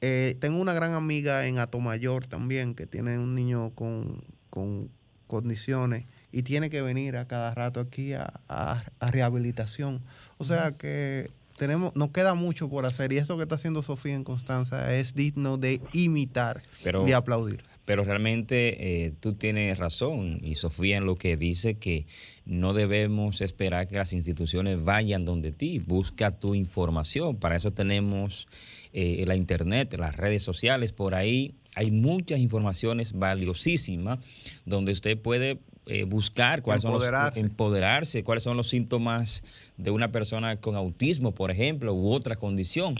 eh, 0.00 0.36
tengo 0.40 0.60
una 0.60 0.74
gran 0.74 0.92
amiga 0.92 1.46
en 1.46 1.58
Atomayor 1.58 2.26
también 2.26 2.74
que 2.74 2.86
tiene 2.86 3.18
un 3.18 3.34
niño 3.34 3.70
con, 3.74 4.22
con 4.50 4.90
condiciones 5.36 6.04
y 6.30 6.42
tiene 6.42 6.68
que 6.68 6.82
venir 6.82 7.16
a 7.16 7.26
cada 7.26 7.54
rato 7.54 7.80
aquí 7.80 8.12
a, 8.12 8.40
a- 8.50 8.84
a 9.00 9.10
rehabilitación. 9.10 10.02
O 10.36 10.44
sea 10.44 10.72
que 10.72 11.30
tenemos, 11.56 11.94
nos 11.96 12.10
queda 12.10 12.34
mucho 12.34 12.68
por 12.68 12.84
hacer 12.84 13.12
y 13.12 13.16
esto 13.18 13.36
que 13.38 13.44
está 13.44 13.54
haciendo 13.54 13.82
Sofía 13.82 14.14
en 14.14 14.24
Constanza 14.24 14.94
es 14.94 15.14
digno 15.14 15.56
de 15.56 15.80
imitar 15.94 16.62
Pero- 16.82 17.08
y 17.08 17.12
aplaudir. 17.12 17.62
Pero 17.86 18.04
realmente 18.04 19.04
eh, 19.06 19.12
tú 19.20 19.32
tienes 19.32 19.78
razón 19.78 20.38
y 20.42 20.56
Sofía 20.56 20.98
en 20.98 21.06
lo 21.06 21.16
que 21.16 21.36
dice 21.38 21.74
que 21.76 22.04
no 22.44 22.74
debemos 22.74 23.40
esperar 23.40 23.86
que 23.88 23.96
las 23.96 24.12
instituciones 24.12 24.84
vayan 24.84 25.24
donde 25.24 25.52
ti, 25.52 25.78
busca 25.78 26.30
tu 26.32 26.54
información. 26.54 27.36
Para 27.36 27.56
eso 27.56 27.70
tenemos 27.72 28.48
eh, 28.92 29.24
la 29.26 29.36
internet, 29.36 29.94
las 29.98 30.16
redes 30.16 30.42
sociales, 30.42 30.92
por 30.92 31.14
ahí 31.14 31.54
hay 31.74 31.90
muchas 31.90 32.38
informaciones 32.40 33.12
valiosísimas 33.14 34.18
donde 34.66 34.92
usted 34.92 35.18
puede 35.18 35.58
eh, 35.86 36.04
buscar 36.04 36.62
cuáles 36.62 36.82
son 36.82 36.92
los 36.92 37.02
Empoderarse. 37.02 37.40
empoderarse, 37.40 38.24
cuáles 38.24 38.44
son 38.44 38.56
los 38.56 38.68
síntomas 38.68 39.42
de 39.78 39.90
una 39.90 40.12
persona 40.12 40.56
con 40.56 40.76
autismo, 40.76 41.32
por 41.34 41.50
ejemplo, 41.50 41.92
u 41.94 42.12
otra 42.12 42.36
condición. 42.36 42.94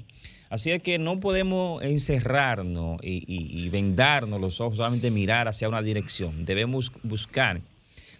Así 0.50 0.70
es 0.70 0.82
que 0.82 0.98
no 0.98 1.20
podemos 1.20 1.82
encerrarnos 1.82 2.98
y, 3.02 3.24
y- 3.26 3.64
y 3.64 3.68
vendarnos 3.70 4.40
los 4.40 4.60
ojos, 4.60 4.78
solamente 4.78 5.10
mirar 5.10 5.46
hacia 5.48 5.68
una 5.68 5.80
dirección. 5.82 6.44
Debemos 6.44 6.90
buscar 7.02 7.60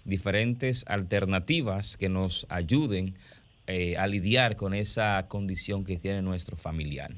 diferentes 0.05 0.85
alternativas 0.89 1.97
que 1.97 2.09
nos 2.09 2.47
ayuden 2.49 3.15
eh, 3.67 3.97
a 3.97 4.07
lidiar 4.07 4.57
con 4.57 4.75
esa 4.75 5.27
condición 5.29 5.85
que 5.85 5.97
tiene 5.97 6.23
nuestro 6.23 6.57
familiar. 6.57 7.13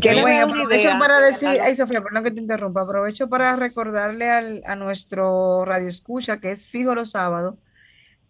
Qué 0.00 0.20
bueno, 0.20 0.44
una 0.46 0.54
aprovecho 0.62 0.88
idea. 0.88 0.98
para 0.98 1.20
decir, 1.20 1.48
ay 1.62 1.76
Sofía, 1.76 2.02
perdón 2.02 2.24
que 2.24 2.30
te 2.30 2.40
interrumpa, 2.40 2.82
aprovecho 2.82 3.28
para 3.28 3.54
recordarle 3.56 4.28
al- 4.28 4.62
a 4.66 4.76
nuestro 4.76 5.64
radio 5.64 5.88
escucha, 5.88 6.38
que 6.40 6.50
es 6.50 6.66
fijo 6.66 6.94
los 6.94 7.10
sábados, 7.12 7.56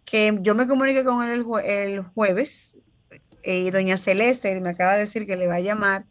que 0.04 0.38
yo 0.42 0.54
me 0.54 0.66
comuniqué 0.66 1.04
con 1.04 1.26
él 1.26 1.32
el, 1.32 1.44
jue- 1.44 1.64
el 1.64 2.00
jueves 2.02 2.78
eh, 3.42 3.60
y 3.60 3.70
doña 3.70 3.96
Celeste 3.96 4.58
me 4.60 4.70
acaba 4.70 4.94
de 4.94 5.00
decir 5.00 5.26
que 5.26 5.36
le 5.36 5.46
va 5.46 5.56
a 5.56 5.60
llamar, 5.60 6.04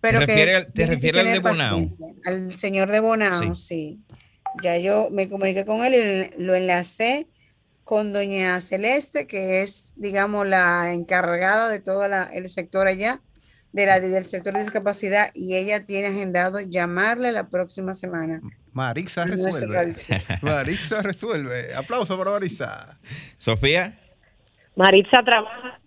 pero 0.00 0.20
que 0.20 0.26
refieres 0.26 0.56
al- 0.56 0.66
te 0.72 0.72
que 0.72 0.86
refieres 0.86 1.26
al 1.26 1.32
de 1.32 1.38
Bonao? 1.40 1.80
Al 2.24 2.52
señor 2.58 2.90
de 2.90 3.00
Bonao, 3.00 3.54
sí. 3.54 4.00
Ya 4.62 4.76
yo 4.78 5.08
me 5.10 5.28
comuniqué 5.28 5.64
con 5.64 5.84
él 5.84 6.30
y 6.34 6.42
lo 6.42 6.54
enlacé 6.54 7.28
con 7.84 8.12
doña 8.12 8.60
Celeste, 8.60 9.26
que 9.26 9.62
es, 9.62 9.94
digamos, 9.96 10.46
la 10.46 10.92
encargada 10.92 11.68
de 11.68 11.80
todo 11.80 12.08
la- 12.08 12.24
el 12.24 12.48
sector 12.48 12.86
allá, 12.86 13.20
de 13.72 13.86
la, 13.86 14.00
del 14.00 14.24
sector 14.24 14.52
de 14.54 14.60
discapacidad, 14.60 15.30
y 15.34 15.54
ella 15.56 15.86
tiene 15.86 16.08
agendado 16.08 16.60
llamarle 16.60 17.30
la 17.32 17.48
próxima 17.48 17.94
semana. 17.94 18.40
Marisa 18.72 19.24
resuelve. 19.24 19.92
Marisa 20.42 21.02
resuelve. 21.02 21.74
Aplauso 21.74 22.16
para 22.18 22.30
Marisa. 22.32 22.98
Sofía, 23.38 23.98
Maritza 24.76 25.22
trabaja. 25.24 25.80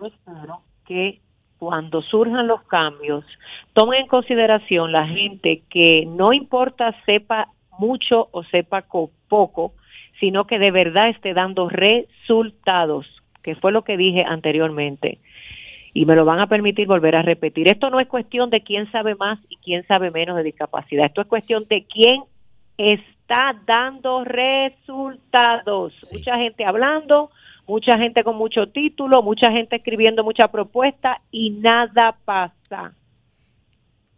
Yo 0.00 0.06
espero 0.06 0.62
que 0.86 1.20
cuando 1.58 2.02
surjan 2.02 2.46
los 2.46 2.62
cambios, 2.64 3.24
tomen 3.72 4.02
en 4.02 4.06
consideración 4.08 4.92
la 4.92 5.06
gente 5.06 5.62
que 5.70 6.04
no 6.06 6.32
importa 6.32 6.94
sepa 7.06 7.48
mucho 7.78 8.28
o 8.32 8.42
sepa 8.44 8.82
co- 8.82 9.10
poco, 9.28 9.74
sino 10.20 10.46
que 10.46 10.58
de 10.58 10.70
verdad 10.70 11.08
esté 11.08 11.34
dando 11.34 11.68
resultados, 11.68 13.06
que 13.42 13.54
fue 13.54 13.72
lo 13.72 13.84
que 13.84 13.96
dije 13.96 14.22
anteriormente. 14.26 15.18
Y 15.96 16.04
me 16.04 16.14
lo 16.14 16.26
van 16.26 16.40
a 16.40 16.46
permitir 16.46 16.86
volver 16.86 17.16
a 17.16 17.22
repetir. 17.22 17.68
Esto 17.68 17.88
no 17.88 18.00
es 18.00 18.06
cuestión 18.06 18.50
de 18.50 18.60
quién 18.62 18.90
sabe 18.92 19.14
más 19.14 19.38
y 19.48 19.56
quién 19.56 19.86
sabe 19.86 20.10
menos 20.10 20.36
de 20.36 20.42
discapacidad. 20.42 21.06
Esto 21.06 21.22
es 21.22 21.26
cuestión 21.26 21.64
de 21.70 21.86
quién 21.86 22.22
está 22.76 23.58
dando 23.66 24.22
resultados. 24.24 25.94
Mucha 26.12 26.36
gente 26.36 26.66
hablando, 26.66 27.30
mucha 27.66 27.96
gente 27.96 28.22
con 28.24 28.36
mucho 28.36 28.66
título, 28.68 29.22
mucha 29.22 29.50
gente 29.50 29.76
escribiendo 29.76 30.22
mucha 30.22 30.48
propuesta 30.48 31.22
y 31.30 31.48
nada 31.50 32.14
pasa. 32.26 32.92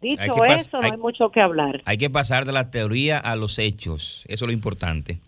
Dicho 0.01 0.21
pas- 0.33 0.55
eso, 0.55 0.77
no 0.79 0.83
hay- 0.83 0.91
hay 0.91 0.97
mucho 0.97 1.29
que 1.29 1.39
hablar. 1.39 1.81
hay 1.85 1.97
que 1.97 2.09
pasar 2.09 2.43
de 2.43 2.51
la 2.51 2.71
teoría 2.71 3.19
a 3.19 3.37
los 3.37 3.57
hechos. 3.57 4.25
Eso 4.27 4.43
es 4.43 4.47
lo 4.49 4.53
importante. 4.53 5.19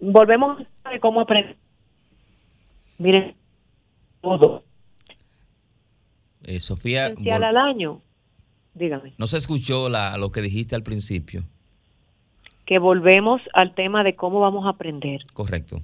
Volvemos 0.00 0.62
a 0.82 0.98
cómo 0.98 1.20
aprender. 1.20 1.56
Miren, 2.98 3.34
todo. 4.20 4.64
Eh, 6.48 6.60
Sofía, 6.60 7.10
vol- 7.14 7.44
al 7.44 7.56
año. 7.56 8.00
Dígame. 8.74 9.12
no 9.18 9.26
se 9.26 9.36
escuchó 9.38 9.88
la- 9.88 10.16
lo 10.18 10.30
que 10.30 10.40
dijiste 10.40 10.74
al 10.76 10.82
principio. 10.84 11.42
Que 12.64 12.78
volvemos 12.78 13.40
al 13.52 13.74
tema 13.74 14.04
de 14.04 14.14
cómo 14.14 14.40
vamos 14.40 14.66
a 14.66 14.70
aprender. 14.70 15.22
Correcto. 15.32 15.78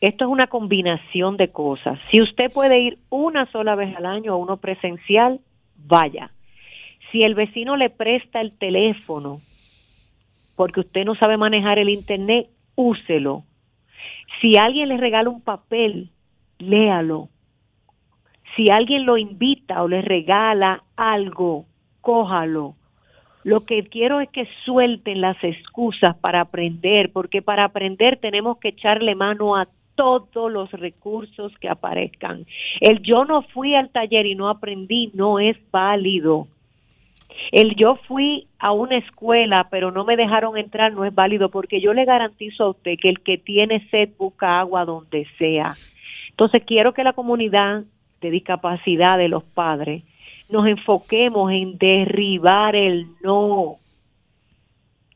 Esto 0.00 0.24
es 0.24 0.30
una 0.30 0.46
combinación 0.48 1.36
de 1.36 1.50
cosas. 1.52 1.98
Si 2.10 2.20
usted 2.20 2.50
puede 2.52 2.80
ir 2.80 2.98
una 3.10 3.50
sola 3.52 3.74
vez 3.76 3.94
al 3.96 4.06
año 4.06 4.32
a 4.32 4.36
uno 4.36 4.56
presencial, 4.56 5.40
vaya. 5.76 6.30
Si 7.12 7.22
el 7.22 7.34
vecino 7.34 7.76
le 7.76 7.88
presta 7.90 8.40
el 8.40 8.52
teléfono 8.52 9.40
porque 10.56 10.80
usted 10.80 11.04
no 11.04 11.14
sabe 11.14 11.36
manejar 11.36 11.78
el 11.78 11.88
internet, 11.88 12.48
úselo. 12.74 13.44
Si 14.40 14.56
alguien 14.56 14.88
le 14.88 14.96
regala 14.96 15.28
un 15.30 15.40
papel, 15.42 16.10
léalo. 16.58 17.28
Si 18.60 18.70
alguien 18.70 19.06
lo 19.06 19.16
invita 19.16 19.82
o 19.82 19.88
le 19.88 20.02
regala 20.02 20.82
algo, 20.94 21.64
cójalo. 22.02 22.74
Lo 23.42 23.64
que 23.64 23.84
quiero 23.84 24.20
es 24.20 24.28
que 24.28 24.46
suelten 24.66 25.22
las 25.22 25.42
excusas 25.42 26.14
para 26.18 26.42
aprender, 26.42 27.10
porque 27.10 27.40
para 27.40 27.64
aprender 27.64 28.18
tenemos 28.18 28.58
que 28.58 28.68
echarle 28.68 29.14
mano 29.14 29.56
a 29.56 29.66
todos 29.94 30.52
los 30.52 30.70
recursos 30.72 31.56
que 31.58 31.70
aparezcan. 31.70 32.44
El 32.82 33.00
yo 33.00 33.24
no 33.24 33.40
fui 33.40 33.74
al 33.74 33.88
taller 33.88 34.26
y 34.26 34.34
no 34.34 34.50
aprendí 34.50 35.10
no 35.14 35.38
es 35.38 35.56
válido. 35.70 36.46
El 37.52 37.76
yo 37.76 37.96
fui 38.06 38.46
a 38.58 38.72
una 38.72 38.98
escuela 38.98 39.68
pero 39.70 39.90
no 39.90 40.04
me 40.04 40.18
dejaron 40.18 40.58
entrar 40.58 40.92
no 40.92 41.06
es 41.06 41.14
válido 41.14 41.48
porque 41.48 41.80
yo 41.80 41.94
le 41.94 42.04
garantizo 42.04 42.64
a 42.64 42.70
usted 42.72 42.98
que 43.00 43.08
el 43.08 43.20
que 43.20 43.38
tiene 43.38 43.88
sed 43.88 44.10
busca 44.18 44.60
agua 44.60 44.84
donde 44.84 45.26
sea. 45.38 45.72
Entonces 46.28 46.62
quiero 46.66 46.92
que 46.92 47.04
la 47.04 47.14
comunidad 47.14 47.84
de 48.20 48.30
discapacidad 48.30 49.18
de 49.18 49.28
los 49.28 49.42
padres 49.42 50.04
nos 50.50 50.66
enfoquemos 50.66 51.52
en 51.52 51.78
derribar 51.78 52.74
el 52.74 53.06
no, 53.22 53.76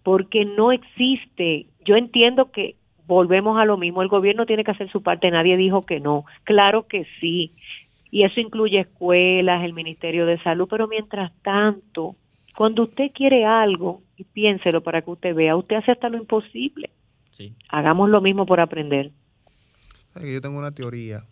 porque 0.03 0.45
no 0.45 0.73
existe. 0.73 1.67
Yo 1.85 1.97
entiendo 1.97 2.51
que 2.51 2.77
volvemos 3.07 3.59
a 3.59 3.65
lo 3.65 3.77
mismo, 3.77 4.03
el 4.03 4.09
gobierno 4.09 4.47
tiene 4.47 4.65
que 4.65 4.71
hacer 4.71 4.91
su 4.91 5.03
parte, 5.03 5.31
nadie 5.31 5.57
dijo 5.57 5.83
que 5.83 6.01
no, 6.01 6.25
claro 6.45 6.87
que 6.87 7.07
sí, 7.21 7.53
y 8.11 8.23
eso 8.23 8.41
incluye 8.41 8.81
escuelas, 8.81 9.65
el 9.65 9.75
Ministerio 9.75 10.25
de 10.25 10.41
Salud, 10.43 10.69
pero 10.71 10.87
mientras 10.87 11.33
tanto, 11.43 12.17
cuando 12.57 12.85
usted 12.85 13.11
quiere 13.13 13.45
algo, 13.45 14.03
y 14.17 14.25
piénselo 14.25 14.83
para 14.83 15.03
que 15.03 15.11
usted 15.11 15.35
vea, 15.35 15.57
usted 15.57 15.77
hace 15.77 15.91
hasta 15.91 16.09
lo 16.09 16.19
imposible. 16.19 16.91
Hagamos 17.69 18.09
lo 18.09 18.21
mismo 18.21 18.47
por 18.47 18.61
aprender. 18.61 19.11
Yo 20.15 20.41
tengo 20.41 20.59
una 20.59 20.71
teoría 20.71 21.25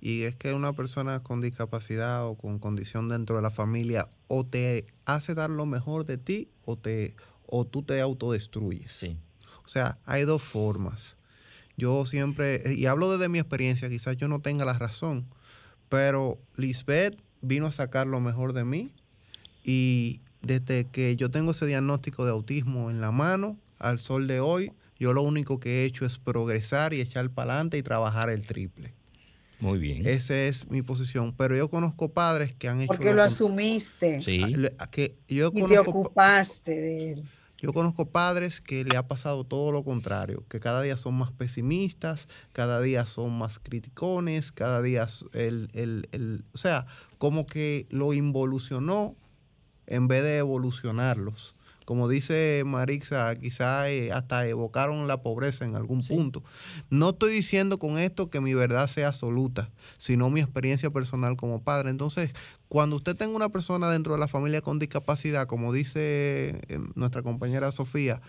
y 0.00 0.22
es 0.22 0.34
que 0.34 0.54
una 0.54 0.72
persona 0.72 1.22
con 1.22 1.40
discapacidad 1.40 2.26
o 2.26 2.34
con 2.34 2.58
condición 2.58 3.08
dentro 3.08 3.36
de 3.36 3.42
la 3.42 3.50
familia 3.50 4.08
o 4.28 4.44
te 4.44 4.86
hace 5.04 5.34
dar 5.34 5.50
lo 5.50 5.66
mejor 5.66 6.04
de 6.04 6.18
ti 6.18 6.48
o 6.64 6.76
te 6.76 7.14
o 7.46 7.64
tú 7.66 7.82
te 7.82 8.00
autodestruyes. 8.00 9.10
O 9.64 9.68
sea, 9.68 9.98
hay 10.06 10.24
dos 10.24 10.42
formas. 10.42 11.16
Yo 11.76 12.06
siempre, 12.06 12.62
y 12.74 12.86
hablo 12.86 13.10
desde 13.10 13.28
mi 13.28 13.38
experiencia, 13.38 13.88
quizás 13.88 14.16
yo 14.16 14.28
no 14.28 14.40
tenga 14.40 14.64
la 14.64 14.74
razón, 14.74 15.26
pero 15.88 16.38
Lisbeth 16.56 17.20
vino 17.40 17.66
a 17.66 17.72
sacar 17.72 18.06
lo 18.06 18.20
mejor 18.20 18.52
de 18.52 18.64
mí 18.64 18.92
y 19.64 20.20
desde 20.42 20.86
que 20.86 21.16
yo 21.16 21.30
tengo 21.30 21.50
ese 21.50 21.66
diagnóstico 21.66 22.24
de 22.24 22.30
autismo 22.30 22.90
en 22.90 23.00
la 23.00 23.10
mano, 23.10 23.58
al 23.78 23.98
sol 23.98 24.26
de 24.26 24.40
hoy, 24.40 24.72
yo 24.98 25.12
lo 25.12 25.22
único 25.22 25.58
que 25.58 25.82
he 25.82 25.84
hecho 25.84 26.04
es 26.04 26.18
progresar 26.18 26.92
y 26.92 27.00
echar 27.00 27.30
para 27.30 27.54
adelante 27.54 27.78
y 27.78 27.82
trabajar 27.82 28.30
el 28.30 28.46
triple. 28.46 28.94
Muy 29.60 29.78
bien. 29.78 30.06
Esa 30.06 30.34
es 30.34 30.68
mi 30.70 30.82
posición. 30.82 31.34
Pero 31.36 31.56
yo 31.56 31.68
conozco 31.68 32.12
padres 32.12 32.54
que 32.54 32.68
han 32.68 32.80
hecho. 32.80 32.88
Porque 32.88 33.12
lo, 33.12 33.22
asumiste. 33.22 34.20
Sí. 34.22 34.42
Que 34.90 35.16
yo 35.28 35.50
y 35.54 35.62
te 35.66 35.78
ocupaste 35.78 36.72
de 36.72 37.12
él. 37.12 37.24
Yo 37.58 37.74
conozco 37.74 38.06
padres 38.06 38.62
que 38.62 38.84
le 38.84 38.96
ha 38.96 39.06
pasado 39.06 39.44
todo 39.44 39.70
lo 39.70 39.84
contrario, 39.84 40.44
que 40.48 40.60
cada 40.60 40.80
día 40.80 40.96
son 40.96 41.14
más 41.14 41.30
pesimistas, 41.30 42.26
cada 42.52 42.80
día 42.80 43.04
son 43.04 43.36
más 43.36 43.58
criticones, 43.58 44.50
cada 44.50 44.80
día 44.80 45.06
el, 45.34 45.68
el, 45.74 46.08
el 46.12 46.44
o 46.54 46.58
sea, 46.58 46.86
como 47.18 47.44
que 47.44 47.86
lo 47.90 48.14
involucionó 48.14 49.14
en 49.86 50.08
vez 50.08 50.22
de 50.22 50.38
evolucionarlos 50.38 51.54
como 51.90 52.06
dice 52.08 52.62
Marixa, 52.64 53.34
quizá 53.34 53.90
eh, 53.90 54.12
hasta 54.12 54.46
evocaron 54.46 55.08
la 55.08 55.22
pobreza 55.22 55.64
en 55.64 55.74
algún 55.74 56.06
punto. 56.06 56.44
No 56.88 57.08
estoy 57.08 57.32
diciendo 57.32 57.80
con 57.80 57.98
esto 57.98 58.30
que 58.30 58.40
mi 58.40 58.54
verdad 58.54 58.86
sea 58.86 59.08
absoluta, 59.08 59.70
sino 59.98 60.30
mi 60.30 60.38
experiencia 60.38 60.92
personal 60.92 61.36
como 61.36 61.64
padre. 61.64 61.90
Entonces, 61.90 62.30
cuando 62.68 62.94
usted 62.94 63.16
tenga 63.16 63.34
una 63.34 63.48
persona 63.48 63.90
dentro 63.90 64.12
de 64.12 64.20
la 64.20 64.28
familia 64.28 64.60
con 64.60 64.78
discapacidad, 64.78 65.48
como 65.48 65.72
dice 65.72 66.60
eh, 66.68 66.78
nuestra 66.94 67.24
compañera 67.24 67.72
Sofía, 67.72 68.22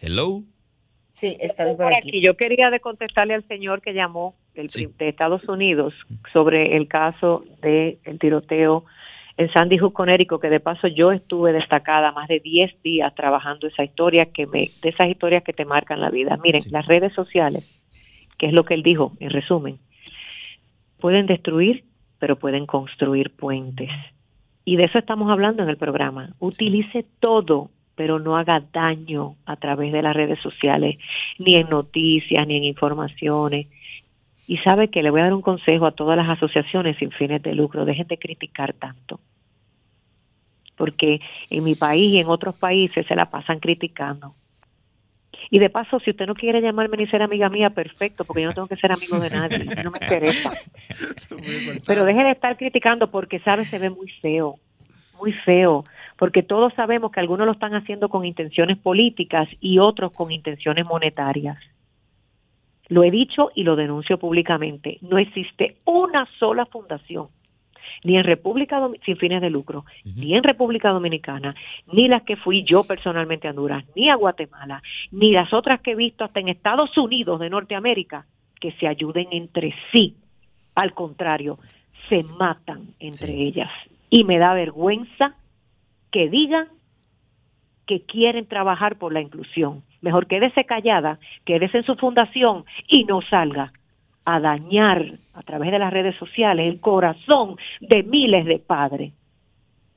Hello. 0.00 0.42
Sí, 1.10 1.36
están 1.40 1.76
por 1.76 1.92
aquí. 1.92 2.20
Yo 2.20 2.36
quería 2.36 2.70
de 2.70 2.80
contestarle 2.80 3.34
al 3.34 3.46
señor 3.48 3.82
que 3.82 3.92
llamó 3.92 4.36
de 4.54 5.08
Estados 5.08 5.48
Unidos 5.48 5.94
sobre 6.32 6.76
el 6.76 6.88
caso 6.88 7.44
del 7.60 7.98
el 8.04 8.18
tiroteo 8.18 8.84
en 9.38 9.48
Sandy 9.52 9.78
Hook, 9.78 9.92
Connecticut, 9.92 10.40
que 10.40 10.50
de 10.50 10.58
paso 10.58 10.88
yo 10.88 11.12
estuve 11.12 11.52
destacada 11.52 12.10
más 12.10 12.26
de 12.26 12.40
10 12.40 12.82
días 12.82 13.14
trabajando 13.14 13.68
esa 13.68 13.84
historia, 13.84 14.26
que 14.34 14.48
me, 14.48 14.66
de 14.82 14.88
esas 14.88 15.06
historias 15.06 15.44
que 15.44 15.52
te 15.52 15.64
marcan 15.64 16.00
la 16.00 16.10
vida. 16.10 16.36
Miren, 16.42 16.64
las 16.70 16.86
redes 16.86 17.12
sociales, 17.14 17.80
que 18.36 18.46
es 18.46 18.52
lo 18.52 18.64
que 18.64 18.74
él 18.74 18.82
dijo 18.82 19.12
en 19.20 19.30
resumen, 19.30 19.78
pueden 20.98 21.26
destruir, 21.26 21.84
pero 22.18 22.36
pueden 22.36 22.66
construir 22.66 23.30
puentes. 23.30 23.90
Y 24.68 24.76
de 24.76 24.84
eso 24.84 24.98
estamos 24.98 25.30
hablando 25.30 25.62
en 25.62 25.70
el 25.70 25.78
programa. 25.78 26.34
Utilice 26.40 27.06
todo, 27.20 27.70
pero 27.94 28.18
no 28.18 28.36
haga 28.36 28.62
daño 28.70 29.36
a 29.46 29.56
través 29.56 29.94
de 29.94 30.02
las 30.02 30.14
redes 30.14 30.38
sociales, 30.40 30.98
ni 31.38 31.54
en 31.54 31.70
noticias, 31.70 32.46
ni 32.46 32.58
en 32.58 32.64
informaciones. 32.64 33.66
Y 34.46 34.58
sabe 34.58 34.88
que 34.88 35.02
le 35.02 35.08
voy 35.08 35.22
a 35.22 35.24
dar 35.24 35.32
un 35.32 35.40
consejo 35.40 35.86
a 35.86 35.92
todas 35.92 36.18
las 36.18 36.28
asociaciones 36.28 36.98
sin 36.98 37.12
fines 37.12 37.42
de 37.42 37.54
lucro, 37.54 37.86
dejen 37.86 38.08
de 38.08 38.18
criticar 38.18 38.74
tanto. 38.74 39.20
Porque 40.76 41.22
en 41.48 41.64
mi 41.64 41.74
país 41.74 42.12
y 42.12 42.18
en 42.18 42.28
otros 42.28 42.54
países 42.54 43.06
se 43.06 43.16
la 43.16 43.30
pasan 43.30 43.60
criticando. 43.60 44.34
Y 45.50 45.58
de 45.58 45.70
paso, 45.70 45.98
si 46.00 46.10
usted 46.10 46.26
no 46.26 46.34
quiere 46.34 46.60
llamarme 46.60 46.98
ni 46.98 47.06
ser 47.06 47.22
amiga 47.22 47.48
mía, 47.48 47.70
perfecto, 47.70 48.24
porque 48.24 48.42
yo 48.42 48.48
no 48.48 48.54
tengo 48.54 48.68
que 48.68 48.76
ser 48.76 48.92
amigo 48.92 49.18
de 49.18 49.30
nadie, 49.30 49.64
no 49.82 49.90
me 49.90 49.98
interesa. 50.00 50.50
Pero 51.86 52.04
deje 52.04 52.22
de 52.22 52.32
estar 52.32 52.56
criticando 52.56 53.10
porque, 53.10 53.38
sabe, 53.40 53.64
se 53.64 53.78
ve 53.78 53.88
muy 53.88 54.10
feo, 54.20 54.56
muy 55.18 55.32
feo, 55.32 55.84
porque 56.16 56.42
todos 56.42 56.74
sabemos 56.74 57.12
que 57.12 57.20
algunos 57.20 57.46
lo 57.46 57.52
están 57.52 57.74
haciendo 57.74 58.10
con 58.10 58.26
intenciones 58.26 58.76
políticas 58.76 59.48
y 59.60 59.78
otros 59.78 60.12
con 60.12 60.30
intenciones 60.30 60.84
monetarias. 60.84 61.58
Lo 62.88 63.02
he 63.04 63.10
dicho 63.10 63.50
y 63.54 63.64
lo 63.64 63.76
denuncio 63.76 64.18
públicamente. 64.18 64.98
No 65.02 65.18
existe 65.18 65.76
una 65.84 66.26
sola 66.38 66.66
fundación 66.66 67.28
ni 68.04 68.16
en 68.16 68.24
República 68.24 68.80
sin 69.04 69.16
fines 69.16 69.40
de 69.40 69.50
lucro, 69.50 69.84
ni 70.04 70.34
en 70.34 70.42
República 70.42 70.90
Dominicana, 70.90 71.54
ni 71.92 72.08
las 72.08 72.22
que 72.22 72.36
fui 72.36 72.62
yo 72.62 72.84
personalmente 72.84 73.48
a 73.48 73.50
Honduras, 73.50 73.84
ni 73.94 74.08
a 74.08 74.16
Guatemala, 74.16 74.82
ni 75.10 75.32
las 75.32 75.52
otras 75.52 75.80
que 75.80 75.92
he 75.92 75.96
visto 75.96 76.24
hasta 76.24 76.40
en 76.40 76.48
Estados 76.48 76.96
Unidos 76.96 77.40
de 77.40 77.50
Norteamérica, 77.50 78.26
que 78.60 78.72
se 78.72 78.86
ayuden 78.86 79.28
entre 79.30 79.74
sí. 79.92 80.16
Al 80.74 80.92
contrario, 80.92 81.58
se 82.08 82.22
matan 82.22 82.94
entre 82.98 83.32
ellas. 83.32 83.70
Y 84.10 84.24
me 84.24 84.38
da 84.38 84.54
vergüenza 84.54 85.34
que 86.10 86.28
digan 86.28 86.68
que 87.86 88.02
quieren 88.02 88.46
trabajar 88.46 88.96
por 88.96 89.12
la 89.12 89.20
inclusión. 89.20 89.82
Mejor 90.00 90.26
quédese 90.26 90.64
callada, 90.64 91.18
quédese 91.44 91.78
en 91.78 91.84
su 91.84 91.96
fundación 91.96 92.64
y 92.86 93.04
no 93.04 93.20
salga 93.22 93.72
a 94.30 94.40
dañar 94.40 95.14
a 95.32 95.42
través 95.42 95.70
de 95.70 95.78
las 95.78 95.90
redes 95.90 96.14
sociales 96.16 96.68
el 96.68 96.80
corazón 96.80 97.56
de 97.80 98.02
miles 98.02 98.44
de 98.44 98.58
padres. 98.58 99.14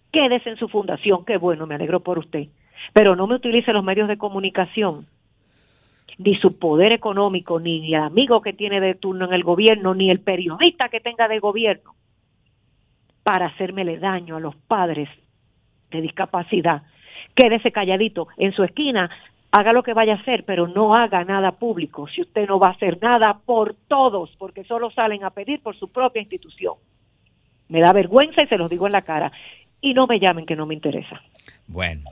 Quédese 0.10 0.52
en 0.52 0.56
su 0.56 0.70
fundación, 0.70 1.26
qué 1.26 1.36
bueno, 1.36 1.68
me 1.68 1.76
alegro 1.76 2.00
por 2.00 2.18
usted, 2.18 2.48
pero 2.94 3.18
no 3.18 3.28
me 3.28 3.36
utilice 3.36 3.74
los 3.74 3.84
medios 3.84 4.08
de 4.08 4.18
comunicación, 4.18 5.06
ni 6.18 6.36
su 6.36 6.58
poder 6.58 6.94
económico, 6.94 7.60
ni 7.60 7.94
el 7.94 8.02
amigo 8.02 8.42
que 8.42 8.54
tiene 8.54 8.80
de 8.80 8.96
turno 8.96 9.26
en 9.26 9.34
el 9.34 9.44
gobierno, 9.44 9.94
ni 9.96 10.10
el 10.10 10.22
periodista 10.22 10.88
que 10.88 11.02
tenga 11.02 11.28
de 11.28 11.40
gobierno, 11.40 11.94
para 13.24 13.48
hacérmele 13.48 13.98
daño 13.98 14.38
a 14.38 14.40
los 14.40 14.56
padres 14.56 15.10
de 15.90 16.00
discapacidad. 16.00 16.84
Quédese 17.36 17.74
calladito 17.74 18.30
en 18.38 18.54
su 18.54 18.64
esquina, 18.64 19.10
haga 19.52 19.74
lo 19.74 19.84
que 19.84 19.94
vaya 19.94 20.14
a 20.14 20.18
hacer, 20.18 20.46
pero 20.46 20.68
no 20.68 20.96
haga 20.96 21.24
nada 21.26 21.52
público 21.52 22.08
si 22.08 22.22
usted 22.22 22.48
no 22.48 22.60
va 22.60 22.68
a 22.68 22.72
hacer 22.72 22.98
nada 23.02 23.40
por 23.46 23.76
todos, 23.88 24.32
porque 24.38 24.64
solo 24.64 24.92
salen 24.92 25.24
a 25.24 25.32
pedir 25.32 25.62
por 25.62 25.78
su 25.78 25.90
propia 25.90 26.22
institución. 26.22 26.76
Me 27.68 27.82
da 27.82 27.94
vergüenza 27.94 28.44
y 28.44 28.48
se 28.48 28.58
los 28.58 28.70
digo 28.70 28.88
en 28.88 28.94
la 28.94 29.02
cara. 29.02 29.32
Y 29.82 29.94
no 29.94 30.06
me 30.06 30.20
llamen 30.20 30.46
que 30.46 30.56
no 30.56 30.66
me 30.66 30.76
interesa. 30.76 31.22
Bueno, 31.68 32.04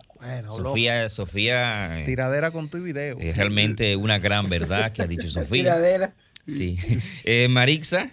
Sofía, 0.50 1.08
Sofía. 1.10 2.02
Eh, 2.02 2.06
Tiradera 2.06 2.52
con 2.52 2.70
tu 2.70 2.82
video. 2.82 3.18
Es 3.20 3.38
realmente 3.38 3.96
una 3.96 4.20
gran 4.20 4.50
verdad 4.50 4.92
que 4.92 5.02
ha 5.02 5.08
dicho 5.08 5.28
Sofía. 5.28 5.64
Tiradera. 5.64 6.14
Sí. 6.48 6.78
Eh, 7.26 7.48
Marixa, 7.48 8.10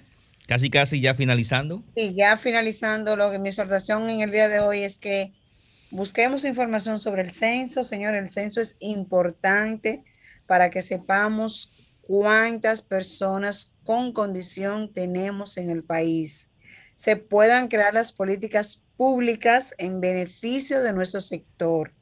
casi 0.47 0.71
casi 0.71 1.01
ya 1.01 1.15
finalizando. 1.15 1.83
Sí, 1.97 2.15
ya 2.15 2.37
finalizando. 2.37 3.17
Lo 3.17 3.31
que 3.31 3.39
mi 3.39 3.49
exhortación 3.49 4.11
en 4.11 4.21
el 4.21 4.31
día 4.31 4.49
de 4.49 4.61
hoy 4.61 4.83
es 4.83 4.99
que 4.99 5.33
Busquemos 5.91 6.45
información 6.45 6.99
sobre 6.99 7.23
el 7.23 7.33
censo, 7.33 7.85
señor. 7.85 8.15
El 8.15 8.31
censo 8.31 8.61
es 8.61 8.77
importante 8.81 10.05
para 10.47 10.71
que 10.71 10.83
sepamos 10.83 11.73
cuántas 12.03 12.83
personas 12.83 13.75
con 13.85 14.13
condición 14.13 14.93
tenemos 14.93 15.57
en 15.57 15.71
el 15.71 15.85
país. 15.85 16.51
Se 16.97 17.17
puedan 17.17 17.69
crear 17.69 17.95
las 17.95 18.11
políticas 18.11 18.83
públicas 18.97 19.75
en 19.79 20.01
beneficio 20.01 20.83
de 20.83 20.93
nuestro 20.93 21.21
sector. 21.21 21.93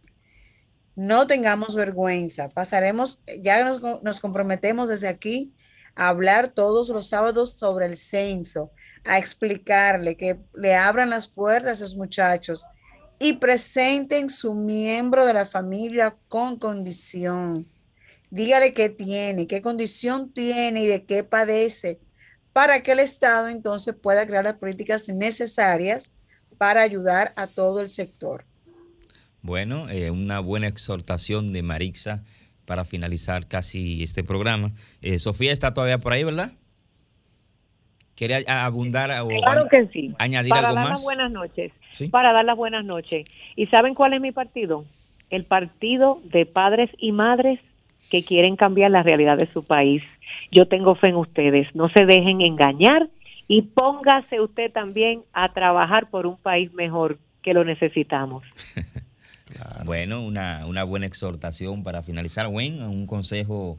No 0.97 1.27
tengamos 1.27 1.75
vergüenza. 1.75 2.49
Pasaremos, 2.49 3.21
ya 3.41 3.65
nos, 3.65 4.21
comprometemos 4.21 4.89
desde 4.89 5.09
aquí 5.09 5.53
a 5.95 6.09
hablar 6.09 6.49
todos 6.49 6.89
los 6.89 7.09
sábados 7.09 7.59
sobre 7.59 7.87
el 7.87 7.99
censo, 7.99 8.73
a 9.05 9.19
explicarle 9.19 10.17
que 10.17 10.41
le 10.55 10.75
abran 10.75 11.11
las 11.11 11.29
puertas 11.29 11.83
a 11.83 11.85
esos 11.85 11.97
muchachos 11.97 12.65
y 13.25 13.33
presenten 13.33 14.29
su 14.29 14.53
miembro 14.53 15.25
de 15.25 15.33
la 15.33 15.47
familia 15.47 16.15
con 16.29 16.59
condición. 16.59 17.67
Dígale 18.29 18.75
qué 18.75 18.91
tiene, 18.91 19.47
qué 19.47 19.63
condición 19.63 20.31
tiene 20.31 20.83
y 20.83 20.87
de 20.87 21.07
qué 21.07 21.25
padece, 21.25 22.01
para 22.53 22.83
que 22.83 22.93
el 22.93 23.01
Estado 23.01 23.49
entonces 23.49 23.95
pueda 23.95 24.27
crear 24.27 24.45
las 24.45 24.59
políticas 24.59 25.09
necesarias 25.09 26.13
para 26.59 26.83
ayudar 26.83 27.33
a 27.37 27.47
todo 27.47 27.81
el 27.81 27.89
sector. 27.89 28.45
Bueno, 29.41 29.89
eh, 29.89 30.11
una 30.11 30.41
buena 30.41 30.67
exhortación 30.67 31.51
de 31.51 31.63
Marixa 31.63 32.25
para 32.67 32.85
finalizar 32.85 33.49
casi 33.49 34.03
este 34.03 34.23
programa. 34.23 34.75
Eh, 35.01 35.19
Sofía 35.19 35.55
está 35.55 35.73
todavía 35.73 35.99
por 35.99 36.13
ahí, 36.13 36.25
¿verdad? 36.25 36.53
¿Quiere 38.17 38.45
abundar 38.47 39.11
o 39.23 39.29
claro 39.29 39.69
que 39.69 39.89
sí. 39.89 40.15
añadir 40.19 40.51
para 40.51 40.69
algo 40.69 40.75
dar 40.77 40.85
más? 40.85 41.01
Las 41.01 41.03
buenas 41.03 41.33
noches. 41.33 41.73
Para 42.11 42.33
dar 42.33 42.45
las 42.45 42.57
buenas 42.57 42.85
noches. 42.85 43.27
¿Y 43.57 43.67
saben 43.67 43.95
cuál 43.95 44.15
es 44.15 44.21
mi 44.21 44.33
partido? 44.33 44.85
El 45.31 45.45
partido 45.45 46.21
de 46.25 46.47
padres 46.47 46.91
y 46.99 47.13
madres 47.13 47.59
que 48.11 48.25
quieren 48.25 48.57
cambiar 48.57 48.91
la 48.91 49.03
realidad 49.03 49.37
de 49.37 49.47
su 49.47 49.65
país. 49.65 50.03
Yo 50.53 50.69
tengo 50.69 50.95
fe 50.95 51.09
en 51.09 51.17
ustedes. 51.17 51.75
No 51.75 51.89
se 51.89 52.05
dejen 52.05 52.41
engañar 52.41 53.09
y 53.49 53.63
póngase 53.63 54.41
usted 54.41 54.71
también 54.71 55.23
a 55.33 55.53
trabajar 55.53 56.11
por 56.11 56.27
un 56.27 56.37
país 56.37 56.73
mejor 56.73 57.19
que 57.43 57.55
lo 57.55 57.65
necesitamos. 57.65 58.45
Bueno, 59.85 60.25
una, 60.25 60.67
una 60.67 60.83
buena 60.83 61.07
exhortación 61.07 61.85
para 61.85 62.03
finalizar. 62.03 62.49
Gwen, 62.49 62.83
un 62.83 63.07
consejo, 63.07 63.79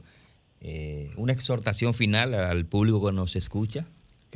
eh, 0.60 1.10
una 1.16 1.32
exhortación 1.32 1.92
final 1.92 2.32
al 2.32 2.64
público 2.64 3.04
que 3.04 3.12
nos 3.12 3.36
escucha. 3.36 3.84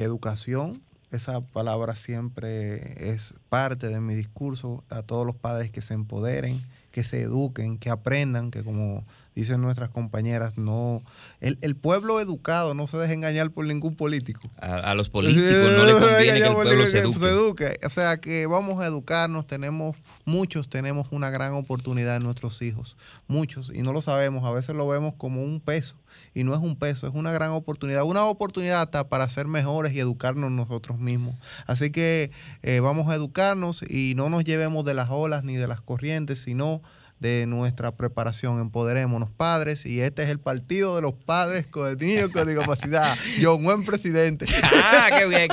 Educación, 0.03 0.83
esa 1.11 1.41
palabra 1.41 1.95
siempre 1.95 3.13
es 3.13 3.35
parte 3.49 3.89
de 3.89 4.01
mi 4.01 4.15
discurso 4.15 4.85
a 4.89 5.03
todos 5.03 5.27
los 5.27 5.37
padres 5.37 5.71
que 5.71 5.83
se 5.83 5.95
empoderen, 5.95 6.61
que 6.91 7.05
se 7.05 7.23
eduquen, 7.23 7.79
que 7.79 7.91
aprendan, 7.91 8.51
que 8.51 8.63
como 8.63 9.05
dicen 9.35 9.61
nuestras 9.61 9.91
compañeras, 9.91 10.59
no 10.59 11.03
el, 11.41 11.59
el 11.63 11.77
pueblo 11.77 12.21
educado 12.21 12.75
no 12.75 12.87
se 12.87 12.97
deja 12.97 13.13
engañar 13.13 13.51
por 13.51 13.65
ningún 13.65 13.97
político. 13.97 14.51
A, 14.61 14.77
a 14.77 14.95
los 14.95 15.11
políticos 15.11 15.73
no 15.77 15.85
le 15.85 15.93
conviene 15.93 16.39
que 16.41 16.47
el 16.47 16.53
pueblo 16.53 16.87
se 16.87 16.99
eduque. 16.99 17.27
eduque. 17.27 17.79
O 17.85 17.91
sea 17.91 18.19
que 18.19 18.47
vamos 18.47 18.83
a 18.83 18.87
educarnos, 18.87 19.47
tenemos, 19.47 19.97
muchos 20.25 20.69
tenemos 20.69 21.09
una 21.11 21.31
gran 21.31 21.55
oportunidad 21.55 22.17
en 22.17 22.25
nuestros 22.25 22.61
hijos, 22.63 22.97
muchos, 23.29 23.71
y 23.75 23.83
no 23.83 23.93
lo 23.93 24.03
sabemos, 24.03 24.45
a 24.45 24.51
veces 24.53 24.75
lo 24.75 24.87
vemos 24.89 25.15
como 25.17 25.43
un 25.43 25.61
peso, 25.61 25.97
y 26.35 26.45
no 26.45 26.55
es 26.55 26.61
un 26.61 26.77
peso, 26.77 27.07
es 27.07 27.15
una 27.15 27.33
gran 27.33 27.51
oportunidad, 27.51 28.05
una 28.05 28.25
oportunidad 28.25 28.83
hasta 28.83 29.09
para 29.09 29.29
ser 29.29 29.47
mejores 29.47 29.93
y 29.93 30.01
educarnos 30.01 30.51
nosotros 30.51 30.99
mismos. 30.99 31.35
Así 31.67 31.91
que 31.91 32.31
eh, 32.63 32.81
vamos 32.81 33.11
a 33.11 33.15
educarnos 33.15 33.83
y 33.89 34.15
no 34.17 34.29
nos 34.29 34.45
llevemos 34.45 34.85
de 34.85 34.95
las 34.95 35.09
olas 35.11 35.45
ni 35.45 35.57
de 35.57 35.67
las 35.67 35.81
corrientes, 35.81 36.41
sino 36.43 36.83
de 37.21 37.47
nuestra 37.47 37.95
preparación. 37.95 38.61
Empoderémonos 38.61 39.31
padres 39.31 39.87
y 39.87 40.01
este 40.01 40.25
es 40.25 40.31
el 40.31 40.41
partido 40.41 40.97
de 40.97 41.03
los 41.03 41.13
padres 41.13 41.67
con 41.67 41.97
niños 41.99 42.33
con 42.33 42.49
discapacidad. 42.49 43.17
Yo, 43.41 43.55
un 43.55 43.65
buen 43.65 43.85
presidente. 43.85 44.47
ah, 44.63 45.11
qué 45.17 45.29
bien. 45.29 45.49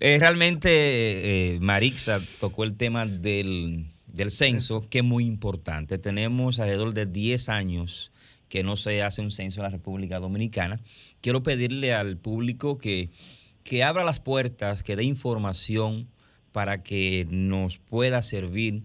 Eh, 0.00 0.16
realmente 0.18 0.70
eh, 0.70 1.60
Marixa 1.60 2.20
tocó 2.40 2.64
el 2.64 2.74
tema 2.74 3.06
del, 3.06 3.86
del 4.06 4.30
censo, 4.30 4.88
que 4.88 4.98
es 4.98 5.04
muy 5.04 5.26
importante. 5.26 5.98
Tenemos 5.98 6.58
alrededor 6.58 6.94
de 6.94 7.06
10 7.06 7.50
años 7.50 8.10
que 8.48 8.64
no 8.64 8.76
se 8.76 9.02
hace 9.02 9.20
un 9.20 9.30
censo 9.30 9.60
en 9.60 9.64
la 9.64 9.70
República 9.70 10.18
Dominicana. 10.18 10.80
Quiero 11.20 11.42
pedirle 11.42 11.94
al 11.94 12.16
público 12.16 12.78
que, 12.78 13.10
que 13.62 13.84
abra 13.84 14.04
las 14.04 14.20
puertas, 14.20 14.82
que 14.82 14.96
dé 14.96 15.04
información 15.04 16.08
para 16.50 16.82
que 16.82 17.26
nos 17.30 17.78
pueda 17.78 18.22
servir, 18.22 18.82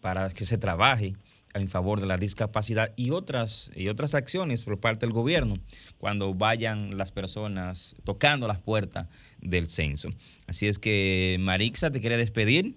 para 0.00 0.28
que 0.30 0.44
se 0.44 0.58
trabaje 0.58 1.14
en 1.54 1.68
favor 1.68 2.00
de 2.00 2.06
la 2.06 2.16
discapacidad 2.16 2.92
y 2.96 3.10
otras, 3.10 3.70
y 3.74 3.88
otras 3.88 4.14
acciones 4.14 4.64
por 4.64 4.78
parte 4.78 5.06
del 5.06 5.12
gobierno 5.12 5.56
cuando 5.98 6.34
vayan 6.34 6.96
las 6.96 7.12
personas 7.12 7.96
tocando 8.04 8.46
las 8.46 8.60
puertas 8.60 9.08
del 9.40 9.68
censo. 9.68 10.08
Así 10.46 10.68
es 10.68 10.78
que, 10.78 11.36
Marixa, 11.40 11.90
¿te 11.90 12.00
quiere 12.00 12.16
despedir? 12.16 12.76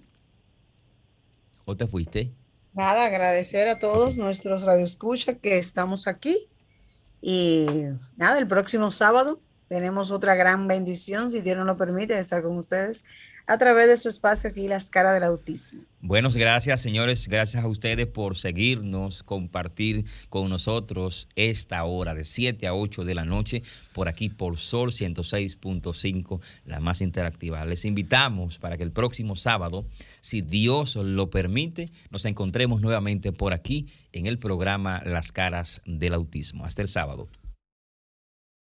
¿O 1.64 1.76
te 1.76 1.86
fuiste? 1.86 2.32
Nada, 2.72 3.04
agradecer 3.04 3.68
a 3.68 3.78
todos 3.78 4.16
nuestros 4.16 4.62
radioescuchas 4.62 5.36
que 5.40 5.58
estamos 5.58 6.08
aquí. 6.08 6.36
Y 7.22 7.66
nada, 8.16 8.38
el 8.38 8.48
próximo 8.48 8.90
sábado 8.90 9.40
tenemos 9.68 10.10
otra 10.10 10.34
gran 10.34 10.66
bendición, 10.68 11.30
si 11.30 11.40
Dios 11.40 11.56
nos 11.56 11.66
lo 11.66 11.76
permite, 11.76 12.14
de 12.14 12.20
estar 12.20 12.42
con 12.42 12.58
ustedes 12.58 13.04
a 13.46 13.58
través 13.58 13.88
de 13.88 13.96
su 13.96 14.08
espacio 14.08 14.50
aquí, 14.50 14.68
Las 14.68 14.90
Caras 14.90 15.14
del 15.14 15.24
Autismo. 15.24 15.82
Buenos, 16.00 16.36
gracias 16.36 16.80
señores, 16.80 17.28
gracias 17.28 17.64
a 17.64 17.68
ustedes 17.68 18.06
por 18.06 18.36
seguirnos, 18.36 19.22
compartir 19.22 20.04
con 20.28 20.50
nosotros 20.50 21.28
esta 21.34 21.82
hora 21.84 22.14
de 22.14 22.24
7 22.24 22.66
a 22.66 22.74
8 22.74 23.04
de 23.04 23.14
la 23.14 23.24
noche 23.24 23.62
por 23.92 24.08
aquí 24.08 24.28
por 24.28 24.58
Sol 24.58 24.92
106.5, 24.92 26.40
la 26.66 26.80
más 26.80 27.00
interactiva. 27.00 27.64
Les 27.64 27.84
invitamos 27.84 28.58
para 28.58 28.76
que 28.76 28.82
el 28.82 28.92
próximo 28.92 29.36
sábado, 29.36 29.86
si 30.20 30.42
Dios 30.42 30.96
lo 30.96 31.30
permite, 31.30 31.90
nos 32.10 32.24
encontremos 32.24 32.80
nuevamente 32.80 33.32
por 33.32 33.52
aquí 33.52 33.86
en 34.12 34.26
el 34.26 34.38
programa 34.38 35.02
Las 35.04 35.32
Caras 35.32 35.80
del 35.86 36.14
Autismo. 36.14 36.64
Hasta 36.64 36.82
el 36.82 36.88
sábado 36.88 37.28